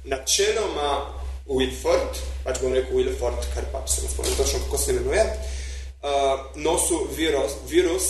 načeloma 0.08 1.18
Wilford, 1.48 2.20
pač 2.44 2.60
bom 2.62 2.76
rekel 2.76 2.98
Wilford, 3.00 3.40
ker 3.54 3.68
pač 3.72 3.98
se 3.98 4.04
ne 4.04 4.12
spomnim 4.12 4.36
točno, 4.36 4.64
kako 4.66 4.78
se 4.78 4.96
imenuje, 4.96 5.24
uh, 5.28 6.48
nosil 6.56 7.08
virus, 7.16 7.60
virus, 7.70 8.08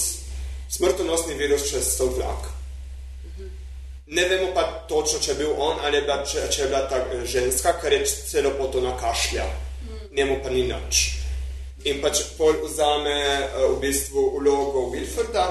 smrtonosni 0.70 1.38
virus 1.38 1.70
čez 1.70 1.98
ta 1.98 2.10
vlak. 2.10 2.54
Ne 4.08 4.24
vemo 4.30 4.54
pa 4.56 4.64
točno, 4.88 5.20
če 5.20 5.32
je 5.32 5.38
bil 5.42 5.50
on 5.60 5.82
ali 5.84 6.00
je 6.00 6.02
bila, 6.08 6.22
če, 6.24 6.46
če 6.48 6.62
je 6.62 6.68
bila 6.72 6.84
ta 6.88 7.02
eh, 7.12 7.26
ženska, 7.28 7.74
ker 7.82 7.92
je 7.92 8.06
celo 8.08 8.54
poto 8.56 8.80
nakašlja. 8.82 9.44
Njemu 10.16 10.38
pa 10.44 10.50
ni 10.50 10.64
nič. 10.64 11.27
In 11.88 12.02
pač 12.04 12.22
pol 12.38 12.58
vzame 12.66 13.16
uh, 13.16 13.72
v 13.76 13.80
bistvu 13.80 14.24
vlogo 14.40 14.90
Wilforda, 14.92 15.46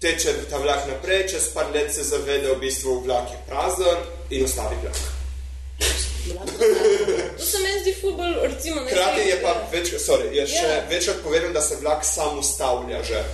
teče 0.00 0.32
ta 0.50 0.58
vlak 0.62 0.86
naprej, 0.88 1.26
čez 1.34 1.50
par 1.52 1.68
let 1.74 1.92
se 1.92 2.04
zavede, 2.06 2.48
v 2.54 2.60
bistvu 2.62 3.02
vlak 3.04 3.28
je 3.34 3.40
prazen 3.48 3.98
in 4.30 4.44
ustavi 4.44 4.78
vlak. 4.82 5.00
To 7.36 7.44
se 7.44 7.58
meni 7.58 7.80
zdi 7.82 7.92
futbol, 8.00 8.34
recimo, 8.42 8.80
Hkrati 8.86 9.26
je 9.26 9.36
pa 9.42 9.56
več, 9.72 9.90
sorry, 9.98 10.30
je 10.36 10.46
še 10.46 10.68
Ja. 10.68 10.84
večkrat 10.90 11.22
povedano, 11.24 11.52
da 11.52 11.60
se 11.60 11.76
vlak 11.82 12.04
sam 12.04 12.38
ustavlja 12.38 13.02
že. 13.02 13.24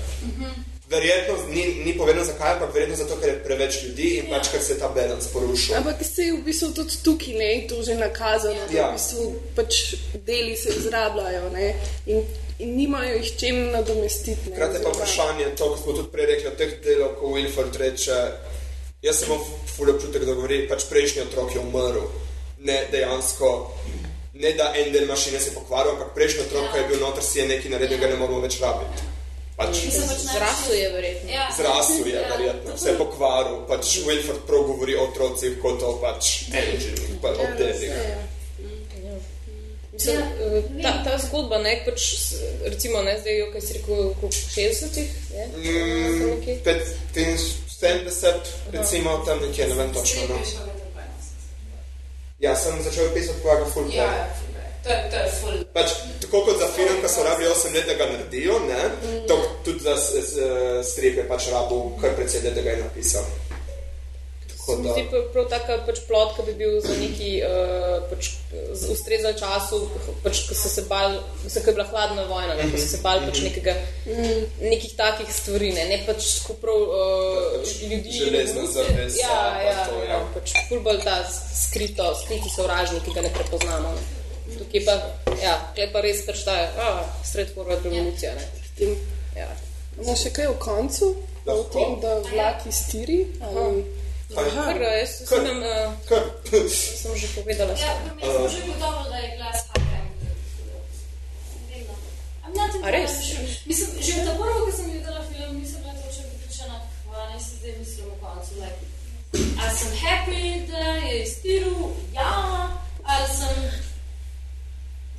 Verjetno 0.90 1.34
ni, 1.52 1.64
ni 1.84 1.92
povedano 1.98 2.24
zakaj, 2.24 2.52
ampak 2.54 2.70
verjetno 2.74 2.96
zato, 2.96 3.16
ker 3.20 3.28
je 3.28 3.40
preveč 3.44 3.74
ljudi 3.84 4.08
in 4.22 4.30
pač 4.30 4.48
ker 4.48 4.62
se 4.64 4.72
je 4.72 4.78
ta 4.80 4.88
balans 4.88 5.26
porušil. 5.32 5.74
Ampak 5.76 6.00
se 6.04 6.22
je 6.22 6.32
v 6.32 6.42
bistvu 6.46 6.70
tudi 6.72 6.96
tukaj 7.04 7.34
ne, 7.36 7.48
to 7.68 7.82
že 7.84 7.94
nakazano, 7.94 8.62
da 8.70 8.72
Ja. 8.78 8.86
v 8.88 8.96
bistvu 8.96 9.24
pač 9.56 9.80
deli 10.24 10.56
se 10.56 10.72
izrabljajo 10.78 11.50
ne, 11.52 11.74
in, 12.06 12.24
in 12.58 12.72
nimajo 12.76 13.18
jih 13.18 13.36
čem 13.36 13.58
nadomestiti. 13.72 14.48
Hkrati 14.54 14.80
je 14.80 14.82
pa 14.82 14.94
vprašanje, 14.94 15.50
to, 15.60 15.68
kot 15.74 15.82
smo 15.82 15.92
tudi 15.92 16.08
prej 16.12 16.26
rekli, 16.32 16.48
od 16.48 16.56
teh 16.56 16.72
delov, 16.84 17.12
ko 17.20 17.34
Wilford 17.36 17.76
reče, 17.76 18.16
jaz 19.04 19.20
sem 19.20 19.28
imel 19.28 19.44
ful 19.76 19.92
občutek, 19.92 20.24
da 20.24 20.32
govori, 20.40 20.62
pač 20.72 20.88
prejšnji 20.88 21.26
otrok 21.28 21.52
je 21.54 21.60
umrl. 21.60 22.08
Ne 22.64 22.80
dejansko, 22.90 23.52
ne 24.40 24.56
da 24.56 24.72
en 24.74 24.88
del 24.92 25.04
mašine 25.06 25.36
se 25.40 25.50
je 25.52 25.54
pokvaril, 25.60 25.92
ampak 25.98 26.16
prejšnji 26.16 26.48
otrok, 26.48 26.72
ki 26.72 26.80
je 26.80 26.88
bil 26.88 27.00
noter, 27.04 27.22
si 27.22 27.38
je 27.38 27.46
nekaj 27.52 27.76
naredil, 27.76 28.00
ga 28.00 28.08
ne 28.08 28.16
moramo 28.16 28.40
več 28.40 28.56
rabiti. 28.64 29.17
Pač 29.58 29.74
pač 29.74 29.94
najbolj- 29.94 30.30
Zrasel 30.30 30.74
je 30.74 30.88
verjetno. 30.90 31.30
Ja. 31.30 31.46
zrasel 31.52 32.06
je, 32.06 32.14
Ja. 32.14 32.28
verjetno, 32.28 32.76
se 32.78 32.88
je 32.88 32.96
pokvaril. 32.96 33.56
Pač 33.66 33.84
Wilford 33.98 34.42
prav 34.46 34.62
govori 34.62 34.94
o 34.94 35.02
otrocih 35.02 35.58
kot 35.58 35.82
o 35.82 35.92
pač 35.98 36.24
engine, 36.54 37.18
pa 37.22 37.28
o 37.30 37.46
delih. 37.58 37.92
Mislim, 39.92 40.16
Ja, 40.16 40.20
eh, 40.20 40.62
ta, 40.82 41.04
ta 41.04 41.18
zgodba, 41.18 41.58
ne, 41.58 41.82
pač, 41.84 42.00
recimo, 42.64 43.02
ne, 43.02 43.18
zdaj, 43.18 43.38
jo, 43.38 43.46
kaj 43.52 43.60
si 43.60 43.72
rekel, 43.72 43.86
koliko, 44.14 44.28
60-ih, 44.30 45.08
je? 45.30 45.42
Mm, 45.48 46.18
Nekje? 46.30 46.54
75, 46.62 48.34
recimo 48.70 49.18
tam 49.26 49.38
nekje, 49.40 49.68
ne 49.68 49.74
vem 49.74 49.90
točno. 49.90 50.20
No. 50.28 50.38
Ja, 52.38 52.54
sem 52.54 52.82
začel 52.82 53.10
pisati 53.10 53.42
po 53.42 53.48
Aga 53.48 53.66
Full 53.66 53.90
Ja, 53.90 54.04
ja, 54.04 54.28
ful, 54.30 54.46
ja. 54.46 54.47
To 54.82 54.88
je, 54.88 55.00
to 55.10 55.16
je 55.16 55.28
ful. 55.32 55.56
Pač, 55.72 55.88
tako 56.20 56.42
kot 56.42 56.58
za 56.58 56.68
film, 56.68 56.96
ko 57.00 57.08
so 57.08 57.22
rabili 57.22 57.50
8 57.50 57.74
let, 57.74 57.86
da 57.86 57.94
ga 57.94 58.06
naredijo, 58.06 58.58
ne? 58.60 58.80
To, 59.26 59.34
tudi 59.64 59.80
za 59.80 59.96
s- 59.96 60.14
s- 60.24 60.38
strip 60.84 61.16
je 61.16 61.26
pač 61.26 61.48
rabil 61.48 61.92
kar 61.96 62.14
precej 62.14 62.42
let, 62.42 62.54
da 62.54 62.62
ga 62.62 62.70
je 62.70 62.82
napisal. 62.82 63.24
Tako 64.48 64.82
da, 64.82 64.92
zdi 64.92 65.02
prav, 65.08 65.22
prav 65.32 65.44
taka 65.48 65.76
pač 65.86 66.00
plot, 66.04 66.34
ki 66.36 66.42
bi 66.42 66.54
bil 66.54 66.74
za 66.80 66.92
neki 66.92 67.30
uh, 67.40 67.48
pač, 68.04 68.26
ustrezen 68.86 69.32
času, 69.32 69.78
pač, 70.20 70.42
ko 70.44 70.54
so 70.54 70.68
se 70.68 70.82
bal, 70.82 71.14
mislim, 71.40 71.64
ko 71.64 71.70
je 71.70 71.74
bila 71.74 71.86
hladna 71.86 72.24
vojna, 72.24 72.52
ne, 72.54 72.66
ko 72.68 72.76
so 72.76 72.86
se 72.86 73.00
bal 73.00 73.22
pač 73.24 73.40
nekega, 73.40 73.72
nekih 74.60 74.92
takih 74.92 75.30
stvari, 75.30 75.72
ne, 75.72 75.86
ne 75.86 75.98
pač 76.04 76.20
tako 76.42 76.58
prav 76.60 76.84
uh, 76.84 77.72
ljudi. 77.82 78.12
železna 78.18 78.66
zavesa, 78.68 79.16
Ja, 79.18 79.40
pa 79.48 79.62
ja, 79.62 79.78
to, 79.86 79.96
ja. 80.02 80.10
ja. 80.10 80.20
Pač 80.34 80.52
ful 80.68 80.80
bolj 80.80 81.00
ta 81.00 81.16
skrito, 81.56 82.12
skriti 82.20 82.52
sovražnik, 82.52 83.02
ki 83.02 83.16
ga 83.16 83.24
ne 83.24 83.32
prepoznamo. 83.32 83.96
Ne. 83.96 84.17
Tukaj 84.68 84.84
pa, 84.84 84.94
ja, 85.40 85.54
pa 85.92 86.00
res 86.04 86.26
ta, 86.44 86.52
ah, 86.76 87.00
straightforward 87.24 87.84
revolucija, 87.88 88.34
ne. 88.36 88.44
Ja. 89.32 89.48
Imamo 89.96 90.12
še 90.12 90.28
kaj 90.36 90.50
v 90.50 90.58
koncu, 90.60 91.06
o 91.16 91.54
Lahko. 91.54 91.72
tem, 91.72 91.94
da 92.02 92.18
vlak 92.28 92.66
iztiri? 92.68 93.22
Ali... 93.40 93.86
Kar, 94.28 94.76
jaz 94.76 95.24
Kar. 95.24 95.40
sem, 95.40 95.62
uh, 95.64 95.94
kar, 96.04 96.26
sem 96.68 97.16
že 97.16 97.32
povedala. 97.32 97.72
Ja, 97.80 97.96
jaz 98.20 98.28
sem 98.36 98.60
že 98.60 98.60
gotovo, 98.68 99.08
da 99.08 99.24
je 99.24 99.30
glas 99.40 99.64
hakem. 99.72 100.04
A 102.84 102.92
res? 102.92 103.16
Mislim, 103.64 103.88
že 104.04 104.20
od 104.20 104.36
prvega, 104.36 104.60
ko 104.68 104.72
sem 104.76 104.92
videla 104.92 105.24
film, 105.32 105.56
nisem 105.56 105.80
bila 105.80 105.96
točno 105.96 106.28
pripričana, 106.28 106.76
kaj 107.08 107.40
si 107.40 107.56
zdaj 107.56 107.72
mislim 107.80 108.04
v 108.04 108.16
koncu. 108.20 108.52
Like, 108.60 108.84
ali 109.32 109.72
sem 109.80 109.92
happy, 109.96 110.44
da 110.68 110.84
je 111.08 111.22
iztiril, 111.24 111.96
ja, 112.12 112.36
ali 113.08 113.26
sem 113.32 113.87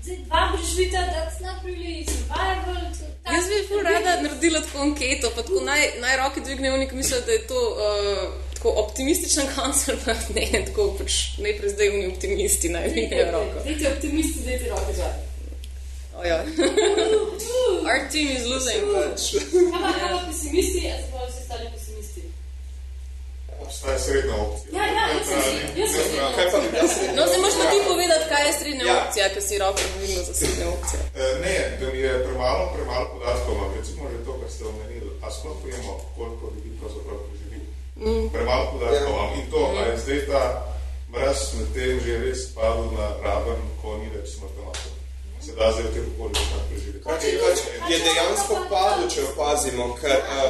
zdaj 0.04 0.18
dva 0.26 0.42
preživita, 0.54 1.00
that's 1.14 1.40
not 1.42 1.58
really 1.66 2.06
survival. 2.06 2.76
to- 2.98 3.08
Jaz 3.34 3.46
bi 3.46 3.58
ful 3.68 3.82
rada 3.86 4.22
naredila 4.22 4.62
tako 4.62 4.78
anketo, 4.82 5.30
pa 5.36 5.42
tako 5.42 5.62
naj, 5.62 5.82
naj 6.02 6.18
roke 6.18 6.42
dvignejo, 6.42 6.78
nek 6.78 6.92
misli, 6.94 7.20
da 7.26 7.32
je 7.32 7.48
to 7.48 7.60
uh, 7.70 8.24
tako 8.54 8.70
optimističen 8.84 9.48
koncert, 9.56 10.00
pa 10.06 10.14
ne, 10.36 10.64
tako 10.66 10.96
pač 11.00 11.14
najprej 11.38 11.70
zdaj 11.70 11.90
oni 11.90 12.08
optimisti 12.08 12.70
naj 12.70 12.90
dvignejo 12.90 13.32
roko. 13.32 13.58
Dajte 13.66 13.92
optimisti, 13.94 14.40
dajte 14.46 14.70
roke. 14.70 14.94
Oh, 16.20 16.26
ja. 16.28 16.44
Our 17.86 18.10
team 18.12 18.28
is 18.38 18.44
losing. 18.46 18.82
Pač. 18.92 19.22
Kaj 19.72 20.00
pa, 20.10 20.26
pesimisti, 20.28 20.82
se 20.82 21.06
pa 21.12 21.22
vsi 21.24 21.40
ostali 21.42 21.66
pesimisti? 21.72 21.89
Obstaja 23.70 24.00
srednja 24.00 24.36
opcija. 24.38 24.70
Ja, 24.78 24.84
ja, 24.90 25.04
jaz 25.14 25.28
sem 25.28 25.40
si- 26.04 26.20
kaj 26.38 26.46
pa 26.52 26.58
bi 26.60 26.68
bila 26.72 26.88
srednja? 26.90 27.14
No, 27.18 27.22
zdaj 27.28 27.40
moraš 27.44 27.58
pa 27.60 27.66
ti 27.72 27.78
povedati, 27.92 28.26
kaj 28.32 28.44
je 28.48 28.54
srednja 28.60 28.84
Ja. 28.86 28.96
opcija, 29.00 29.26
ker 29.34 29.44
si 29.48 29.56
roko 29.58 29.82
dvignil 29.90 30.24
za 30.24 30.34
srednjo 30.34 30.68
opcijo. 30.76 31.02
Eh, 31.16 31.34
Ne, 31.44 31.56
da 31.80 31.86
mi 31.94 32.00
je 32.00 32.14
premalo, 32.26 32.64
premalo 32.76 33.06
podatkov, 33.14 33.52
ampak 33.56 33.72
recimo 33.80 34.02
že 34.12 34.18
to, 34.26 34.32
kar 34.34 34.50
ste 34.52 34.64
omenili, 34.66 35.10
a 35.24 35.28
sploh 35.32 35.58
vemo, 35.66 35.94
koliko 36.18 36.44
ljudi 36.54 36.70
pravzaprav 36.80 37.18
preživi. 37.28 37.60
Mm. 38.02 38.26
Premalo 38.36 38.64
podatkov 38.74 39.10
Ja. 39.10 39.16
imam 39.16 39.30
in 39.36 39.46
to, 39.54 39.62
a 39.78 39.82
je 39.86 39.98
zdaj 40.04 40.20
ta 40.32 40.42
mraz 41.10 41.40
med 41.56 41.68
tem 41.76 41.94
že 42.00 42.14
res 42.20 42.42
padel 42.56 42.88
na 42.92 43.08
raven, 43.24 43.62
ko 43.82 43.88
ni 43.98 44.08
več 44.16 44.28
smrtonosen. 44.30 44.94
Se 45.46 45.52
da 45.56 45.72
zdaj 45.72 45.84
v 45.88 45.92
teh 45.94 46.04
okoliščinah 46.14 46.64
preživeti. 46.70 47.04
Pač, 47.04 47.22
pač 47.42 47.58
je 47.92 47.98
dejansko 48.04 48.56
padlo, 48.70 49.06
če 49.10 49.22
opazimo, 49.32 49.86
ker 50.02 50.12
uh, 50.12 50.50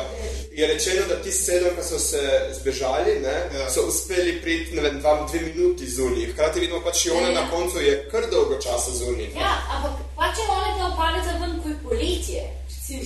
je 0.51 0.67
rečeno, 0.67 1.03
da 1.07 1.15
ti 1.23 1.31
sedem, 1.31 1.75
ki 1.77 1.83
so 1.85 1.99
se 2.01 2.23
zbežali, 2.57 3.19
ne, 3.23 3.35
Ja. 3.53 3.69
so 3.69 3.85
uspeli 3.87 4.39
priti, 4.41 4.75
ne 4.75 4.81
vem, 4.81 4.97
dva, 4.99 5.13
dve 5.29 5.39
minuti 5.45 5.87
zunaj. 5.87 6.31
Hkrati 6.33 6.59
vidimo 6.59 6.81
pač 6.81 7.05
Jona 7.05 7.29
na 7.31 7.45
koncu 7.51 7.79
je 7.85 7.93
kar 8.11 8.25
dolgo 8.31 8.57
časa 8.57 8.91
zunaj. 8.97 9.29
Ja, 9.37 9.53
ampak 9.77 10.01
pa 10.17 10.33
če 10.35 10.47
ona 10.49 10.73
ta 10.79 10.89
opaleta 10.89 11.37
ven, 11.41 11.53
ko 11.63 11.69
je 11.69 11.77
poletje, 11.85 12.41
je 12.89 12.97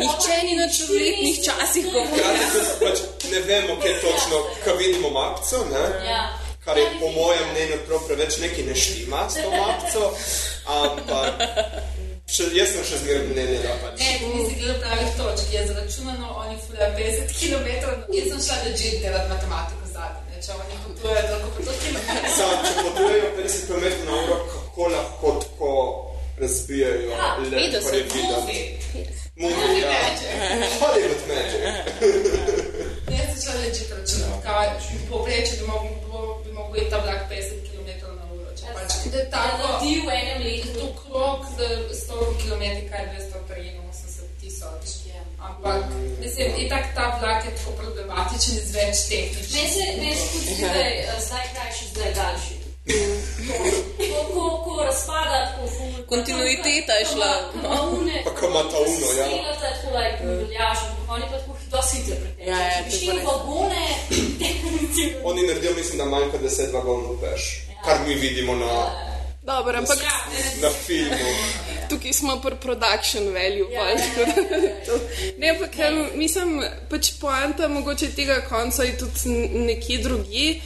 Nihče 0.00 0.36
ni 0.42 0.52
nič 0.58 0.74
v 0.88 0.98
letnih 0.98 1.36
časih. 1.46 1.84
Hkrati 1.86 2.44
tudi 2.52 2.72
pač 2.82 2.98
ne 3.30 3.40
vemo, 3.46 3.78
kje 3.82 3.92
točno, 4.02 4.36
ko 4.64 4.74
vidimo 4.74 5.10
mapco, 5.14 5.64
ne, 5.70 5.84
Ja. 6.10 6.22
Kar 6.64 6.78
je 6.78 6.86
po 7.00 7.08
mojem 7.12 7.50
mnenju 7.50 7.76
prav 7.86 8.00
preveč 8.06 8.38
nekaj 8.38 8.64
ne 8.64 8.74
štima 8.74 9.20
s 9.30 9.34
to 9.34 9.50
mapco, 9.50 10.02
ampak 10.66 11.42
še, 12.28 12.50
jaz 12.54 12.74
sem 12.74 12.84
še 12.90 12.98
zmeraj 13.02 13.24
mnenja, 13.30 13.60
da 13.64 13.76
pač. 13.82 13.96
Ne, 14.02 14.10
ti 14.20 14.26
nisi 14.34 14.58
gledal 14.60 14.82
pravih 14.84 15.14
točk, 15.18 15.54
je 15.54 15.62
zaračunano, 15.70 16.34
oni 16.42 16.58
fulajo 16.66 16.90
50 16.98 17.32
km, 17.40 17.68
jaz 18.16 18.28
sem 18.32 18.44
šla 18.46 18.58
legit 18.66 19.00
delati 19.04 19.32
matematiko 19.32 19.90
zadnje, 19.94 20.22
ne, 20.28 20.42
če 20.44 20.58
oni 20.58 20.78
potujejo 20.84 21.24
toliko 21.30 21.50
po 21.56 21.66
to 21.66 21.78
km. 21.80 21.98
Sam, 22.36 22.54
če 22.68 22.76
potujejo 22.84 23.32
50 23.40 23.66
km 23.70 24.06
na 24.10 24.20
uro, 24.20 24.38
kako 24.52 24.92
lahko 24.94 25.34
tako 25.46 25.72
razbijajo 26.40 27.10
Ja, 27.10 27.36
let, 27.52 27.72
kar 27.84 27.94
je 27.94 28.04
50, 28.04 28.46
videti. 28.46 29.08
Movie, 29.40 29.80
ja. 29.80 29.90
Magic. 29.90 30.72
Hollywood 30.80 31.22
magic. 31.28 31.60
Jaz 33.16 33.26
sem 33.32 33.42
šla 33.42 33.54
legit 33.60 33.90
računati, 33.96 34.42
kaj 34.44 34.68
povreče, 35.10 35.52
bi 35.60 35.66
mogel, 35.66 35.92
bi 36.44 36.52
lahko 36.56 36.84
ta 36.90 36.98
vlak 37.04 37.22
50 37.30 37.66
km 37.68 37.90
na 38.18 38.24
uro. 38.34 38.50
Če 38.58 38.66
ja, 38.66 38.76
pač 38.76 38.96
gre 39.06 39.24
tako, 39.34 39.72
ti 39.82 39.92
v 40.06 40.14
enem 40.20 40.46
letu 40.46 40.92
krok 41.02 41.46
za 41.56 41.68
100 42.02 42.30
km, 42.42 42.64
kaj 42.92 43.04
283 43.16 44.30
tisoč. 44.40 44.94
Ja. 45.10 45.22
Ampak, 45.48 45.84
mislim, 46.20 46.56
itak 46.64 46.94
ta 46.94 47.18
vlak 47.20 47.44
je 47.44 47.56
tako 47.56 47.76
problematičen 47.82 48.62
iz 48.62 48.72
več 48.74 49.04
tehničnih. 49.08 49.98
Meni 49.98 50.16
se 50.16 50.26
tudi 50.32 50.54
zdaj 50.60 51.46
krajši, 51.54 51.92
zdaj 51.94 52.14
daljši. 52.20 52.59
Ko, 52.84 54.32
ko, 54.32 54.42
ko 54.64 54.82
razpada, 54.82 55.46
tako 55.46 55.66
ful. 55.68 56.04
Kontinuiteta 56.06 56.92
je 56.94 57.04
šla, 57.06 57.30
no. 57.62 57.70
Pa 58.24 58.30
ko 58.30 58.46
ima 58.46 58.62
ta 58.62 58.78
uno, 58.80 59.06
ja. 59.12 59.26
Stilata 59.26 59.66
je 59.66 59.74
tako, 59.74 59.88
like, 59.92 60.20
veljaš, 60.26 60.78
ampak 60.80 61.10
oni 61.10 61.24
pa 61.24 61.38
tako 61.38 61.56
dosti 61.70 61.96
hitro 61.96 62.16
preteče. 62.16 62.50
Ja, 62.50 62.58
ja, 62.58 62.70
Če 62.70 62.80
to 62.80 62.84
bi 62.86 62.96
je 62.96 62.98
šli 62.98 63.06
pa 63.06 63.12
v 63.12 63.16
res. 63.16 63.26
vagone, 63.26 63.84
definitivno. 64.38 65.20
Oni 65.24 65.42
naredijo, 65.42 65.72
mislim, 65.74 65.98
da 65.98 66.04
manj 66.06 66.30
kot 66.30 66.40
10 66.42 66.72
vagonov 66.72 67.20
peš, 67.20 67.42
kar 67.84 67.96
mi 68.06 68.14
vidimo 68.16 68.54
na, 68.54 68.72
Dobro, 69.42 69.78
ampak 69.78 69.98
na 70.62 70.70
filmu. 70.70 71.30
tukaj 71.88 72.12
smo 72.12 72.40
pri 72.40 72.56
production 72.56 73.24
value. 73.26 73.68
Ja, 73.70 73.80
Ja, 73.80 73.88
ja, 73.88 73.96
ja, 74.16 74.26
ja, 74.50 74.68
ja. 74.68 74.84
to. 74.86 74.98
Ne, 75.38 75.50
ampak 75.50 75.78
em, 75.78 76.10
mislim, 76.14 76.60
pač 76.90 77.12
poanta 77.20 77.68
mogoče 77.68 78.10
tega 78.10 78.40
konca 78.42 78.82
je 78.82 78.98
tudi 78.98 79.28
nekje 79.60 79.98
drugje. 79.98 80.60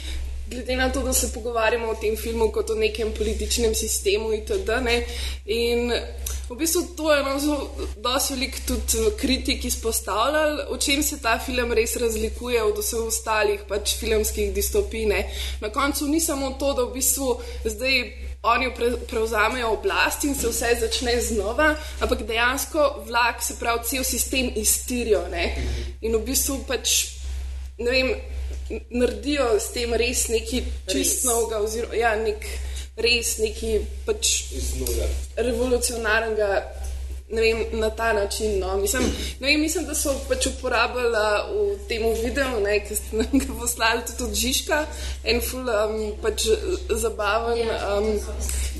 Glede 0.47 0.75
na 0.75 0.89
to, 0.89 1.01
da 1.01 1.13
se 1.13 1.33
pogovarjamo 1.33 1.87
o 1.89 1.95
tem 1.95 2.17
filmu 2.17 2.51
kot 2.51 2.69
o 2.69 2.75
nekem 2.75 3.11
političnem 3.17 3.75
sistemu 3.75 4.33
itd. 4.33 4.75
Ne? 4.83 4.99
In 5.45 5.89
v 6.49 6.57
bistvu 6.57 6.83
to 6.97 7.13
je 7.13 7.23
nam 7.23 7.39
zelo 7.39 7.87
dosti 7.97 8.33
velik 8.33 8.59
tudi 8.67 9.09
kritik 9.17 9.65
izpostavljal, 9.65 10.59
o 10.69 10.77
čem 10.77 11.03
se 11.03 11.17
ta 11.21 11.39
film 11.39 11.73
res 11.73 11.95
razlikuje 11.95 12.61
od 12.63 12.77
vseh 12.77 13.07
ostalih 13.07 13.63
pač 13.69 13.95
filmskih 13.97 14.53
distopij. 14.53 15.07
Ne? 15.09 15.23
Na 15.61 15.69
koncu 15.73 16.07
ni 16.07 16.21
samo 16.21 16.53
to, 16.59 16.73
da 16.73 16.85
v 16.85 16.93
bistvu 16.93 17.41
zdaj 17.65 17.97
oni 18.45 18.69
pre, 18.75 18.91
prevzamejo 19.09 19.73
oblast 19.73 20.23
in 20.29 20.35
se 20.37 20.47
vse 20.47 20.75
začne 20.79 21.17
znova, 21.21 21.73
ampak 21.99 22.21
dejansko 22.21 23.01
vlak, 23.07 23.41
se 23.41 23.57
pravi, 23.59 23.81
cel 23.89 24.03
sistem 24.03 24.53
iztirijo. 24.55 25.25
Ne? 25.31 25.49
In 26.01 26.13
v 26.13 26.21
bistvu 26.29 26.61
pač, 26.69 26.99
ne 27.81 27.89
vem, 27.89 28.13
naredijo 28.69 29.59
s 29.59 29.71
tem 29.75 29.93
res 29.93 30.27
nekaj 30.33 30.63
čist 30.91 31.25
novega, 31.25 31.61
oziroma 31.61 31.99
ja, 31.99 32.15
nek, 32.17 32.47
res 32.97 33.37
nekaj 33.43 33.79
pač 34.07 34.33
revolucionarnega. 35.37 36.49
Ne 37.25 37.41
vem, 37.41 37.79
na 37.81 37.89
ta 37.89 38.13
način. 38.13 38.59
No. 38.59 38.77
Mislim, 38.77 39.03
ne 39.39 39.47
vem, 39.47 39.61
mislim, 39.61 39.87
da 39.89 39.95
so 39.97 40.13
pač 40.29 40.45
uporabljali 40.45 41.23
v 41.49 41.87
tem 41.89 42.03
videu, 42.21 42.59
ne, 42.61 42.75
ki 42.85 42.95
ste 42.95 43.17
nam 43.17 43.41
ga 43.41 43.55
poslali 43.59 44.03
tudi 44.05 44.23
od 44.27 44.35
Žižka, 44.37 44.77
en 45.33 45.41
ful 45.41 45.65
um, 45.65 45.95
pač 46.21 46.45
zabaven 46.89 47.73
um, 47.73 48.11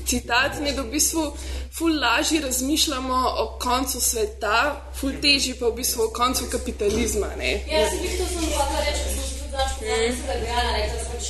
citat. 0.06 0.60
Ne, 0.62 0.76
da 0.78 0.86
v 0.86 0.94
bistvu 0.94 1.26
ful 1.74 1.98
lažje 2.00 2.40
razmišljamo 2.46 3.22
o 3.42 3.48
koncu 3.58 4.00
sveta, 4.00 4.60
ful 4.94 5.18
težje 5.22 5.58
pa 5.58 5.66
v 5.66 5.80
bistvu 5.82 6.06
o 6.06 6.12
koncu 6.14 6.46
kapitalizma. 6.50 7.34
Ne. 7.38 7.50
Ja, 7.66 7.82
jaz 7.82 7.98
bi 7.98 8.14
to 8.14 8.30
sem 8.30 8.46
hotela 8.46 8.86
reči, 8.86 9.02
ko 9.02 9.10
sem 9.16 9.35
danes 9.56 9.74
povedala, 9.78 10.06
da 10.06 10.14
sem 10.16 10.40
Gajana 10.44 10.72
rekla, 10.78 10.96
da 11.02 11.08
pač 11.12 11.26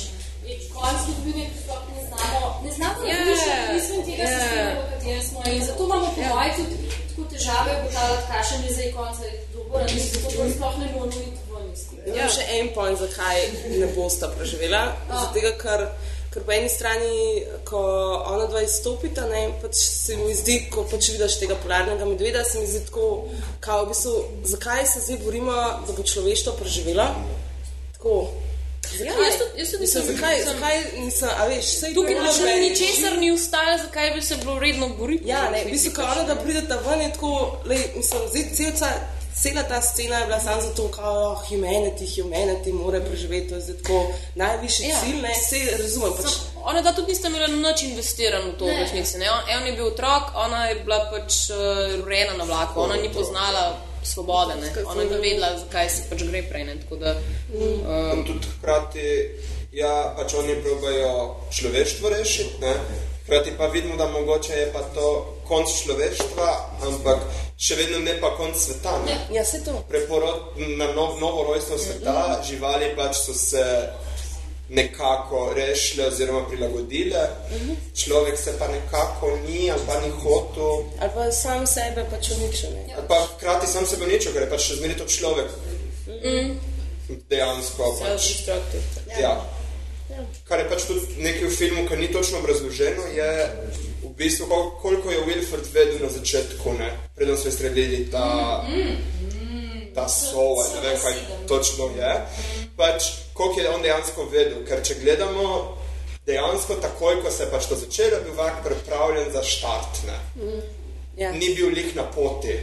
je 0.47 0.55
konc 0.73 0.97
zgodovine, 1.03 1.43
ki 1.51 1.57
sploh 1.63 1.81
ne 1.95 2.01
znamo, 2.07 2.39
ne 2.65 2.71
znamo 2.77 3.07
Ja, 3.09 3.15
razmišljati 3.17 3.77
izven 3.79 4.01
tega 4.07 4.23
ja. 4.23 4.39
sistema, 4.39 4.71
v 4.81 4.89
katerem 4.91 5.23
smo. 5.29 5.39
In 5.53 5.65
zato 5.65 5.83
imamo 5.83 6.07
po 6.15 6.21
mojem 6.35 6.53
tudi 6.59 6.75
tako 7.09 7.23
težave 7.33 7.71
ugotavljati, 7.79 8.27
kakšen 8.31 8.63
je 8.65 8.73
zdaj 8.73 8.91
konc, 8.97 9.17
ali 9.19 9.31
je 9.31 9.45
dober, 9.53 9.81
ali 9.81 9.93
ni, 9.93 9.99
zato 9.99 10.35
pa 10.37 10.49
sploh 10.55 10.75
ne 10.79 10.87
moramo 10.93 11.21
iti 11.21 11.41
tega. 12.05 12.19
Ja. 12.19 12.27
Še 12.31 12.43
en 12.59 12.69
point, 12.75 12.99
zakaj 12.99 13.41
ne 13.81 13.87
bosta 13.95 14.29
preživela. 14.35 14.83
Zato, 15.09 15.43
ker, 15.63 15.83
ker 16.33 16.45
po 16.47 16.53
eni 16.55 16.69
strani, 16.71 17.15
ko 17.67 17.81
ona 18.31 18.45
dva 18.51 18.61
izstopita, 18.63 19.25
ne, 19.31 19.41
pač 19.61 19.81
se 19.81 20.15
mi 20.21 20.35
zdi, 20.37 20.61
ko 20.73 20.85
pač 20.87 21.11
vidiš 21.15 21.39
tega 21.41 21.57
polarnega 21.63 22.07
medveda, 22.07 22.45
se 22.47 22.63
mi 22.63 22.69
zdi 22.71 22.85
tako, 22.87 23.09
kao, 23.59 23.83
v 23.85 23.91
bistvu, 23.91 24.15
zakaj 24.53 24.87
se 24.93 25.03
zdaj 25.07 25.19
borimo, 25.25 25.57
da 25.87 25.97
bo 25.97 26.07
človeštvo 26.13 26.55
preživelo. 26.61 27.09
Tako. 27.97 28.27
Ja, 28.95 29.13
jaz 29.19 29.35
tudi- 29.35 29.59
jaz 29.59 29.69
tudi 29.69 29.81
Mislim, 29.81 30.03
nisem- 30.03 30.15
zakaj, 30.15 30.43
zakaj 30.45 30.75
nisem, 30.97 31.29
a 31.31 31.45
veš, 31.45 31.65
sej 31.75 31.93
Tukaj 31.93 32.15
pač 32.17 32.37
je 32.39 32.55
ni 32.55 32.69
ničesar 32.69 33.17
ni 33.17 33.31
ustalo, 33.31 33.77
zakaj 33.79 34.11
bi 34.11 34.21
se 34.21 34.35
bilo 34.35 34.55
vredno 34.55 34.89
boriti. 34.89 35.27
Ja, 35.27 35.49
ne, 35.49 35.63
v 35.65 35.71
bistvu, 35.71 35.91
ko 35.91 36.01
ona, 36.03 36.23
da 36.23 36.33
ne. 36.35 36.41
prideta 36.43 36.75
ven, 36.77 37.01
je 37.01 37.11
tako, 37.11 37.31
lej, 37.65 37.81
mislim, 37.95 38.21
zdaj 38.27 38.43
celca, 38.53 38.87
cela 39.35 39.63
ta 39.63 39.81
scena 39.81 40.17
je 40.17 40.25
bila 40.25 40.39
samo 40.39 40.61
zato, 40.61 40.87
kao, 40.89 41.31
oh, 41.31 41.49
humanity, 41.49 42.05
humanity 42.13 42.73
mora 42.73 42.99
preživeti, 43.01 43.49
to 43.49 43.55
je 43.55 43.61
zdaj 43.61 43.77
tako 43.77 43.97
najvišji 44.35 44.83
Ja. 44.83 44.89
ja. 44.89 44.99
cilj, 45.01 45.21
ne, 45.21 45.33
vse 45.35 45.59
razumem. 45.77 46.13
Pač, 46.13 46.25
Sam- 46.25 46.47
Ona 46.63 46.81
dva 46.81 46.91
tudi 46.93 47.07
nista 47.07 47.27
imela 47.27 47.47
nič 47.47 47.83
investirano 47.83 48.51
v 48.51 48.57
to, 48.57 48.65
v 48.65 48.75
resnici. 48.77 49.17
ne. 49.17 49.27
On, 49.27 49.41
on 49.53 49.67
je 49.67 49.73
bil 49.73 49.87
otrok, 49.87 50.23
ona 50.37 50.65
je 50.65 50.75
bila 50.77 50.99
pač 51.11 51.49
uh, 51.49 51.57
rojena 52.01 52.33
na 52.33 52.43
vlaku, 52.45 52.79
ona 52.79 52.95
ni 52.95 53.09
poznala 53.09 53.77
svobode, 54.07 54.55
ne. 54.61 54.71
ona 54.85 55.03
ni 55.03 55.19
vedela, 55.21 55.51
zakaj 55.59 55.89
se 55.89 56.07
pač 56.09 56.23
gre 56.29 56.43
prej. 56.49 56.65
Ne. 56.69 56.79
Tako 56.81 56.95
da, 57.03 57.15
Um, 57.53 58.25
tudi 58.27 58.47
hkrati, 58.57 59.05
ja, 59.71 60.13
pač 60.17 60.33
oni 60.33 60.55
probajo 60.63 61.35
človeštvo 61.51 62.09
rešiti, 62.09 62.59
ne? 62.61 62.73
hkrati 63.23 63.53
pa 63.57 63.67
vidimo, 63.67 63.95
da 63.95 64.07
mogoče 64.07 64.53
je 64.53 64.73
pa 64.73 64.81
to 64.95 65.37
konc 65.47 65.71
človeštva, 65.83 66.49
ampak 66.87 67.23
še 67.59 67.75
vedno 67.75 67.99
ne 68.03 68.17
pa 68.21 68.33
konc 68.37 68.57
sveta. 68.59 68.97
Ne? 69.05 69.17
ja, 69.31 69.45
se 69.45 69.63
to. 69.63 69.79
Preporod 69.89 70.59
na 70.77 70.91
nov, 70.91 71.19
novo 71.19 71.43
rojstvo 71.47 71.77
sveta, 71.77 72.41
živali 72.47 72.91
pač 72.95 73.15
so 73.23 73.33
se 73.33 73.63
nekako 74.69 75.53
rešile 75.53 76.07
oziroma 76.07 76.45
prilagodile, 76.45 77.27
človek 77.95 78.37
se 78.37 78.51
pa 78.59 78.67
nekako 78.67 79.37
ni 79.39 79.71
ali 79.71 79.81
pa 79.87 80.01
ni 80.01 80.09
hotel, 80.11 80.83
Ali 80.99 81.11
pa 81.15 81.31
sam 81.33 81.67
sebe 81.67 82.05
pač 82.11 82.29
uničene. 82.31 82.85
ali 82.91 83.07
pa 83.07 83.27
hkrati 83.27 83.67
sam 83.67 83.85
sebe 83.85 84.05
ničel, 84.05 84.33
ker 84.33 84.41
je 84.41 84.49
pač 84.49 84.61
še 84.61 84.75
zmeraj 84.75 84.97
to 84.97 85.05
človek. 85.07 85.47
Dejansko 87.29 87.83
pač. 87.93 88.21
self-destructive. 88.21 89.21
Ja. 89.21 89.35
Kar 90.43 90.59
je 90.59 90.69
pač 90.69 90.83
tudi 90.83 91.01
nekaj 91.17 91.45
v 91.45 91.53
filmu, 91.53 91.81
kar 91.85 91.97
ni 91.97 92.07
točno 92.07 92.39
obrazloženo, 92.39 93.03
je 93.09 93.29
v 94.01 94.11
bistvu, 94.11 94.47
kol- 94.47 94.71
koliko 94.81 95.11
je 95.11 95.19
Wilford 95.21 95.67
vedel 95.73 95.99
na 95.99 96.09
začetku, 96.09 96.73
ne? 96.73 96.89
preden 97.15 97.37
so 97.37 97.47
izstrelili 97.47 98.07
ta, 98.11 98.63
ta 99.93 100.07
sova, 100.07 100.63
ne 100.73 100.81
vem, 100.81 100.97
kaj 100.97 101.15
točno 101.47 101.89
je. 101.93 102.11
Pač, 102.77 103.11
koliko 103.33 103.61
je 103.61 103.69
on 103.69 103.81
dejansko 103.81 104.27
vedel, 104.31 104.59
ker 104.67 104.83
če 104.85 104.99
gledamo, 105.01 105.77
dejansko 106.27 106.77
takoj, 106.81 107.21
ko 107.23 107.31
se 107.33 107.45
je 107.45 107.51
pač 107.51 107.69
to 107.69 107.75
začelo, 107.75 108.19
je 108.19 108.25
bil 108.27 108.35
vak 108.37 108.59
pripravljen 108.65 109.31
za 109.33 109.43
štart, 109.43 110.03
ne? 110.05 110.19
Ja. 111.17 111.31
ni 111.33 111.49
bil 111.57 111.73
lik 111.73 111.95
na 111.97 112.03
poti. 112.05 112.53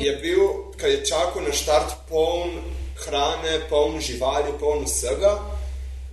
Je 0.00 0.12
bil, 0.22 0.72
ker 0.80 0.90
je 0.90 1.04
čakal 1.04 1.44
na 1.44 1.52
štart 1.52 2.08
poln 2.08 2.56
hrane, 3.04 3.58
poln 3.68 4.00
živali, 4.00 4.52
poln 4.60 4.84
vsega. 4.88 5.36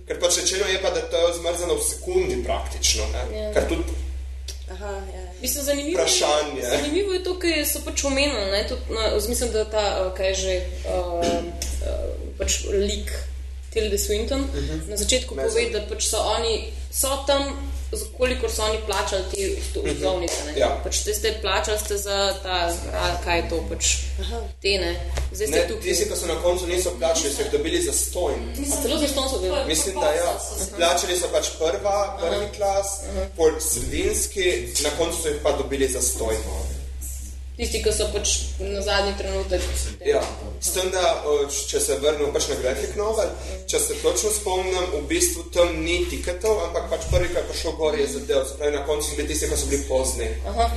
Ker 0.08 0.20
pač 0.20 0.40
rečeno 0.42 0.68
je 0.68 0.80
pa, 0.82 0.90
da 0.92 1.04
to 1.08 1.20
je 1.28 1.34
zmrzano 1.40 1.76
v 1.78 1.84
sekundi 1.86 2.38
praktično. 2.44 3.08
Ne? 3.12 3.24
Ja. 3.32 3.50
Ker 3.56 3.68
tudi 3.70 4.00
Aha, 4.72 4.92
ja. 5.14 5.32
Mislim, 5.40 5.64
zanimivo, 5.64 6.00
Vprašanje. 6.00 6.60
Je, 6.60 6.68
zanimivo 6.70 7.12
je 7.12 7.24
to, 7.24 7.38
ker 7.38 7.66
so 7.66 7.82
pač 7.84 8.04
omenili, 8.04 8.64
mislim, 9.28 9.50
da 9.52 9.64
ta, 9.64 9.84
uh, 10.06 10.14
kaj 10.16 10.34
že, 10.34 10.54
uh, 10.88 11.20
uh, 11.20 12.31
pač 12.42 12.64
lik 12.66 13.14
Tilde 13.72 13.98
Swinton, 13.98 14.40
uh 14.40 14.46
-huh. 14.46 14.88
na 14.88 14.96
začetku 14.96 15.34
pove, 15.34 15.70
da 15.72 15.80
pač 15.88 16.08
so 16.08 16.18
oni, 16.36 16.72
so 16.92 17.08
tam, 17.26 17.70
koliko 18.16 18.48
so 18.48 18.62
oni 18.62 18.78
plačali 18.86 19.22
te 19.32 19.56
vstopnice. 19.60 20.34
Uh 20.42 20.48
-huh. 20.48 20.58
Ja. 20.58 20.80
Pač 20.84 20.94
ste, 20.96 21.14
ste 21.14 21.38
plačali 21.40 21.78
ste 21.78 21.96
za 21.96 22.34
ta, 22.42 22.74
a, 22.92 23.16
kaj 23.24 23.36
je 23.36 23.48
to, 23.48 23.64
pač 23.70 23.84
te 24.62 24.68
ne. 24.68 24.92
Zdaj 25.32 25.46
ste 25.46 25.56
ne, 25.56 25.68
tukaj. 25.68 25.82
tisti, 25.82 26.04
ki 26.04 26.16
so 26.16 26.26
na 26.26 26.42
koncu 26.42 26.66
niso 26.66 26.90
plačali, 26.98 27.34
so 27.34 27.42
jih 27.42 27.52
dobili 27.52 27.82
za 27.82 27.92
stojn. 27.92 28.40
Celo 28.82 28.98
za 28.98 29.08
ston 29.08 29.28
so 29.30 29.38
bili. 29.38 29.64
Mislim, 29.66 29.94
da 30.00 30.12
ja. 30.12 30.38
Plačali 30.76 31.18
so 31.20 31.28
pač 31.32 31.46
prva, 31.58 32.18
prvi 32.20 32.48
klas, 32.56 32.88
pol 33.36 33.60
sredinski, 33.60 34.68
na 34.84 34.90
koncu 34.98 35.22
so 35.22 35.28
jih 35.28 35.40
pa 35.42 35.52
dobili 35.52 35.88
za 35.88 36.02
stojn. 36.02 36.38
Tisti, 37.52 37.82
ki 37.84 37.92
so 37.92 38.06
pač 38.08 38.30
na 38.64 38.80
zadnji 38.80 39.12
trenutek. 39.18 39.60
Ja, 40.08 40.22
s 40.60 40.72
tem, 40.72 40.88
da 40.90 41.02
če 41.68 41.80
se 41.80 41.98
vrnem 42.00 42.32
pač 42.32 42.48
na 42.48 42.56
grafik 42.56 42.96
novel, 42.96 43.28
če 43.68 43.78
se 43.78 43.98
točno 44.00 44.32
spomnim, 44.32 44.72
v 44.94 45.02
bistvu 45.06 45.44
tam 45.52 45.74
ni 45.84 45.98
tiketov, 46.08 46.62
ampak 46.66 46.88
pač 46.88 47.04
prvi, 47.12 47.28
ki 47.28 47.36
je 47.36 47.48
prišel 47.50 47.76
gor, 47.76 47.98
je 48.00 48.06
zadev, 48.08 48.46
se 48.48 48.56
pravi 48.56 48.72
na 48.72 48.84
koncu 48.86 49.04
so 49.04 49.16
bili 49.16 49.28
tisti, 49.28 49.48
ki 49.48 49.56
so 49.56 49.68
bili 49.68 49.84
pozni. 49.84 50.30
Aha. 50.48 50.70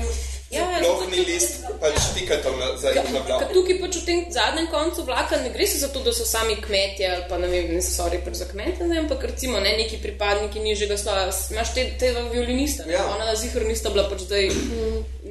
Ja, 0.52 0.62
ja, 0.62 0.78
Sploh 0.78 1.00
zato- 1.00 1.10
ni 1.10 1.24
list 1.26 1.56
pač 1.82 1.96
tiketov 2.14 2.54
na, 2.60 2.68
za 2.78 2.92
iti 2.92 3.12
na 3.12 3.24
vlak. 3.24 3.48
tukaj 3.52 3.80
pač 3.82 3.96
v 3.96 4.06
tem 4.06 4.20
zadnjem 4.32 4.68
koncu 4.70 5.04
vlaka 5.04 5.40
ne 5.42 5.50
gre 5.50 5.66
se 5.68 5.80
za 5.80 5.88
to, 5.88 6.00
da 6.00 6.14
so 6.14 6.24
sami 6.24 6.56
kmetje 6.56 7.08
ali 7.08 7.24
pa 7.28 7.38
ne 7.38 7.48
vem, 7.48 7.72
ne 7.74 7.82
sorry, 7.82 8.20
pač 8.20 8.36
za 8.36 8.46
kmete, 8.46 8.84
ne, 8.84 9.00
ampak 9.00 9.24
recimo 9.24 9.60
ne, 9.60 9.74
neki 9.74 9.98
pripadniki 9.98 10.60
nižjega 10.60 10.98
slova. 10.98 11.32
Imaš 11.52 11.74
te, 11.74 11.88
te 12.00 12.12
violiniste, 12.32 12.86
ne, 12.86 12.94
Ja. 12.94 13.08
ona 13.10 13.36
zihr 13.36 13.64
nista 13.66 13.90
bila 13.90 14.06
pač 14.08 14.28
zdaj, 14.28 14.52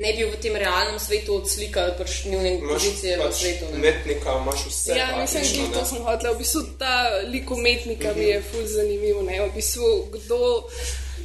ne 0.04 0.12
bi 0.12 0.24
v 0.28 0.40
tem 0.40 0.56
realnem 0.56 0.98
svetu 1.00 1.38
odslikali 1.40 1.94
pač 1.98 2.24
Imaš 2.28 2.60
pozicije 2.68 3.16
v 3.16 3.22
pač 3.22 3.40
svetu. 3.40 3.64
Ne. 3.72 3.78
umetnika, 3.78 4.36
imaš 4.42 4.66
vse. 4.68 4.98
Ja, 4.98 5.08
mislim, 5.20 5.70
da 5.70 5.78
to 5.78 5.80
ne. 5.80 5.88
sem 5.88 6.02
hotela. 6.04 6.34
V 6.34 6.38
bistvu 6.38 6.62
ta 6.78 6.94
lik 7.32 7.50
umetnika 7.50 8.12
mi 8.16 8.28
je 8.28 8.42
ful 8.50 8.66
zanimiv. 8.68 9.22
Ne? 9.24 9.40
V 9.46 9.52
bistvu, 9.56 9.88
kdo 10.12 10.40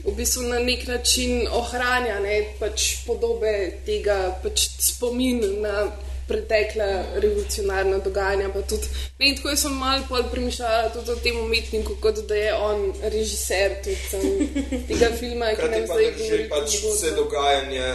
v 0.05 0.15
bistvu 0.15 0.47
na 0.47 0.59
nek 0.63 0.87
način 0.87 1.47
ohranja 1.51 2.19
ne? 2.23 2.37
pač 2.59 3.03
podobe 3.07 3.83
tega, 3.85 4.39
pač 4.43 4.69
spomin 4.79 5.43
na 5.61 5.89
pretekla 6.29 6.87
revolucionarna 7.23 7.97
dogajanja. 8.05 8.49
pa 8.53 8.61
Tudi, 8.61 8.87
ne, 9.19 9.29
in 9.29 9.35
tako 9.37 9.55
sem 9.55 9.73
malo 9.73 10.03
bolj 10.09 10.29
premišljala 10.31 10.93
tudi 10.93 11.11
o 11.11 11.15
tem 11.25 11.39
umetniku, 11.43 11.97
kot 12.01 12.21
da 12.29 12.35
je 12.35 12.53
on 12.55 12.93
režiser 13.03 13.75
tudi, 13.83 13.97
um, 14.13 14.87
tega 14.87 15.11
filma, 15.19 15.53
ki 15.57 15.69
nam 15.75 15.85
zdaj 15.91 16.09
govori. 16.17 16.49
pač 16.49 16.79
vse 16.85 17.15
dogajanje. 17.17 17.93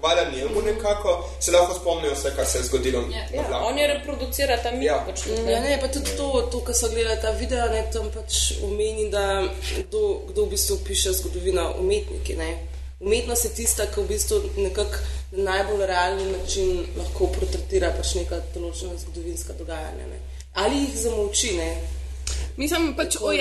Hvala 0.00 0.22
njemu 0.36 0.62
nekako, 0.66 1.30
se 1.40 1.52
lahko 1.52 1.74
spomnijo 1.74 2.12
vse, 2.14 2.30
kar 2.36 2.46
se 2.46 2.58
je 2.58 2.64
zgodilo. 2.64 3.00
Ja, 3.12 3.42
vlaku. 3.48 3.66
on 3.68 3.78
je 3.78 3.86
reproducira 3.86 4.56
ta 4.62 4.70
mit. 4.72 4.82
Ja. 4.82 5.04
Pač, 5.06 5.20
tudi, 5.22 5.52
Ja, 5.52 5.60
ne, 5.60 5.78
pa 5.80 5.88
tudi 5.88 6.10
to, 6.16 6.48
to 6.52 6.60
kar 6.64 6.74
so 6.74 6.88
gledali 6.88 7.20
ta 7.22 7.30
video, 7.30 7.66
ne, 7.68 7.84
tam 7.92 8.10
pač 8.14 8.52
omeni, 8.64 9.10
da 9.10 9.44
kdo, 9.88 10.22
kdo 10.28 10.44
v 10.44 10.50
bistvu 10.50 10.78
piše 10.86 11.12
zgodovino, 11.12 11.74
umetniki. 11.78 12.36
Ne. 12.36 12.73
Umetnost 13.00 13.44
je 13.44 13.50
tista, 13.50 13.86
ki 13.86 14.00
v 14.00 14.08
bistvu 14.08 14.38
nekako 14.56 15.02
na 15.32 15.44
najbolj 15.44 15.86
realni 15.86 16.24
način 16.32 16.86
lahko 16.96 17.26
portretira 17.26 17.90
pač 17.96 18.14
neka 18.20 18.38
določena 18.54 18.94
zgodovinska 19.00 19.56
dogajanja. 19.58 20.06
Ne. 20.06 20.20
Ali 20.62 20.84
jih 20.84 20.96
zamolči, 21.02 21.56
ne. 21.58 21.68
Mislim, 22.56 22.92
pač 22.94 23.16
ščurke, 23.18 23.34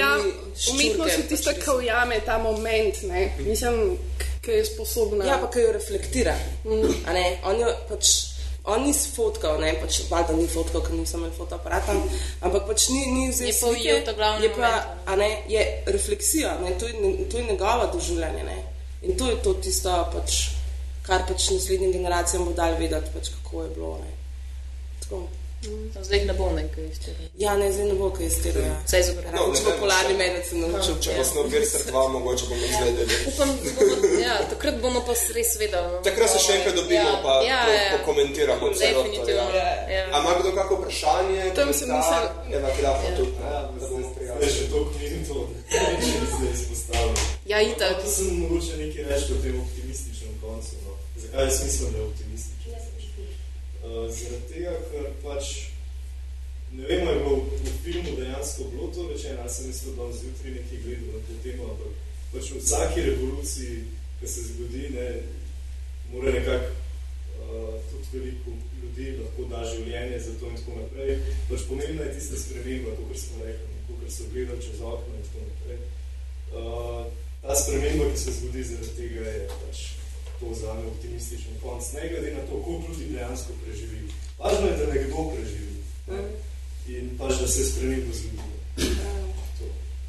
umetnost 0.73 1.17
je 1.17 1.27
tista, 1.29 1.53
pač 1.53 1.63
ki 1.63 1.77
ujame 1.83 2.19
ta 2.25 2.39
moment. 2.41 3.03
Ne? 3.07 3.27
Mislim, 3.45 3.97
ki 4.43 4.57
je 4.57 4.65
sposobna. 4.73 5.27
Ja, 5.29 5.37
pa 5.37 5.51
ki 5.53 5.67
jo 5.67 5.73
reflektira. 5.77 6.35
ne. 7.13 7.27
On 7.45 7.59
jo 7.61 7.73
pač. 7.89 8.13
On 8.63 8.79
ni 8.79 8.93
sfotkal, 8.95 9.57
ne, 9.59 9.73
pač, 9.75 10.05
valjda 10.07 10.37
ni 10.37 10.45
fotkal, 10.47 10.79
ker 10.85 10.93
nisem 10.95 11.19
imel 11.19 11.33
fotoaparata, 11.35 11.97
ampak 12.47 12.69
pač 12.69 12.85
ni, 12.93 13.01
ni 13.11 13.25
vzel 13.27 13.49
Je 13.49 13.55
pa 13.57 13.71
slike, 13.73 13.95
je 14.39 14.51
pa, 14.55 14.69
moment. 14.69 15.01
a 15.03 15.17
ne, 15.19 15.27
je 15.51 15.65
refleksija, 15.91 16.53
ne, 16.61 16.71
to, 16.79 16.87
je, 16.87 17.25
to 17.27 17.41
je 17.41 17.49
njegova 17.49 17.89
doživljanje, 17.91 18.45
ne. 18.47 18.55
In 19.03 19.17
to 19.17 19.29
je 19.29 19.35
to 19.37 19.53
tisto, 19.55 19.91
pač, 20.13 20.31
kar 21.01 21.25
pač 21.27 21.49
naslednjim 21.49 21.91
generacijam 21.91 22.45
bo 22.45 22.51
dal 22.53 22.75
vedeti, 22.75 23.09
pač, 23.13 23.29
kako 23.35 23.63
je 23.63 23.69
bilo, 23.69 23.97
ne. 23.97 24.11
Tako. 25.01 25.23
Zdaj 26.01 26.17
jih 26.19 26.27
ne 26.27 26.33
bo 26.33 26.49
nekaj 26.51 26.83
izteril. 26.85 27.27
Ja, 27.37 27.55
ne, 27.55 27.71
zdaj 27.71 27.85
ne 27.85 27.93
bo 27.93 28.09
kaj 28.09 28.25
izterjal. 28.25 28.73
Vse 28.85 28.97
je 28.97 29.03
zagotovo. 29.03 29.31
No, 29.37 29.43
če- 29.55 30.17
medved 30.17 30.45
se 30.45 30.55
naučil. 30.55 30.95
Če 30.99 31.13
bo 31.15 31.23
Snowpiercer 31.23 31.81
2, 31.87 32.01
mogoče 32.09 32.45
bomo 32.45 32.65
izvedeli. 32.65 33.15
Upam, 33.27 33.49
da 33.57 33.71
bomo, 33.71 34.19
ja, 34.19 34.35
takrat 34.49 34.81
bomo 34.81 34.99
pa 35.01 35.13
res 35.29 35.55
vedeli. 35.55 35.87
no. 35.87 36.01
Takrat 36.03 36.29
se 36.29 36.39
še 36.39 36.51
enkrat 36.53 36.75
dobimo, 36.75 36.99
Ja, 37.05 37.15
pa 37.23 37.33
ja, 37.43 37.61
to 37.65 37.71
ja. 37.71 37.85
pokomentiramo. 37.93 38.69
Definitivno. 38.69 39.45
Ja. 39.55 39.71
Ja. 39.89 40.03
A 40.11 40.19
ima 40.19 40.31
kdo 40.41 40.51
kako 40.51 40.75
vprašanje? 40.75 41.39
Tam 41.55 41.73
se 41.73 41.85
komentar? 41.85 42.23
mislim- 42.27 42.53
Eva, 42.53 42.69
Krafa 42.77 43.07
Ja. 43.07 43.15
tudi, 43.17 43.31
ne? 43.33 43.47
Ja, 43.47 43.61
da 43.71 43.87
bomo 43.87 44.01
zdaj 44.01 44.13
prijavili. 44.15 44.51
Minut, 45.29 45.49
da 45.71 46.57
se 46.57 46.61
izpostavil. 46.61 47.15
Ja, 47.45 47.61
itak. 47.61 48.01
To 48.03 48.09
sem 48.11 48.35
mogoče 48.39 48.77
nekaj 48.77 49.03
reči 49.03 49.33
o 49.33 49.41
tem 49.43 49.61
optimističnem 49.61 50.33
koncu. 50.41 50.75
No. 50.85 50.91
Zakaj 51.21 51.45
je 51.45 51.51
smisel, 51.51 51.91
da 51.91 51.97
je 51.97 52.03
optimističen? 52.03 52.71
Uh, 53.83 54.07
zaradi 54.15 54.45
tega, 54.49 54.73
ker 54.91 55.09
pač 55.23 55.45
ne 56.73 56.87
vem, 56.87 57.07
ali 57.07 57.17
je 57.17 57.23
bilo 57.23 57.35
v 57.63 57.73
filmu 57.83 58.11
dejansko 58.17 58.63
bilo 58.71 58.87
to 58.87 59.09
rečeno, 59.11 59.41
ali 59.41 59.49
sem 59.49 59.67
mislil, 59.67 59.91
da 59.91 60.01
bom 60.01 60.13
zjutraj 60.13 60.51
nekaj 60.51 60.77
gledal 60.83 61.09
na 61.13 61.19
to 61.27 61.33
temo, 61.43 61.63
ampak 61.71 61.91
pač 62.33 62.51
v 62.51 62.61
vsaki 62.63 63.01
revoluciji, 63.01 63.75
ki 64.19 64.27
se 64.27 64.41
zgodi, 64.47 64.89
ne, 64.95 65.07
mora 66.11 66.31
nekako 66.31 66.71
uh, 67.43 67.75
tudi 67.91 68.07
veliko 68.13 68.55
ljudi 68.81 69.17
lahko 69.19 69.45
da 69.51 69.61
življenje 69.69 70.19
za 70.19 70.33
to 70.39 70.49
in 70.49 70.57
tako 70.57 70.79
naprej. 70.79 71.19
Pač 71.49 71.67
pomembna 71.69 72.07
je 72.07 72.15
tista 72.17 72.39
sprememba, 72.41 72.95
kot 72.97 73.19
smo 73.19 73.45
rekli, 73.45 73.72
kot 73.99 74.11
so 74.11 74.23
gledali 74.31 74.61
čez 74.61 74.81
okno 74.81 75.15
in 75.15 75.25
tako 75.27 75.39
naprej. 75.49 75.79
Uh, 76.53 77.05
ta 77.41 77.55
sprememba, 77.55 78.05
ki 78.11 78.19
se 78.19 78.31
zgodi 78.31 78.63
zaradi 78.63 78.95
tega, 78.97 79.21
je 79.29 79.47
pač 79.61 79.77
to 80.39 80.53
zame 80.61 80.85
optimističen 80.87 81.59
konc. 81.61 81.91
Ne 81.93 82.09
glede 82.09 82.33
na 82.33 82.43
to, 82.47 82.63
koliko 82.63 82.91
ljudi 82.91 83.13
dejansko 83.13 83.53
preživi. 83.63 83.99
Važno 84.39 84.67
je, 84.67 84.77
da 84.77 84.93
nekdo 84.93 85.29
preživi. 85.35 85.75
Ne? 86.07 86.21
In 86.95 87.17
pač, 87.17 87.33
da 87.41 87.47
se 87.47 87.65
sprememba 87.71 88.13
zgodi. 88.19 88.37
To. 89.59 89.65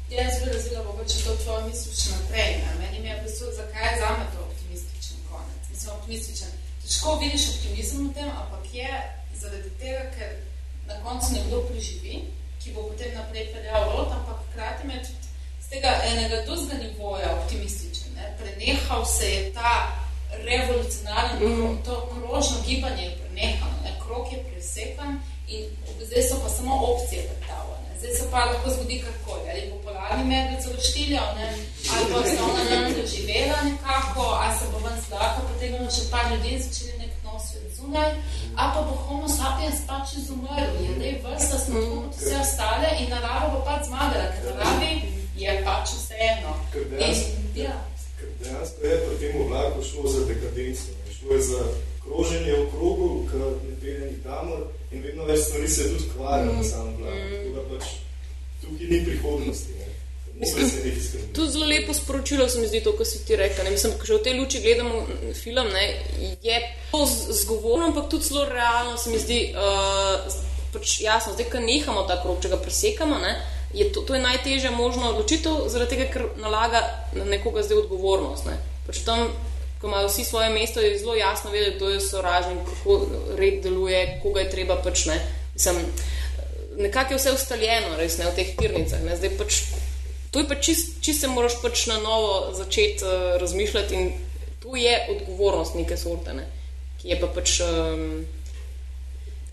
Jaz 0.09 0.33
bi 0.43 0.53
razvila 0.53 0.83
mogoče 0.83 1.23
to 1.23 1.35
tvojo 1.43 1.67
misel 1.67 1.93
še 2.01 2.15
naprej. 2.15 2.51
Ne? 2.63 2.71
Meni 2.81 3.03
mi 3.03 3.09
je 3.09 3.19
v 3.19 3.23
bistvu, 3.27 3.51
zakaj 3.59 3.87
je 3.89 3.99
zame 4.01 4.25
to 4.33 4.47
optimističen 4.49 5.17
konec. 5.29 5.69
Mislim, 5.71 5.93
optimističen. 5.97 6.57
Težko 6.85 7.19
vidiš 7.21 7.49
optimizem 7.55 8.09
v 8.09 8.13
tem, 8.13 8.29
ampak 8.29 8.73
je 8.73 8.91
zaradi 9.41 9.71
tega, 9.81 10.03
ker 10.17 10.35
na 10.87 10.99
koncu 11.03 11.33
nekdo 11.33 11.63
preživi, 11.69 12.21
ki 12.65 12.73
bo 12.73 12.89
potem 12.89 13.13
naprej 13.13 13.53
peljal 13.53 13.83
rod, 13.93 14.09
ampak 14.09 14.37
hkrati 14.49 14.87
me 14.89 14.97
tudi 15.05 15.27
z 15.61 15.67
tega 15.69 15.91
enega 16.09 16.41
drugega 16.45 16.77
nivoja 16.81 17.29
optimističen. 17.37 18.09
Ne? 18.17 18.25
Prenehal 18.39 19.05
se 19.05 19.29
je 19.29 19.53
ta 19.53 19.73
revolucionaren, 20.49 21.37
mm. 21.41 21.83
to 21.85 21.93
krožno 22.09 22.57
gibanje 22.65 23.03
je 23.03 23.17
prenehano, 23.21 23.77
ne? 23.83 23.91
krok 24.01 24.33
je 24.33 24.39
presekan 24.47 25.21
in 25.47 25.63
zdaj 26.07 26.23
so 26.23 26.35
pa 26.43 26.49
samo 26.49 26.73
opcije 26.91 27.21
predstavljene. 27.27 27.91
Zdaj 27.99 28.13
se 28.17 28.23
pa 28.31 28.45
lahko 28.49 28.69
zgodi 28.69 29.03
karkoli, 29.05 29.45
ali 29.51 29.69
bo 29.71 29.77
polarni 29.85 30.25
medved 30.25 30.61
ne? 31.37 31.47
ali 31.93 32.05
bo 32.11 32.19
se 32.29 32.37
ona 32.49 32.63
nam 32.71 32.93
doživela 32.97 33.57
nekako, 33.69 34.23
ali 34.41 34.53
se 34.59 34.65
bo 34.71 34.77
ven 34.85 34.97
zlaka, 35.07 35.39
potem 35.49 35.71
bomo 35.77 35.91
še 35.91 36.09
par 36.11 36.25
ljudi 36.31 36.63
začeli 36.65 36.97
nek 36.97 37.11
nov 37.13 37.14
svet 37.14 37.14
zunaj, 37.75 38.11
ali 38.55 38.71
pa 38.73 38.81
bo 38.87 38.95
homo 39.05 39.27
sapiens 39.29 39.79
pač 39.87 40.13
izumrl, 40.19 40.75
je 40.83 40.91
zdaj 40.95 41.15
vrsta 41.23 41.57
smo 41.59 41.81
tako 41.81 42.01
kot 42.01 42.15
vse 42.19 42.35
ostale 42.41 42.89
in 42.99 43.09
narava 43.09 43.49
bo 43.53 43.59
pač 43.67 43.87
zmagala, 43.89 44.27
ker 44.35 44.43
naravi 44.49 44.91
je 45.37 45.57
pač 45.65 45.95
vseeno. 45.97 46.53
Ker 46.73 46.81
In, 46.81 46.91
dejansko, 46.91 47.41
ja. 47.55 47.75
ker 48.19 48.29
dejansko 48.39 48.87
je 48.87 49.01
pri 49.03 49.19
tem 49.19 49.43
vlaku 49.49 49.83
šlo 49.89 50.07
za 50.13 50.25
dekadenco. 50.29 50.95
Šlo 51.17 51.35
je 51.35 51.41
za 51.41 51.61
kroženje 52.03 52.53
v 52.53 52.65
krogu, 52.71 53.09
ki 53.29 53.37
ne 53.43 53.75
pelje 53.81 54.11
nikamor 54.11 54.67
in 54.91 55.03
vedno 55.03 55.25
več 55.25 55.39
stvari 55.47 55.69
se 55.69 55.89
tudi 55.91 56.09
kvarijo 56.15 56.53
na 56.53 56.63
samem 56.63 56.97
vlaku. 57.01 57.29
Tako 57.31 57.53
da 57.55 57.69
pač 57.73 57.85
tukaj 58.61 58.87
ni 58.87 59.05
prihodnosti. 59.05 59.77
Ne. 59.79 60.04
To 61.35 61.43
je 61.43 61.51
zelo 61.51 61.65
lepo 61.65 61.93
sporočilo, 61.93 62.49
se 62.49 62.59
mi 62.59 62.67
zdi 62.67 62.81
to, 62.83 62.91
kar 62.97 63.07
si 63.07 63.23
ti 63.25 63.35
rekel. 63.39 63.63
Ne? 63.65 63.71
Mislim, 63.71 63.93
ko 63.99 64.05
že 64.05 64.17
v 64.17 64.23
tej 64.23 64.33
luči 64.39 64.59
gledamo 64.59 65.01
mm, 65.01 65.33
film, 65.33 65.69
ne, 65.71 65.85
je 66.43 66.57
to 66.91 67.07
zgovorno, 67.31 67.87
ampak 67.87 68.09
tudi 68.11 68.27
zelo 68.27 68.45
realno, 68.45 68.97
se 68.97 69.09
mi 69.09 69.19
zdi. 69.19 69.55
Uh, 69.55 70.53
pač 70.75 70.99
jasno, 71.01 71.33
zdaj, 71.33 71.47
ko 71.51 71.59
nehamo 71.63 72.03
ta 72.03 72.19
krog, 72.19 72.41
če 72.43 72.51
ga 72.51 72.59
presekamo, 72.59 73.19
ne, 73.23 73.35
je 73.75 73.87
to, 73.95 74.03
to 74.07 74.15
je 74.15 74.23
najtežja 74.23 74.71
možna 74.75 75.13
odločitev, 75.13 75.67
zaradi 75.71 75.95
tega, 75.95 76.07
ker 76.11 76.27
nalaga 76.39 76.83
na 77.15 77.27
nekoga 77.27 77.63
zdaj 77.63 77.85
odgovornost. 77.85 78.47
Ne. 78.49 78.57
Pač 78.87 79.01
tam, 79.07 79.29
ko 79.81 79.87
imajo 79.87 80.11
vsi 80.11 80.27
svoje 80.27 80.51
mesto, 80.51 80.83
je 80.83 80.99
zelo 80.99 81.15
jasno 81.15 81.51
vedeti, 81.51 81.77
kdo 81.79 81.95
je 81.95 82.03
sovražnik, 82.03 82.61
kako 82.69 82.99
red 83.39 83.63
deluje, 83.63 84.19
koga 84.23 84.45
je 84.45 84.51
treba 84.51 84.79
pač 84.83 85.07
ne. 85.11 85.17
Mislim, 85.55 85.81
nekako 86.77 87.15
je 87.15 87.19
vse 87.19 87.35
ustaljeno, 87.35 87.95
res 87.99 88.19
ne 88.19 88.29
v 88.29 88.35
teh 88.35 88.55
tirnicah. 88.59 89.03
Ne. 89.03 89.15
Zdaj 89.19 89.35
pač 89.39 89.63
To 90.35 90.39
je 90.43 90.47
pa 90.47 90.55
čist, 90.55 90.97
čist 90.99 91.21
se 91.23 91.27
moraš 91.31 91.53
pač 91.63 91.85
na 91.87 91.95
novo 92.03 92.51
začeti 92.51 93.05
uh, 93.07 93.37
razmišljati 93.39 93.95
in 93.95 94.09
to 94.59 94.75
je 94.75 95.07
odgovornost 95.09 95.75
neke 95.75 95.97
sorte, 95.97 96.33
ne? 96.33 96.43
ki 96.99 97.07
je 97.07 97.19
pa 97.21 97.29
pač, 97.31 97.53
um, 97.63 98.25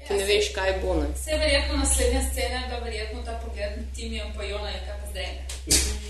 ki 0.03 0.17
ne 0.19 0.25
veš, 0.27 0.49
kaj 0.57 0.73
bo. 0.83 0.97
Ne? 0.99 1.07
Vse 1.15 1.39
verjetno 1.39 1.79
naslednja 1.85 2.25
scena, 2.33 2.65
da 2.71 2.81
verjetno 2.83 3.23
ta 3.23 3.37
pogled 3.45 3.79
na 3.79 3.85
Timijo 3.95 4.27
pa 4.35 4.43
Jona 4.43 4.75
je 4.75 4.83
kaj 4.89 4.99
pa 5.05 5.07
zdaj. 5.13 5.31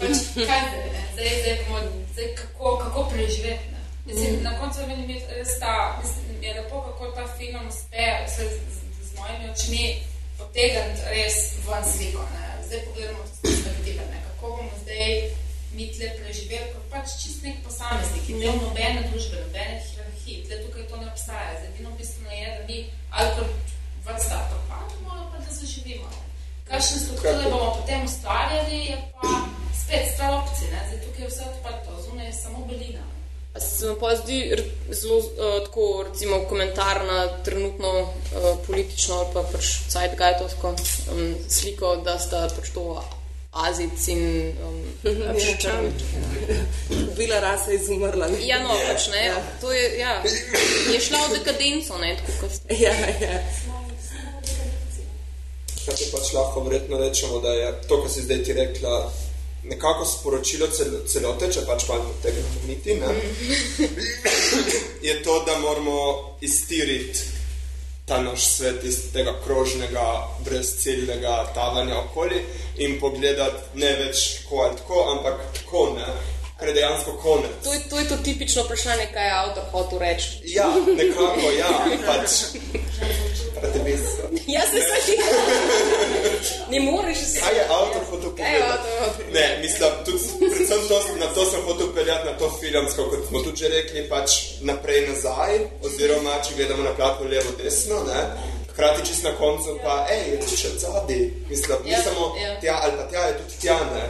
Pač, 0.01 0.25
kaj 0.41 0.65
zdaj, 0.71 0.89
ne? 0.97 1.05
Zdaj, 1.13 1.31
zdaj, 1.43 1.55
bomo, 1.69 1.85
zdaj 2.15 2.35
kako, 2.41 2.75
kako 2.87 3.07
preživeti. 3.13 3.77
Ne? 3.77 3.85
Mislim, 4.07 4.41
mm. 4.41 4.43
Na 4.49 4.57
koncu 4.61 4.89
meni 4.89 5.15
je 5.15 5.21
res 5.37 5.59
ta, 5.61 6.01
mislim, 6.01 6.43
je 6.43 6.57
lepo, 6.63 6.81
kako 6.89 7.13
ta 7.21 7.29
film 7.37 7.69
uspe 7.69 8.09
vse 8.25 8.49
z, 8.49 8.57
z, 8.73 9.09
z 9.11 9.21
mojimi 9.21 9.53
očmi 9.53 9.85
potegniti 10.41 11.09
res 11.13 11.41
ven 11.69 11.89
sliko. 11.93 12.25
Ne? 12.33 12.53
Zdaj 12.67 12.87
pogledamo 12.89 13.19
to 13.29 13.35
z 13.37 13.41
perspektive, 13.43 14.09
ne? 14.09 14.32
Kako 14.43 14.57
bomo 14.57 14.71
zdaj 14.83 15.31
mi 15.75 15.93
tle 15.93 16.09
preživeli, 16.19 16.73
kot 16.75 16.85
pač 16.91 17.15
čist 17.23 17.45
nek 17.47 17.63
posameznik, 17.65 18.25
ki 18.27 18.41
del 18.43 18.59
nobene 18.59 19.05
družbe, 19.09 19.39
nobene 19.39 19.79
hierarhije, 19.87 20.43
tle 20.47 20.59
tukaj 20.65 20.89
to 20.91 20.97
ne 20.99 21.07
obstaja. 21.13 21.55
Zdaj, 21.61 21.95
bistveno 21.99 22.31
je, 22.31 22.49
da 22.59 22.67
mi 22.67 22.79
ali 23.11 23.31
kot 23.39 23.51
vrsta 24.07 24.41
propademo, 24.51 25.15
ali 25.15 25.27
pa 25.31 25.39
da 25.45 25.55
zaživimo. 25.55 26.11
Kakšne 26.69 26.99
strukture 27.05 27.45
bomo 27.45 27.71
potem 27.79 28.05
ustvarjali, 28.05 28.83
je 28.91 28.99
pa 29.15 29.31
spet 29.83 30.13
stvar 30.15 30.35
opcije. 30.41 30.71
Ne? 30.75 30.83
Zdaj, 30.89 31.01
tukaj 31.07 31.25
je 31.25 31.31
vse 31.31 31.49
odprto, 31.53 32.03
zunaj 32.03 32.27
je 32.27 32.37
samo 32.43 32.67
belina. 32.67 33.07
A 33.55 33.61
Se 33.61 33.87
vam 33.87 33.97
pa 34.01 34.17
zdi 34.17 34.39
zelo 34.91 35.17
uh, 35.19 35.65
tako, 35.65 36.05
recimo, 36.11 36.45
komentar 36.49 37.05
na 37.05 37.29
trenutno 37.45 37.91
uh, 38.01 38.13
politično 38.67 39.17
ali 39.17 39.35
pa 39.35 39.43
pač 39.53 39.75
zeitgeistovsko 39.89 40.69
um, 40.69 41.35
sliko, 41.49 41.97
da 41.97 42.19
sta 42.19 42.49
pač 42.57 42.73
to 42.75 43.03
Azic 43.53 44.09
in 44.09 44.57
um, 44.65 44.77
pač 45.03 45.65
Ja. 45.69 45.77
Bila 47.19 47.41
rasa 47.41 47.71
je 47.71 47.79
izumrla. 47.83 48.29
ne. 48.29 48.47
Ja, 48.47 48.63
no, 48.63 48.73
pač 48.89 49.09
ne. 49.13 49.35
To 49.61 49.73
je, 49.73 49.99
ja, 49.99 50.23
je 50.93 51.01
šla 51.01 51.21
v 51.29 51.37
dekadenco, 51.37 51.99
ne, 51.99 52.17
tako 52.17 52.39
kot 52.41 52.57
ste. 52.57 52.77
Ja, 52.85 52.95
ja. 53.21 53.43
Kaj 55.83 55.99
ti 55.99 56.09
pač 56.15 56.33
lahko 56.33 56.63
verjetno 56.65 56.97
rečemo, 56.99 57.43
da 57.43 57.53
je 57.53 57.69
to, 57.91 58.01
kar 58.03 58.11
si 58.11 58.23
zdaj 58.23 58.43
ti 58.47 58.53
rekla, 58.57 59.13
nekako 59.69 60.07
sporočilo 60.07 60.69
cel, 60.71 60.95
celote, 61.11 61.51
če 61.53 61.67
pač 61.67 61.89
malo 61.91 62.07
potegnemo 62.09 62.67
niti, 62.71 62.95
ne? 62.95 63.11
je 65.03 65.17
to, 65.27 65.43
da 65.47 65.59
moramo 65.59 65.99
iztiriti 66.41 67.42
ta 68.05 68.23
naš 68.23 68.47
svet 68.47 68.85
iz 68.85 69.13
tega 69.13 69.33
krožnega, 69.45 70.29
brezciljnega 70.45 71.53
tavanja 71.55 71.99
okoli 71.99 72.45
in 72.77 73.01
pogledati 73.01 73.63
ne 73.75 73.93
več 73.97 74.43
tako 74.43 74.63
ali 74.63 74.77
tako, 74.77 75.05
ampak 75.17 75.41
tako 75.59 75.85
ne, 75.97 76.07
kar 76.59 76.69
je 76.69 76.75
dejansko 76.75 77.13
konec. 77.23 77.51
To 77.65 77.73
je, 77.73 77.81
to 77.91 77.99
je 77.99 78.09
to 78.09 78.17
tipično 78.17 78.63
vprašanje, 78.63 79.07
kaj 79.15 79.27
je 79.27 79.33
avtor 79.33 79.65
hotel 79.71 79.99
reči. 79.99 80.29
Ja, 80.45 80.69
nekako, 80.97 81.51
ja, 81.59 81.73
pač. 82.07 82.31
Prati 83.61 83.79
bistvo. 83.85 84.31
Jaz 84.47 84.71
se 84.71 84.81
sači. 84.91 85.17
Ne 86.71 86.81
moreš 86.81 87.19
se 87.19 87.41
je 87.57 87.65
hotel 87.69 88.03
Kaj 88.37 88.55
je 88.55 88.61
povedati? 88.61 88.89
avtor 88.89 89.09
hotel 89.09 89.27
Ne, 89.33 89.59
mislim, 89.63 89.91
tudi, 90.05 90.25
predvsem 90.55 90.81
to, 90.89 90.97
na 91.21 91.27
to 91.35 91.45
sem 91.51 91.61
hotel 91.63 91.87
peljati, 91.95 92.27
na 92.27 92.39
to 92.39 92.51
filmsko, 92.61 93.03
kot 93.11 93.29
smo 93.29 93.39
tudi 93.43 93.57
že 93.57 93.69
rekli, 93.69 94.09
pač 94.09 94.31
naprej 94.61 95.07
nazaj, 95.09 95.59
oziroma 95.83 96.39
če 96.45 96.55
gledamo 96.57 96.83
na 96.83 96.95
platno 96.97 97.29
levo, 97.29 97.51
desno, 97.63 98.03
ne. 98.09 98.21
Hkrati 98.73 99.07
čist 99.07 99.25
na 99.25 99.33
koncu 99.39 99.79
pa, 99.85 100.07
ej, 100.11 100.31
je 100.31 100.39
tudi 100.41 100.57
še 100.57 100.69
zadnji, 100.81 101.19
mislim, 101.51 101.79
ni 101.85 101.91
Ja, 101.93 102.03
samo 102.03 102.33
ja. 102.41 102.55
tja, 102.61 102.79
ali 102.83 102.93
pa 102.97 103.05
tja 103.11 103.27
je 103.27 103.35
tudi 103.39 103.55
tja, 103.61 103.77
ne. 103.93 104.05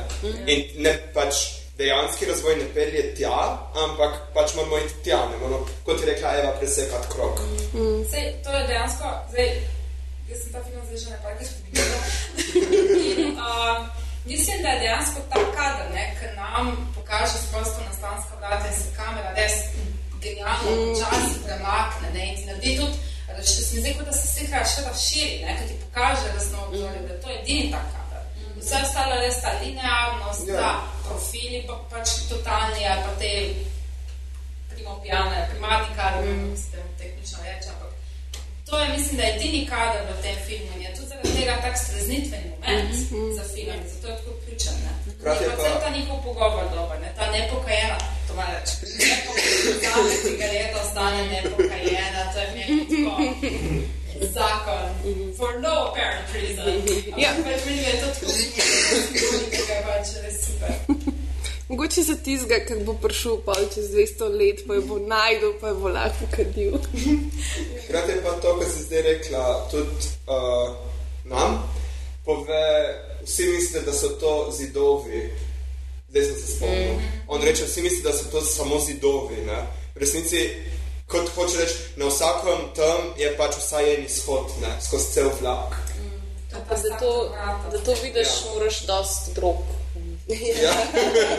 In 0.47 0.83
ne 0.87 0.93
pač 1.15 1.35
dejanski 1.79 2.25
razvoj 2.31 2.57
ne 2.57 2.67
pelje 2.75 3.15
tja, 3.15 3.39
ampak 3.75 4.13
pač 4.35 4.55
moramo 4.55 4.79
iti 4.79 4.95
tja, 5.05 5.19
ne 5.33 5.37
moramo, 5.43 5.67
kot 5.85 6.01
je 6.01 6.07
rekla 6.07 6.35
Eva, 6.39 6.53
presekati 6.61 7.09
krok. 7.11 7.41
Sej, 8.11 8.35
to 8.45 8.51
je 8.51 8.67
dejansko, 8.69 9.09
zdaj, 9.33 9.51
jaz 10.33 10.41
sem 10.43 10.53
ta 10.55 10.61
film 10.65 10.83
zdaj 10.87 10.99
že 11.03 11.09
nekajkrat 11.15 11.51
pogledala. 11.65 12.07
In, 13.11 13.39
uh, 13.39 13.77
mislim, 14.31 14.57
da 14.63 14.69
je 14.69 14.81
dejansko 14.85 15.21
ta 15.31 15.39
kader, 15.57 15.89
ne, 15.97 16.05
ki 16.19 16.27
nam 16.37 16.67
pokaže 16.97 17.37
sprosto 17.47 17.79
nastanska 17.89 18.33
vrata 18.41 18.67
in 18.69 18.77
se 18.81 18.89
kamera 18.97 19.31
res 19.41 19.57
genialno 20.25 20.71
počasi 20.89 21.37
premakne 21.47 22.09
ne, 22.15 22.23
in 22.31 22.37
ti 22.39 22.45
naredi 22.49 22.77
tudi, 22.81 22.97
da 23.27 23.43
če 23.43 23.53
se 23.67 23.75
mi 23.75 23.81
zdi, 23.83 23.95
kot 23.99 24.07
da 24.11 24.13
se 24.13 24.27
slika 24.35 24.65
še 24.73 24.81
razširi, 24.89 25.37
ne, 25.45 25.53
ki 25.59 25.65
ti 25.71 25.75
pokaže 25.85 26.33
resno 26.37 26.59
obzorje, 26.67 27.01
da 27.09 27.15
to 27.23 27.31
je 27.31 27.39
edini 27.43 27.71
ta 27.75 27.81
kader. 27.93 28.23
Vse 28.61 28.77
ostalo 28.87 29.15
je 29.15 29.23
res 29.27 29.39
ta 29.43 29.51
linearnost, 29.63 30.49
Ja. 30.49 30.61
ta 30.61 30.73
profili 31.09 31.65
pa 31.67 31.75
pač 31.91 32.09
totalni, 32.31 32.87
ali 32.87 33.03
pa 33.07 33.13
te 33.21 33.33
primopijane, 34.71 35.49
primatika, 35.51 36.03
ali 36.09 36.29
kako 36.29 36.57
se 36.57 36.71
temu 36.73 36.91
tehnično 36.99 37.39
reče, 37.45 37.69
ampak 37.75 37.92
to 38.73 38.79
je, 38.79 38.89
mislim, 38.99 39.17
da 39.17 39.23
je 39.23 39.35
edini 39.37 39.67
kader 39.67 40.03
v 40.19 40.23
tem 40.23 40.37
filmu 40.47 40.71
in 40.77 40.83
je 40.83 40.91
tudi 40.97 41.09
zaradi 41.09 41.31
tega 41.39 41.55
tak 41.65 41.75
streznitveni 41.85 42.49
moment 42.51 42.95
za 43.39 43.45
film, 43.55 43.81
zato 43.93 44.07
je 44.09 44.17
tako 44.17 44.31
ključen, 44.45 44.75
ne. 44.85 44.93
Hkrati 45.13 45.45
Je 45.45 45.49
je 45.49 45.57
pa 45.57 45.63
cel 45.63 45.77
ta 45.85 45.91
njihov 45.97 46.19
pogovor 46.27 46.67
dober, 46.75 46.99
ne, 47.05 47.11
ta 47.19 47.25
nepokajena, 47.35 47.99
to 48.27 48.33
malo 48.39 48.53
reči, 48.59 48.75
nepokajena 49.03 50.15
cigareta 50.25 50.77
ostane 50.85 51.23
nepokajena, 51.33 52.21
to 52.33 52.39
je 52.43 52.49
meni 52.55 52.77
tako 53.05 54.27
zakon, 54.37 54.89
for 55.39 55.51
no 55.65 55.75
apparent 55.87 56.29
reason. 56.35 56.67
Ja. 57.23 57.29
Ampak 57.31 57.59
meni 57.67 57.83
je 57.91 57.95
to 58.03 58.09
tako, 58.15 58.27
simbolika 58.33 59.73
je 59.77 59.83
pač 59.89 60.07
res 60.25 60.37
super. 60.47 60.73
Mogoče 61.93 62.13
za 62.13 62.23
tizga, 62.25 62.57
ker 62.65 62.79
bo 62.87 62.95
prišel 62.97 63.43
pol 63.45 63.67
čez 63.69 63.91
200 63.93 64.29
let, 64.33 64.61
pa 64.65 64.79
jo 64.79 64.83
bo 64.89 64.97
najdel, 64.99 65.51
pa 65.61 65.69
jo 65.69 65.75
bo 65.77 65.91
lahko 65.93 66.25
kadil. 66.33 66.79
Hkrati 67.85 68.13
je 68.13 68.23
pa 68.25 68.33
to, 68.41 68.55
kar 68.57 68.69
si 68.69 68.85
zdaj 68.87 69.03
rekla, 69.03 69.43
tudi 69.69 70.09
uh, 70.25 70.73
nam, 71.29 71.59
pove, 72.25 72.65
vsi 73.27 73.45
mislite, 73.45 73.85
da 73.85 73.93
so 73.93 74.09
to 74.17 74.33
zidovi. 74.57 75.21
Zdaj 76.09 76.25
sem 76.25 76.37
se 76.41 76.47
spomnil. 76.57 76.97
On 77.29 77.43
reče, 77.45 77.69
vsi 77.69 77.83
mislite, 77.85 78.09
da 78.09 78.17
so 78.17 78.25
to 78.33 78.41
samo 78.41 78.81
zidovi. 78.81 79.45
Ne? 79.45 79.61
V 79.95 80.01
resnici, 80.01 80.49
kot 81.07 81.29
hoče 81.37 81.61
reči, 81.61 81.77
na 82.01 82.09
vsakem 82.09 82.73
tam 82.73 83.13
je 83.21 83.37
pač 83.37 83.61
vsaj 83.61 83.95
en 83.99 84.09
izhod, 84.09 84.49
ne? 84.65 84.73
skozi 84.81 85.13
cel 85.13 85.29
vlak. 85.43 85.77
Pa 86.57 86.73
da 86.73 86.97
to, 86.97 87.13
da 87.73 87.85
to 87.85 88.01
vidiš, 88.01 88.33
Ja. 88.33 88.51
moraš 88.55 88.81
dosti 88.89 89.37
drog. 89.37 89.82
Ja. 90.63 90.73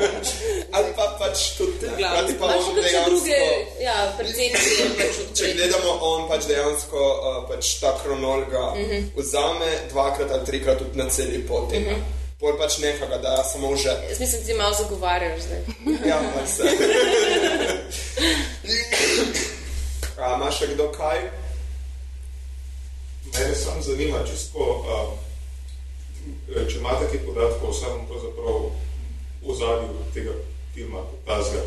Ali 0.76 0.90
pa 0.96 1.06
pač 1.20 1.44
tudi, 1.58 1.88
hkrati 1.88 2.34
pa 2.40 2.46
Imaš 2.46 2.56
on 2.56 2.64
še 2.64 2.74
kakšne 2.74 2.82
dejansko... 2.82 3.10
druge 3.10 3.40
ja, 3.84 3.96
percepcije 4.18 4.88
pač 4.98 5.20
Če 5.38 5.52
gledamo, 5.58 5.94
on 6.10 6.26
pač 6.32 6.48
dejansko 6.50 7.06
uh, 7.14 7.38
pač 7.50 7.76
ta 7.82 7.94
kronologa 8.04 8.66
uh 8.74 8.80
-huh. 8.80 9.08
vzame 9.16 9.70
dvakrat 9.92 10.32
ali 10.32 10.46
trikrat 10.46 10.78
tudi 10.82 10.98
na 10.98 11.10
celi 11.10 11.42
poti. 11.48 11.78
Uh 11.78 11.84
-huh. 11.84 12.04
Pol 12.40 12.58
pač 12.60 12.78
neha 12.78 13.06
ga, 13.06 13.18
da 13.18 13.44
samo 13.44 13.76
že. 13.76 13.94
Jaz 14.10 14.20
mislim, 14.20 14.42
da 14.42 14.48
ti 14.48 14.54
malo 14.54 14.76
zagovarjaš 14.76 15.42
zdaj. 15.42 15.62
Ja, 16.10 16.20
pač 16.36 16.50
se. 16.50 16.64
A 20.18 20.36
ima 20.36 20.52
še 20.52 20.68
kdo 20.74 20.92
kaj? 20.92 21.20
Mene 23.34 23.56
samo 23.56 23.82
zanima, 23.82 24.20
čisto, 24.28 24.60
uh, 24.60 25.23
če 26.70 26.78
imate 26.78 27.08
kaj 27.12 27.24
podatkov 27.28 27.70
o 27.70 27.78
samem 27.78 28.06
pravzaprav 28.10 28.68
ozadju 29.44 30.12
tega 30.14 30.36
filma, 30.74 31.04
tazga, 31.26 31.62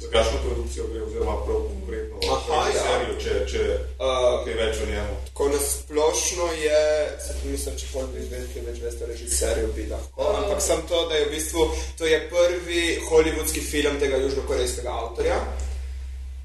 za 0.00 0.08
kakšno 0.10 0.38
produkcijo 0.44 0.86
gre, 0.92 1.02
oziroma 1.02 1.36
prav 1.44 1.60
konkretno 1.68 2.16
Aha, 2.32 2.54
ja. 2.54 2.64
režiserju, 2.66 3.18
če, 3.22 3.34
če 3.52 3.64
Uh, 3.94 4.42
kaj 4.44 4.56
več 4.58 4.80
o 4.82 4.86
njemu. 4.90 5.16
Tako 5.28 5.44
na 5.48 5.58
splošno 5.62 6.46
je, 6.58 6.80
se 7.24 7.34
mislim, 7.44 7.76
če 7.78 7.86
pol 7.92 8.08
bi 8.12 8.24
vedeli, 8.24 8.48
kaj 8.52 8.64
več 8.66 8.80
veste, 8.82 9.06
režiserjev 9.08 9.70
bi 9.76 9.86
lahko, 9.88 10.26
ampak 10.40 10.62
sem 10.62 10.82
to, 10.90 11.04
da 11.08 11.20
je 11.20 11.28
v 11.28 11.30
bistvu, 11.36 11.66
to 11.98 12.08
je 12.10 12.18
prvi 12.32 12.82
hollywoodski 13.06 13.62
film 13.64 14.00
tega 14.02 14.18
južnokorejskega 14.24 14.96
avtorja. 15.04 15.38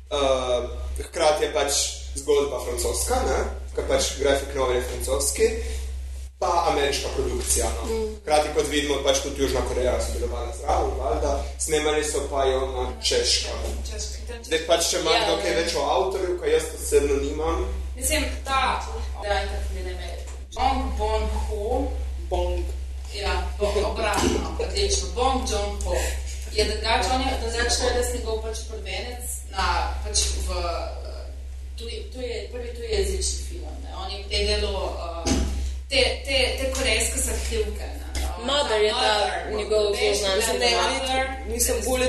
Uh, 0.10 0.70
hkrati 1.10 1.48
je 1.48 1.52
pač 1.58 1.82
zgodba 2.22 2.62
francoska, 2.64 3.20
ne? 3.28 3.42
ker 3.76 3.86
pač 3.90 4.14
grafik 4.22 4.56
novel 4.56 4.80
je 4.80 4.86
francoski, 4.94 5.50
pa 6.40 6.66
ameriška 6.72 7.08
produkcija. 7.16 7.66
No? 7.78 7.84
Hkrati, 8.22 8.50
kot 8.56 8.68
vidimo, 8.72 9.04
pač 9.04 9.20
tudi 9.24 9.42
Južna 9.42 9.62
Koreja 9.68 10.02
sodelovala 10.02 10.54
zraven, 10.60 10.92
valjda, 11.00 11.44
snemali 11.60 12.04
so 12.04 12.24
pa 12.32 12.46
jo 12.46 12.62
na 12.72 12.86
češkem. 13.04 13.60
Zdaj 14.44 14.66
pač, 14.68 14.90
če 14.92 15.00
ima 15.00 15.12
Ja, 15.12 15.26
kdo 15.26 15.38
kaj 15.42 15.52
ja. 15.52 15.58
več 15.60 15.76
o 15.76 15.84
avtorju, 15.96 16.40
kaj 16.40 16.54
jaz 16.54 16.72
osebno 16.80 17.20
nimam, 17.24 17.68
Mislim, 18.00 18.24
ta, 18.46 18.80
da 19.24 19.34
je 19.34 19.48
tako 19.48 19.74
ne 19.86 19.94
me, 19.94 20.10
Bong 20.56 20.98
Bon 20.98 21.24
Ho, 21.48 21.92
Bong. 22.30 22.64
ja, 23.14 23.48
obratno, 23.60 24.56
odlično, 24.60 25.08
Bong 25.16 25.50
Joon 25.52 25.82
Ho. 25.84 25.96
Je 26.54 26.66
drugače, 26.66 27.10
on 27.14 27.22
je 27.22 27.34
drugače 27.42 27.90
res 27.98 28.14
njegov 28.14 28.42
pač 28.42 28.58
prvenec 28.70 29.36
na, 29.52 29.68
pač 30.06 30.24
v, 30.48 30.50
eh, 30.56 31.28
tuji, 31.78 32.04
tuje, 32.14 32.50
prvi 32.52 32.74
tujezični 32.76 33.44
film, 33.50 33.76
ne. 33.84 33.92
On 34.00 34.12
je 34.12 34.24
predelal 34.28 34.76
uh, 34.76 35.19
te, 35.90 36.02
te, 36.26 36.38
te 36.60 36.72
korejske 36.76 37.20
zahtevke, 37.20 37.86
ne. 38.00 38.10
On 38.40 38.46
Mother 38.46 38.82
je 38.82 38.92
ta 38.92 39.14
njegov 39.58 39.86
zelo 39.96 40.42
znan 40.42 40.60
niso 41.48 41.74
res 41.74 41.86
bolj 41.86 42.06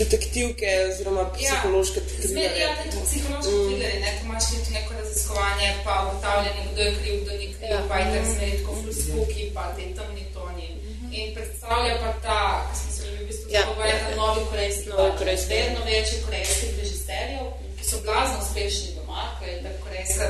detektivke 0.00 0.68
oziroma 0.88 1.24
psihološke 1.36 2.00
trilere. 2.08 2.58
ja, 2.60 2.68
psihološke 3.06 3.52
mm. 3.52 3.68
trilere, 3.68 3.96
ne, 4.04 4.10
ko 4.18 4.26
imaš 4.26 4.44
tudi 4.50 4.70
neko 4.76 4.90
raziskovanje, 5.00 5.68
pa 5.84 5.92
ugotavljanje, 6.06 6.62
kdo 6.72 6.82
je 6.82 6.92
kriv, 7.00 7.14
kdo 7.22 7.32
ni 7.40 7.46
kriv, 7.54 7.70
Ja. 7.70 7.80
pa 7.88 7.94
je 7.98 8.06
tak 8.14 8.24
zmeri 8.34 8.58
tako 8.58 8.74
spooky, 9.00 9.42
pa 9.54 9.62
te 9.76 9.82
temni 9.96 10.24
toni. 10.34 10.68
In 11.12 11.34
predstavlja 11.34 11.94
pa 12.02 12.10
ta, 12.26 12.40
ki 12.70 12.74
smo 12.80 12.90
se 12.96 13.02
v 13.10 13.26
bistvu 13.28 13.46
Ja. 13.54 13.62
pogovarjali, 13.66 14.00
ta 14.08 14.14
novi 14.16 14.40
korejski, 14.50 15.54
vedno 15.54 15.80
večji 15.84 16.16
korejskih 16.24 16.70
režiserjev, 16.82 17.44
ki 17.78 17.84
so 17.90 17.96
blazno 18.04 18.36
uspešni 18.44 18.88
doma, 18.96 19.22
ko 19.38 19.44
je 19.50 19.62
ta 19.64 19.70
korejska 19.84 20.24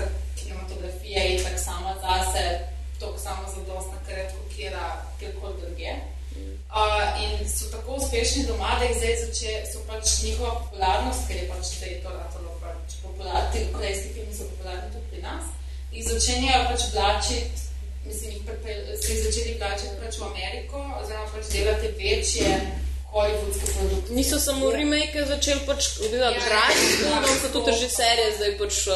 kinematografija 0.68 1.24
in 1.24 1.42
tak 1.44 1.58
sama 1.58 1.94
zase, 2.02 2.60
toliko 3.00 3.18
samo 3.18 3.42
zadostna, 3.54 3.98
ker 4.06 4.16
redko 4.16 4.38
kjera 4.56 5.02
kjerkoli 5.18 5.54
drugje. 5.60 5.94
Uh, 6.68 7.22
in 7.22 7.48
so 7.48 7.70
tako 7.70 7.94
uspešni 7.94 8.46
doma, 8.46 8.76
da 8.78 8.84
jih 8.84 8.96
zdaj 8.96 9.16
zače, 9.24 9.52
so 9.72 9.78
pač 9.86 10.22
njihova 10.22 10.54
popularnost, 10.60 11.28
ker 11.28 11.36
je 11.36 11.48
pač 11.48 11.64
zdaj 11.64 11.94
to 12.02 12.10
ratalo 12.10 12.50
pač 12.60 12.98
popularno, 13.02 13.52
ti 13.52 13.66
korejski 13.72 14.12
filmi 14.14 14.34
so 14.34 14.44
popularni 14.50 14.92
tudi 14.92 15.06
pri 15.10 15.22
nas, 15.22 15.44
jih 15.92 16.04
začenjajo 16.08 16.68
pač 16.70 16.82
vlačiti, 16.92 17.64
mislim, 18.04 18.32
jih 18.32 18.44
prepel, 18.46 18.84
se 19.02 19.14
jih 19.14 19.24
začeli 19.24 19.56
vlačiti 19.58 19.96
pač 20.02 20.18
v 20.20 20.28
Ameriko, 20.30 20.84
oziroma 21.00 21.32
pač 21.32 21.50
delati 21.52 21.88
večje 22.02 22.52
hollywoodske 23.12 23.66
produkte. 23.74 24.14
Niso 24.14 24.40
samo 24.40 24.70
remake 24.70 25.24
začeli 25.28 25.60
pač 25.66 25.82
delati 26.12 26.40
Ja. 26.40 26.44
kraj, 26.46 26.74
ampak 27.16 27.36
so 27.42 27.48
tudi 27.52 27.70
režiserje 27.70 28.26
zdaj 28.36 28.52
pač 28.58 28.74
uh, 28.86 28.94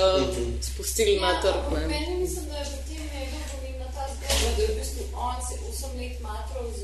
spustili 0.60 1.20
na 1.20 1.40
trg. 1.42 1.72
Ne. 1.72 1.86
Meni 1.86 2.16
mislim, 2.22 2.44
da 2.50 2.58
je 2.58 2.64
v 2.64 2.78
tem 2.88 3.02
mega 3.14 3.38
pomembna 3.52 3.88
ta 3.96 4.04
zgodba, 4.12 4.50
da 4.56 4.62
je 4.62 4.68
v 4.68 4.76
bistvu 4.80 5.02
on 5.16 5.38
se 5.48 5.54
8 5.86 6.00
let 6.00 6.16
matral 6.20 6.66
z, 6.78 6.82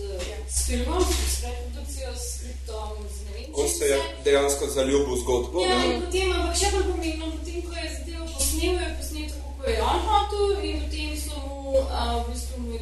s 0.48 0.66
filmom, 0.66 1.04
s 1.04 1.36
reprodukcijo, 1.44 2.10
s 2.16 2.24
skriptom, 2.34 2.92
z 3.14 3.18
ne 3.24 3.32
vem 3.36 3.48
on 3.58 3.68
se 3.68 3.84
je 3.84 3.98
dejansko 4.24 4.66
zaljubil 4.66 5.14
v 5.14 5.20
zgodbo. 5.20 5.60
Ja, 5.66 5.78
ne. 5.78 5.94
in 5.94 6.00
potem, 6.02 6.32
ampak 6.32 6.56
še 6.56 6.70
bolj 6.74 6.86
pomembno, 6.92 7.26
potem, 7.36 7.58
ko 7.66 7.72
je 7.74 7.86
zadevo 7.96 8.24
posnel, 8.34 8.74
je 8.78 8.90
posnel 8.98 9.26
tako, 9.32 9.54
kot 9.58 9.68
je 9.68 9.78
on 9.82 10.00
hotel 10.08 10.64
in 10.68 10.76
potem 10.84 11.10
so 11.18 11.36
mu, 11.44 11.82
a, 11.90 12.00
v 12.22 12.32
bistvu 12.32 12.62
mu 12.62 12.78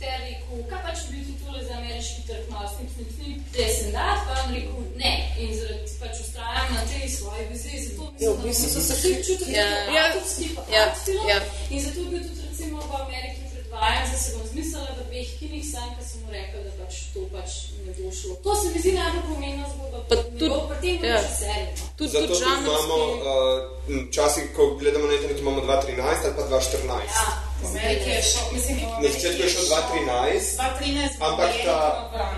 distributerji 0.00 0.34
rekel, 0.34 0.70
kaj 0.70 0.80
pač 0.82 0.98
bi 1.10 1.18
ti 1.18 1.34
tole 1.36 1.64
za 1.64 1.72
ameriški 1.74 2.22
trg, 2.22 2.50
malo 2.50 2.68
snip, 2.68 2.90
snip, 2.94 3.08
snip, 3.14 3.38
te 3.52 3.64
sem 3.70 3.92
dat, 3.92 4.18
pa 4.26 4.32
on 4.40 4.54
rekel, 4.54 4.72
ne. 4.96 5.12
In 5.38 5.50
zaradi 5.52 5.92
pač 6.00 6.20
ustrajam 6.20 6.68
na 6.74 6.82
tej 6.82 7.08
svoji 7.10 7.44
viziji, 7.46 7.78
zato 7.80 8.02
mislim, 8.04 8.30
Ja, 8.30 8.42
bistvu 8.42 8.68
so 8.70 8.80
se 8.80 8.94
vsi 8.94 9.10
čutili, 9.26 9.52
Ja. 9.52 9.64
da 9.64 9.92
Ja. 9.92 10.06
je 10.06 10.12
to 10.14 10.20
skip 10.26 10.58
Ja. 10.72 10.94
film. 10.96 11.28
Ja. 11.28 11.38
In 11.70 11.80
zato 11.80 12.00
je 12.00 12.06
bil 12.06 12.22
tudi 12.22 12.40
recimo 12.42 12.76
v 12.80 12.92
Ameriki 12.96 13.40
predvajan, 13.52 14.10
da 14.10 14.18
se 14.18 14.32
bom 14.32 14.46
zmislila 14.46 14.88
v 14.90 15.02
dveh 15.02 15.28
kinih, 15.38 15.64
sam, 15.66 15.88
ker 15.94 16.04
sem 16.06 16.20
mu 16.20 16.30
rekla, 16.30 16.60
da 16.60 16.72
pač 16.80 16.94
to 17.12 17.20
pač 17.28 17.50
ne 17.78 17.92
bo 17.94 18.10
šlo. 18.12 18.34
To 18.36 18.54
se 18.56 18.66
mi 18.68 18.78
zdi 18.80 18.92
najbolj 18.92 19.22
pomembna 19.24 19.66
zgodba, 19.68 19.98
Pa 20.00 20.08
pa 20.08 20.16
tudi- 20.16 20.38
tudi, 20.40 20.60
pri 20.70 20.76
tem 20.80 21.04
ja. 21.04 21.16
režiserju. 21.16 21.72
no. 21.76 21.89
Tudi, 22.00 22.10
Zato 22.10 22.26
tudi 22.26 22.44
imamo, 22.64 22.96
uh, 22.96 23.60
včasih, 24.08 24.44
ko 24.56 24.66
gledamo 24.74 25.06
na 25.06 25.14
internetu, 25.14 25.40
imamo 25.40 25.60
2013 25.60 26.00
ali 26.24 26.34
pa 26.36 26.42
2014. 26.42 27.12
Ja, 27.12 27.26
v 27.62 27.66
Ameriki 27.68 28.10
je 28.10 28.22
šel, 28.22 28.42
mislim, 28.52 28.76
Na 29.02 29.08
začetku 29.08 29.42
je 29.42 29.48
šel 29.48 29.64
2013, 29.64 30.56
2013, 30.56 31.20
ampak 31.20 31.50
je 31.50 31.64
ta- 31.64 32.10
ja. 32.14 32.30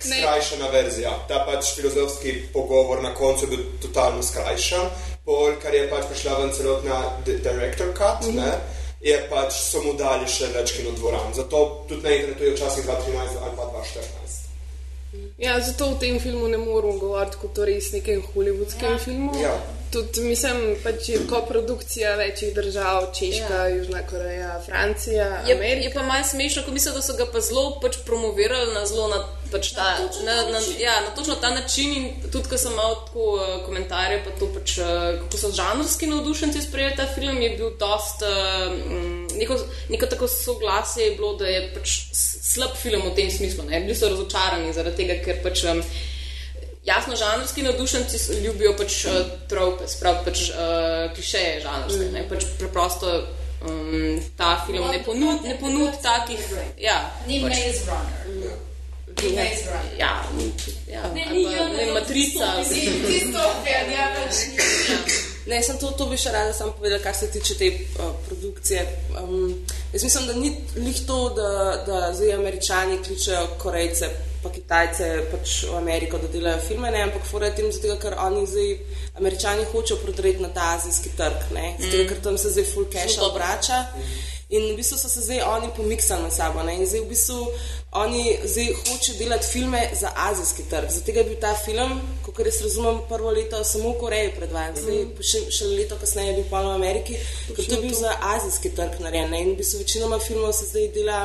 skrajšana 0.00 0.68
verzija. 0.68 1.10
Ta 1.28 1.44
pač 1.44 1.74
filozofski 1.74 2.42
pogovor 2.52 3.02
na 3.02 3.14
koncu 3.14 3.44
je 3.44 3.48
bil 3.48 3.64
totalno 3.82 4.22
skrajšan, 4.22 4.86
pol, 5.24 5.52
kar 5.62 5.74
je 5.74 5.90
pač 5.90 6.04
prišla 6.06 6.38
ven 6.38 6.52
celotna 6.52 6.96
di- 7.26 7.38
director 7.38 7.86
cut, 7.92 8.20
mm 8.22 8.30
-hmm. 8.30 8.36
ne, 8.36 8.52
je 9.00 9.26
pač 9.30 9.52
so 9.62 9.82
mu 9.82 9.92
dali 9.94 10.28
še 10.28 10.46
več 10.48 10.72
kinodvoran. 10.72 11.34
Zato 11.34 11.56
tudi 11.88 12.02
na 12.02 12.10
internetu 12.10 12.44
je 12.44 12.54
včasih 12.54 12.84
2013 12.86 12.94
ali 13.42 13.52
pa 13.56 13.62
2014. 13.64 14.37
Ja, 15.38 15.60
zato 15.60 15.92
v 15.94 15.98
tem 15.98 16.20
filmu 16.20 16.48
ne 16.48 16.58
moremo 16.58 16.98
govoriti 16.98 17.38
kot 17.38 17.58
o 17.58 17.66
res 17.68 17.92
nekem 17.94 18.22
hollywoodskem 18.34 18.96
ja. 18.96 18.98
filmu. 18.98 19.34
Ja. 19.38 19.52
Tudi 19.92 20.20
mislim, 20.20 20.76
pač 20.84 21.08
je 21.08 21.18
koprodukcija 21.30 22.14
večjih 22.16 22.54
držav, 22.54 23.06
Češka, 23.18 23.54
ja. 23.54 23.68
Južna 23.68 24.02
Koreja, 24.10 24.60
Francija, 24.66 25.42
Je, 25.46 25.54
Amerika. 25.56 25.84
je 25.84 25.92
pa 25.94 26.02
malo 26.02 26.24
smešno, 26.24 26.62
ko 26.66 26.70
mislim, 26.70 26.94
da 26.94 27.02
so 27.02 27.16
ga 27.16 27.26
pa 27.32 27.40
zelo 27.40 27.80
pač 27.80 27.96
promovirali 28.06 28.74
na 28.74 28.86
zelo 28.86 29.08
na, 29.08 29.22
pač 29.52 29.70
ta, 29.72 29.96
točno 29.96 30.24
na, 30.24 30.36
ta 30.42 30.50
na, 30.50 30.52
način. 30.58 30.74
ja, 30.80 31.00
na 31.00 31.14
točno 31.16 31.34
ta 31.34 31.50
način. 31.50 31.94
In 31.96 32.30
tudi, 32.32 32.48
ko 32.48 32.58
sem 32.58 32.72
imel 32.72 32.94
tako 33.06 33.30
uh, 33.38 33.64
komentarje, 33.64 34.20
pa 34.24 34.34
to 34.40 34.50
pač, 34.54 34.76
uh, 34.78 34.84
kako 35.22 35.40
so 35.40 35.52
žanrski 35.56 36.06
navdušenci 36.06 36.62
sprejeli 36.62 36.96
ta 36.96 37.08
film, 37.14 37.40
je 37.42 37.50
bil 37.56 37.72
dost, 37.80 38.22
uh, 38.22 38.68
neko, 39.38 39.56
neko 39.88 40.06
tako 40.06 40.28
soglasje 40.28 41.04
je 41.04 41.16
bilo, 41.16 41.32
da 41.40 41.46
je 41.46 41.64
pač 41.74 41.96
slab 42.52 42.76
film 42.76 43.08
v 43.08 43.16
tem 43.16 43.30
smislu. 43.30 43.64
Ne? 43.64 43.80
Bili 43.80 43.96
so 43.96 44.12
razočarani 44.12 44.72
zaradi 44.72 45.04
tega, 45.04 45.20
ker 45.24 45.42
pač. 45.42 45.64
Um, 45.64 45.82
Jasno, 46.88 47.16
žanrski 47.20 47.62
navdušenci 47.66 48.16
ljubijo 48.44 48.72
pač 48.78 49.02
uh, 49.04 49.18
trope, 49.50 49.84
sprav 49.92 50.22
pač 50.24 50.46
uh, 50.50 50.56
klišeje 51.14 51.58
žanrske. 51.66 52.06
Mm. 52.14 52.28
Pač 52.30 52.46
preprosto 52.58 53.10
um, 53.68 54.16
ta 54.38 54.54
film 54.66 54.88
ne 54.92 55.02
ponudi 55.04 55.48
ne 55.50 55.58
ponud 55.60 55.98
takih. 56.02 56.40
Ja, 56.80 56.96
Ni 57.26 57.42
pač, 57.44 57.58
Maze 57.60 57.84
Runner. 57.90 58.56
Ni 59.22 59.32
Maze 59.36 59.64
Runner. 59.68 59.98
ja, 59.98 60.12
ja, 60.88 61.02
Ne, 61.14 61.26
ni 61.32 61.44
pa, 61.44 61.66
ne, 61.76 61.90
matrica. 61.92 62.52
Tisto, 62.62 62.74
Ti- 62.74 63.00
Distopija, 63.06 63.80
ja, 63.92 64.06
pač 64.16 64.44
ni. 64.48 64.56
Ne, 65.48 65.62
sem 65.64 65.78
to, 65.80 65.88
to 65.96 66.04
bi 66.10 66.16
še 66.20 66.28
rada 66.32 66.52
sam 66.52 66.74
povedala, 66.76 67.00
kar 67.00 67.14
se 67.16 67.30
tiče 67.32 67.54
te 67.56 67.68
uh, 67.72 68.10
produkcije. 68.26 68.82
Um, 69.16 69.54
jaz 69.94 70.02
mislim, 70.04 70.26
da 70.28 70.34
ni 70.36 70.50
lih 70.76 70.98
to, 71.08 71.20
da, 71.36 71.48
da 71.86 72.00
zdaj 72.14 72.32
američani 72.36 72.98
kličejo 73.04 73.46
Korejce, 73.58 74.10
pa 74.42 74.50
Kitajce 74.54 75.08
pač 75.32 75.64
v 75.66 75.76
Ameriko, 75.76 76.18
da 76.18 76.30
delajo 76.32 76.62
filme, 76.68 76.90
ne, 76.94 77.02
ampak 77.08 77.26
fora 77.26 77.50
je 77.50 77.58
tem, 77.58 77.70
zato, 77.72 77.98
ker 78.02 78.16
oni 78.22 78.46
zdaj, 78.46 78.72
američani 79.18 79.68
hočejo 79.72 80.00
prodreti 80.02 80.42
na 80.42 80.52
ta 80.54 80.74
azijski 80.76 81.14
trg, 81.18 81.52
ne, 81.54 81.76
zato, 81.78 82.04
ker 82.08 82.22
tam 82.22 82.38
se 82.38 82.54
zdaj 82.54 82.68
full 82.72 82.90
cash 82.92 83.18
obrača. 83.30 83.84
In 84.48 84.62
v 84.72 84.76
bistvu 84.76 84.96
so 84.96 85.08
se 85.08 85.20
zdaj 85.20 85.42
oni 85.44 85.68
pomiksali 85.76 86.22
med 86.22 86.32
sabo. 86.32 86.62
Ne? 86.64 86.78
In 86.80 86.86
zdaj 86.88 87.02
v 87.04 87.08
bistvu 87.10 87.36
oni 88.00 88.22
zdaj 88.44 88.70
hočejo 88.78 89.18
delati 89.18 89.46
filme 89.46 89.80
za 89.92 90.12
azijski 90.16 90.62
trg. 90.70 90.88
Zato 90.90 91.10
je 91.10 91.24
bil 91.24 91.36
ta 91.40 91.52
film, 91.64 92.00
kot 92.24 92.40
jaz 92.40 92.62
razumem, 92.64 93.02
prvo 93.08 93.30
leto 93.30 93.60
samo 93.64 93.92
v 93.92 93.98
Koreji 94.00 94.32
predvajan, 94.38 94.78
zdaj 94.80 95.04
pa 95.18 95.26
še, 95.30 95.42
še 95.52 95.68
leto 95.68 96.00
kasneje 96.00 96.30
je 96.30 96.38
bil 96.38 96.48
pa 96.48 96.62
v 96.64 96.72
Ameriki, 96.78 97.18
ker 97.52 97.60
to 97.60 97.76
je 97.76 97.82
bil 97.82 97.92
za 97.92 98.14
azijski 98.32 98.72
trg 98.72 98.96
narejen. 99.04 99.30
ne. 99.30 99.42
In 99.44 99.52
v 99.52 99.60
bistvu 99.60 99.82
večinoma 99.84 100.18
filmov 100.18 100.56
se 100.56 100.70
zdaj 100.72 100.88
dela, 100.96 101.20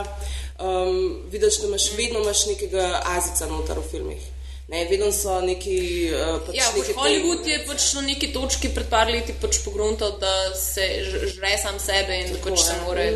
um, 0.60 1.24
vidiš, 1.32 1.62
da 1.62 1.68
imaš 1.68 1.91
vedno 1.97 2.20
imaš 2.20 2.45
nekega 2.45 3.01
azica 3.18 3.49
noter 3.49 3.80
v 3.80 3.89
filmih. 3.91 4.30
Ne, 4.68 4.86
vedno 4.89 5.12
so 5.12 5.41
neki. 5.41 5.78
Uh, 6.16 6.38
pač 6.45 6.56
Ja, 6.56 6.70
pač 6.76 6.93
Hollywood 6.95 7.47
je 7.47 7.58
pač 7.68 7.89
na 7.97 8.01
neki 8.08 8.32
točki 8.34 8.72
pred 8.74 8.88
par 8.89 9.12
leti 9.12 9.36
pač 9.41 9.60
pogruntal, 9.66 10.16
da 10.22 10.32
se 10.56 10.88
žre 11.04 11.58
sam 11.62 11.80
sebe 11.80 12.22
in 12.24 12.32
da 12.32 12.39
pač 12.45 12.64
se 12.64 12.72
ja. 12.72 12.80
more 12.86 13.10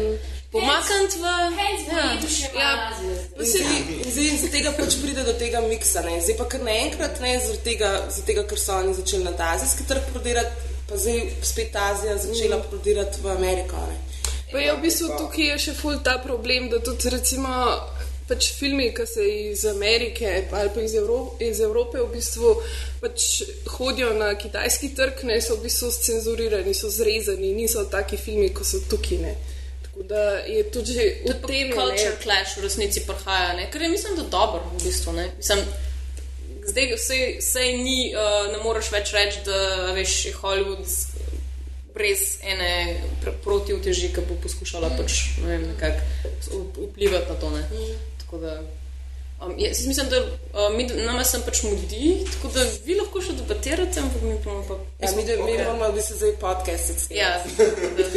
pomakniti 0.52 1.18
v. 1.18 1.24
Bo 1.24 1.96
Ja. 1.98 2.06
Ja. 2.60 2.94
iz 4.18 4.46
tega 4.52 4.74
pač 4.76 4.98
pride 5.02 5.24
do 5.24 5.34
tega 5.40 5.62
miksa. 5.62 6.04
Ne. 6.06 6.20
Zdaj 6.22 6.38
pa 6.40 6.48
kar 6.52 6.64
naenkrat, 6.68 7.22
ne, 7.24 7.38
zaradi 7.44 7.64
tega, 7.64 7.92
zaradi 8.10 8.28
tega, 8.32 8.44
ker 8.50 8.60
so 8.62 8.76
oni 8.82 8.96
začeli 8.98 9.28
na 9.28 9.34
ta 9.38 9.54
azijski 9.56 9.88
trg 9.88 10.12
prodirati, 10.12 10.74
pa 10.90 11.00
zdaj 11.00 11.24
spet 11.44 11.76
Azija 11.76 12.18
začela 12.22 12.60
prodirati 12.70 13.24
v 13.24 13.34
Ameriko. 13.36 13.80
Ne. 13.88 13.98
Pa 14.52 14.60
je 14.60 14.74
v 14.74 14.82
bistvu 14.82 15.08
tukaj 15.18 15.50
je 15.52 15.58
še 15.60 15.74
ful 15.76 15.98
ta 16.04 16.18
problem, 16.24 16.70
da 16.72 16.80
tudi 16.80 17.12
recimo 17.12 17.52
pač 18.28 18.52
filmi, 18.60 18.90
ki 18.96 19.06
se 19.08 19.26
iz 19.52 19.66
Amerike 19.66 20.28
ali 20.52 20.70
pa 20.74 20.82
iz, 20.82 20.96
Evro 20.96 21.36
iz 21.40 21.60
Evrope 21.64 22.00
v 22.00 22.08
bistvu 22.12 22.54
pač 23.02 23.28
hodijo 23.78 24.14
na 24.14 24.34
kitajski 24.40 24.94
trg, 24.96 25.24
ne 25.28 25.40
so 25.42 25.56
v 25.56 25.68
bistvu 25.68 25.92
scenzurirani, 25.96 26.74
so 26.76 26.92
zrezani, 26.92 27.54
niso 27.56 27.86
taki 27.92 28.20
filmi, 28.20 28.50
kot 28.56 28.68
so 28.68 28.84
tukaj. 28.92 29.20
Ne. 29.24 29.36
Tako 29.88 30.08
da 30.08 30.24
je 30.48 30.64
tudi 30.72 30.96
v 30.96 31.34
Tudi 31.34 31.48
tem 31.48 31.76
culture 31.76 32.16
ne, 32.16 32.22
clash 32.24 32.58
v 32.58 32.66
resnici 32.68 33.04
prihaja, 33.08 33.54
ne? 33.60 33.70
kar 33.72 33.82
je 33.82 33.92
mislim, 33.92 34.16
da 34.20 34.28
dobro 34.32 34.64
v 34.76 34.84
bistvu. 34.84 35.16
Ne? 35.16 35.30
Mislim, 35.38 35.64
zdaj 36.68 36.96
vse, 36.96 37.22
vse 37.40 37.68
ni, 37.80 38.00
uh, 38.12 38.52
ne 38.52 38.60
moreš 38.64 38.92
več 38.92 39.16
reči, 39.16 39.44
da 39.48 39.94
veš, 39.96 40.18
je 40.28 40.36
Hollywood 40.42 40.84
brez 41.98 42.38
ene 42.44 42.72
pr- 43.20 43.36
protivteži, 43.44 44.14
ki 44.14 44.22
bo 44.30 44.38
poskušala 44.44 44.94
pač, 44.96 45.12
ne 45.42 45.48
vem, 45.48 45.68
nekako 45.68 46.02
v- 46.52 46.90
vplivati 46.90 47.30
na 47.30 47.36
to. 47.36 47.50
Ne? 47.50 47.64
Tako 48.22 48.38
da, 48.40 48.60
Um, 49.38 49.54
jaz 49.58 49.86
mislim, 49.86 50.08
da 50.10 50.18
uh, 50.18 50.30
mi, 50.74 50.84
nama 50.86 51.24
sem 51.24 51.42
pač 51.46 51.60
mudi, 51.64 52.26
tako 52.26 52.50
da 52.56 52.64
vi 52.86 52.96
lahko 52.98 53.22
še 53.22 53.36
debatirate, 53.38 54.00
ampak 54.02 54.22
mi 54.22 54.34
bomo 54.42 54.64
pa. 54.66 54.78
Ja, 54.98 55.12
mi, 55.14 55.22
mi 55.22 55.54
moramo 55.54 55.92
v 55.92 55.94
bistvu 55.94 56.18
zdaj 56.18 56.32
podcast. 56.42 57.06
Ja, 57.12 57.36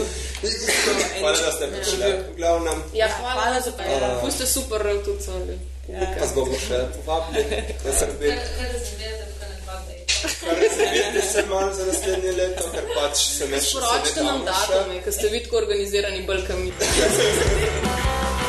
Hvala, 1.20 1.36
da 1.36 1.52
ste 1.52 1.68
prišli. 1.68 2.08
V 2.24 2.36
glavnem, 2.36 2.80
ja, 2.96 3.10
hvala, 3.10 3.34
hvala 3.34 3.60
za 3.60 3.70
to. 3.70 3.84
Uh, 3.84 4.24
Vi 4.24 4.32
ste 4.32 4.46
super 4.48 4.80
tudi 5.04 5.20
so. 5.20 5.36
pa 6.16 6.24
zgodbo 6.24 6.56
še 6.56 6.78
povabili. 6.96 7.44
Da 7.84 7.92
se 7.92 8.06
razbi. 8.06 8.32
Razvijete 10.22 11.22
se 11.32 11.44
malo 11.48 11.74
za 11.74 11.86
naslednje 11.86 12.32
leto, 12.32 12.64
ker 12.72 12.84
pač 12.94 13.16
se 13.16 13.48
ne 13.48 13.60
še 13.60 13.78
Sporočite 13.78 14.24
nam 14.24 14.44
datume, 14.44 15.00
ker 15.04 15.12
ste 15.12 15.32
vi 15.32 15.42
tako 15.44 15.62
organizirani, 15.64 16.26
bolj 16.26 16.46
kam 16.46 16.64
mi. 16.64 16.72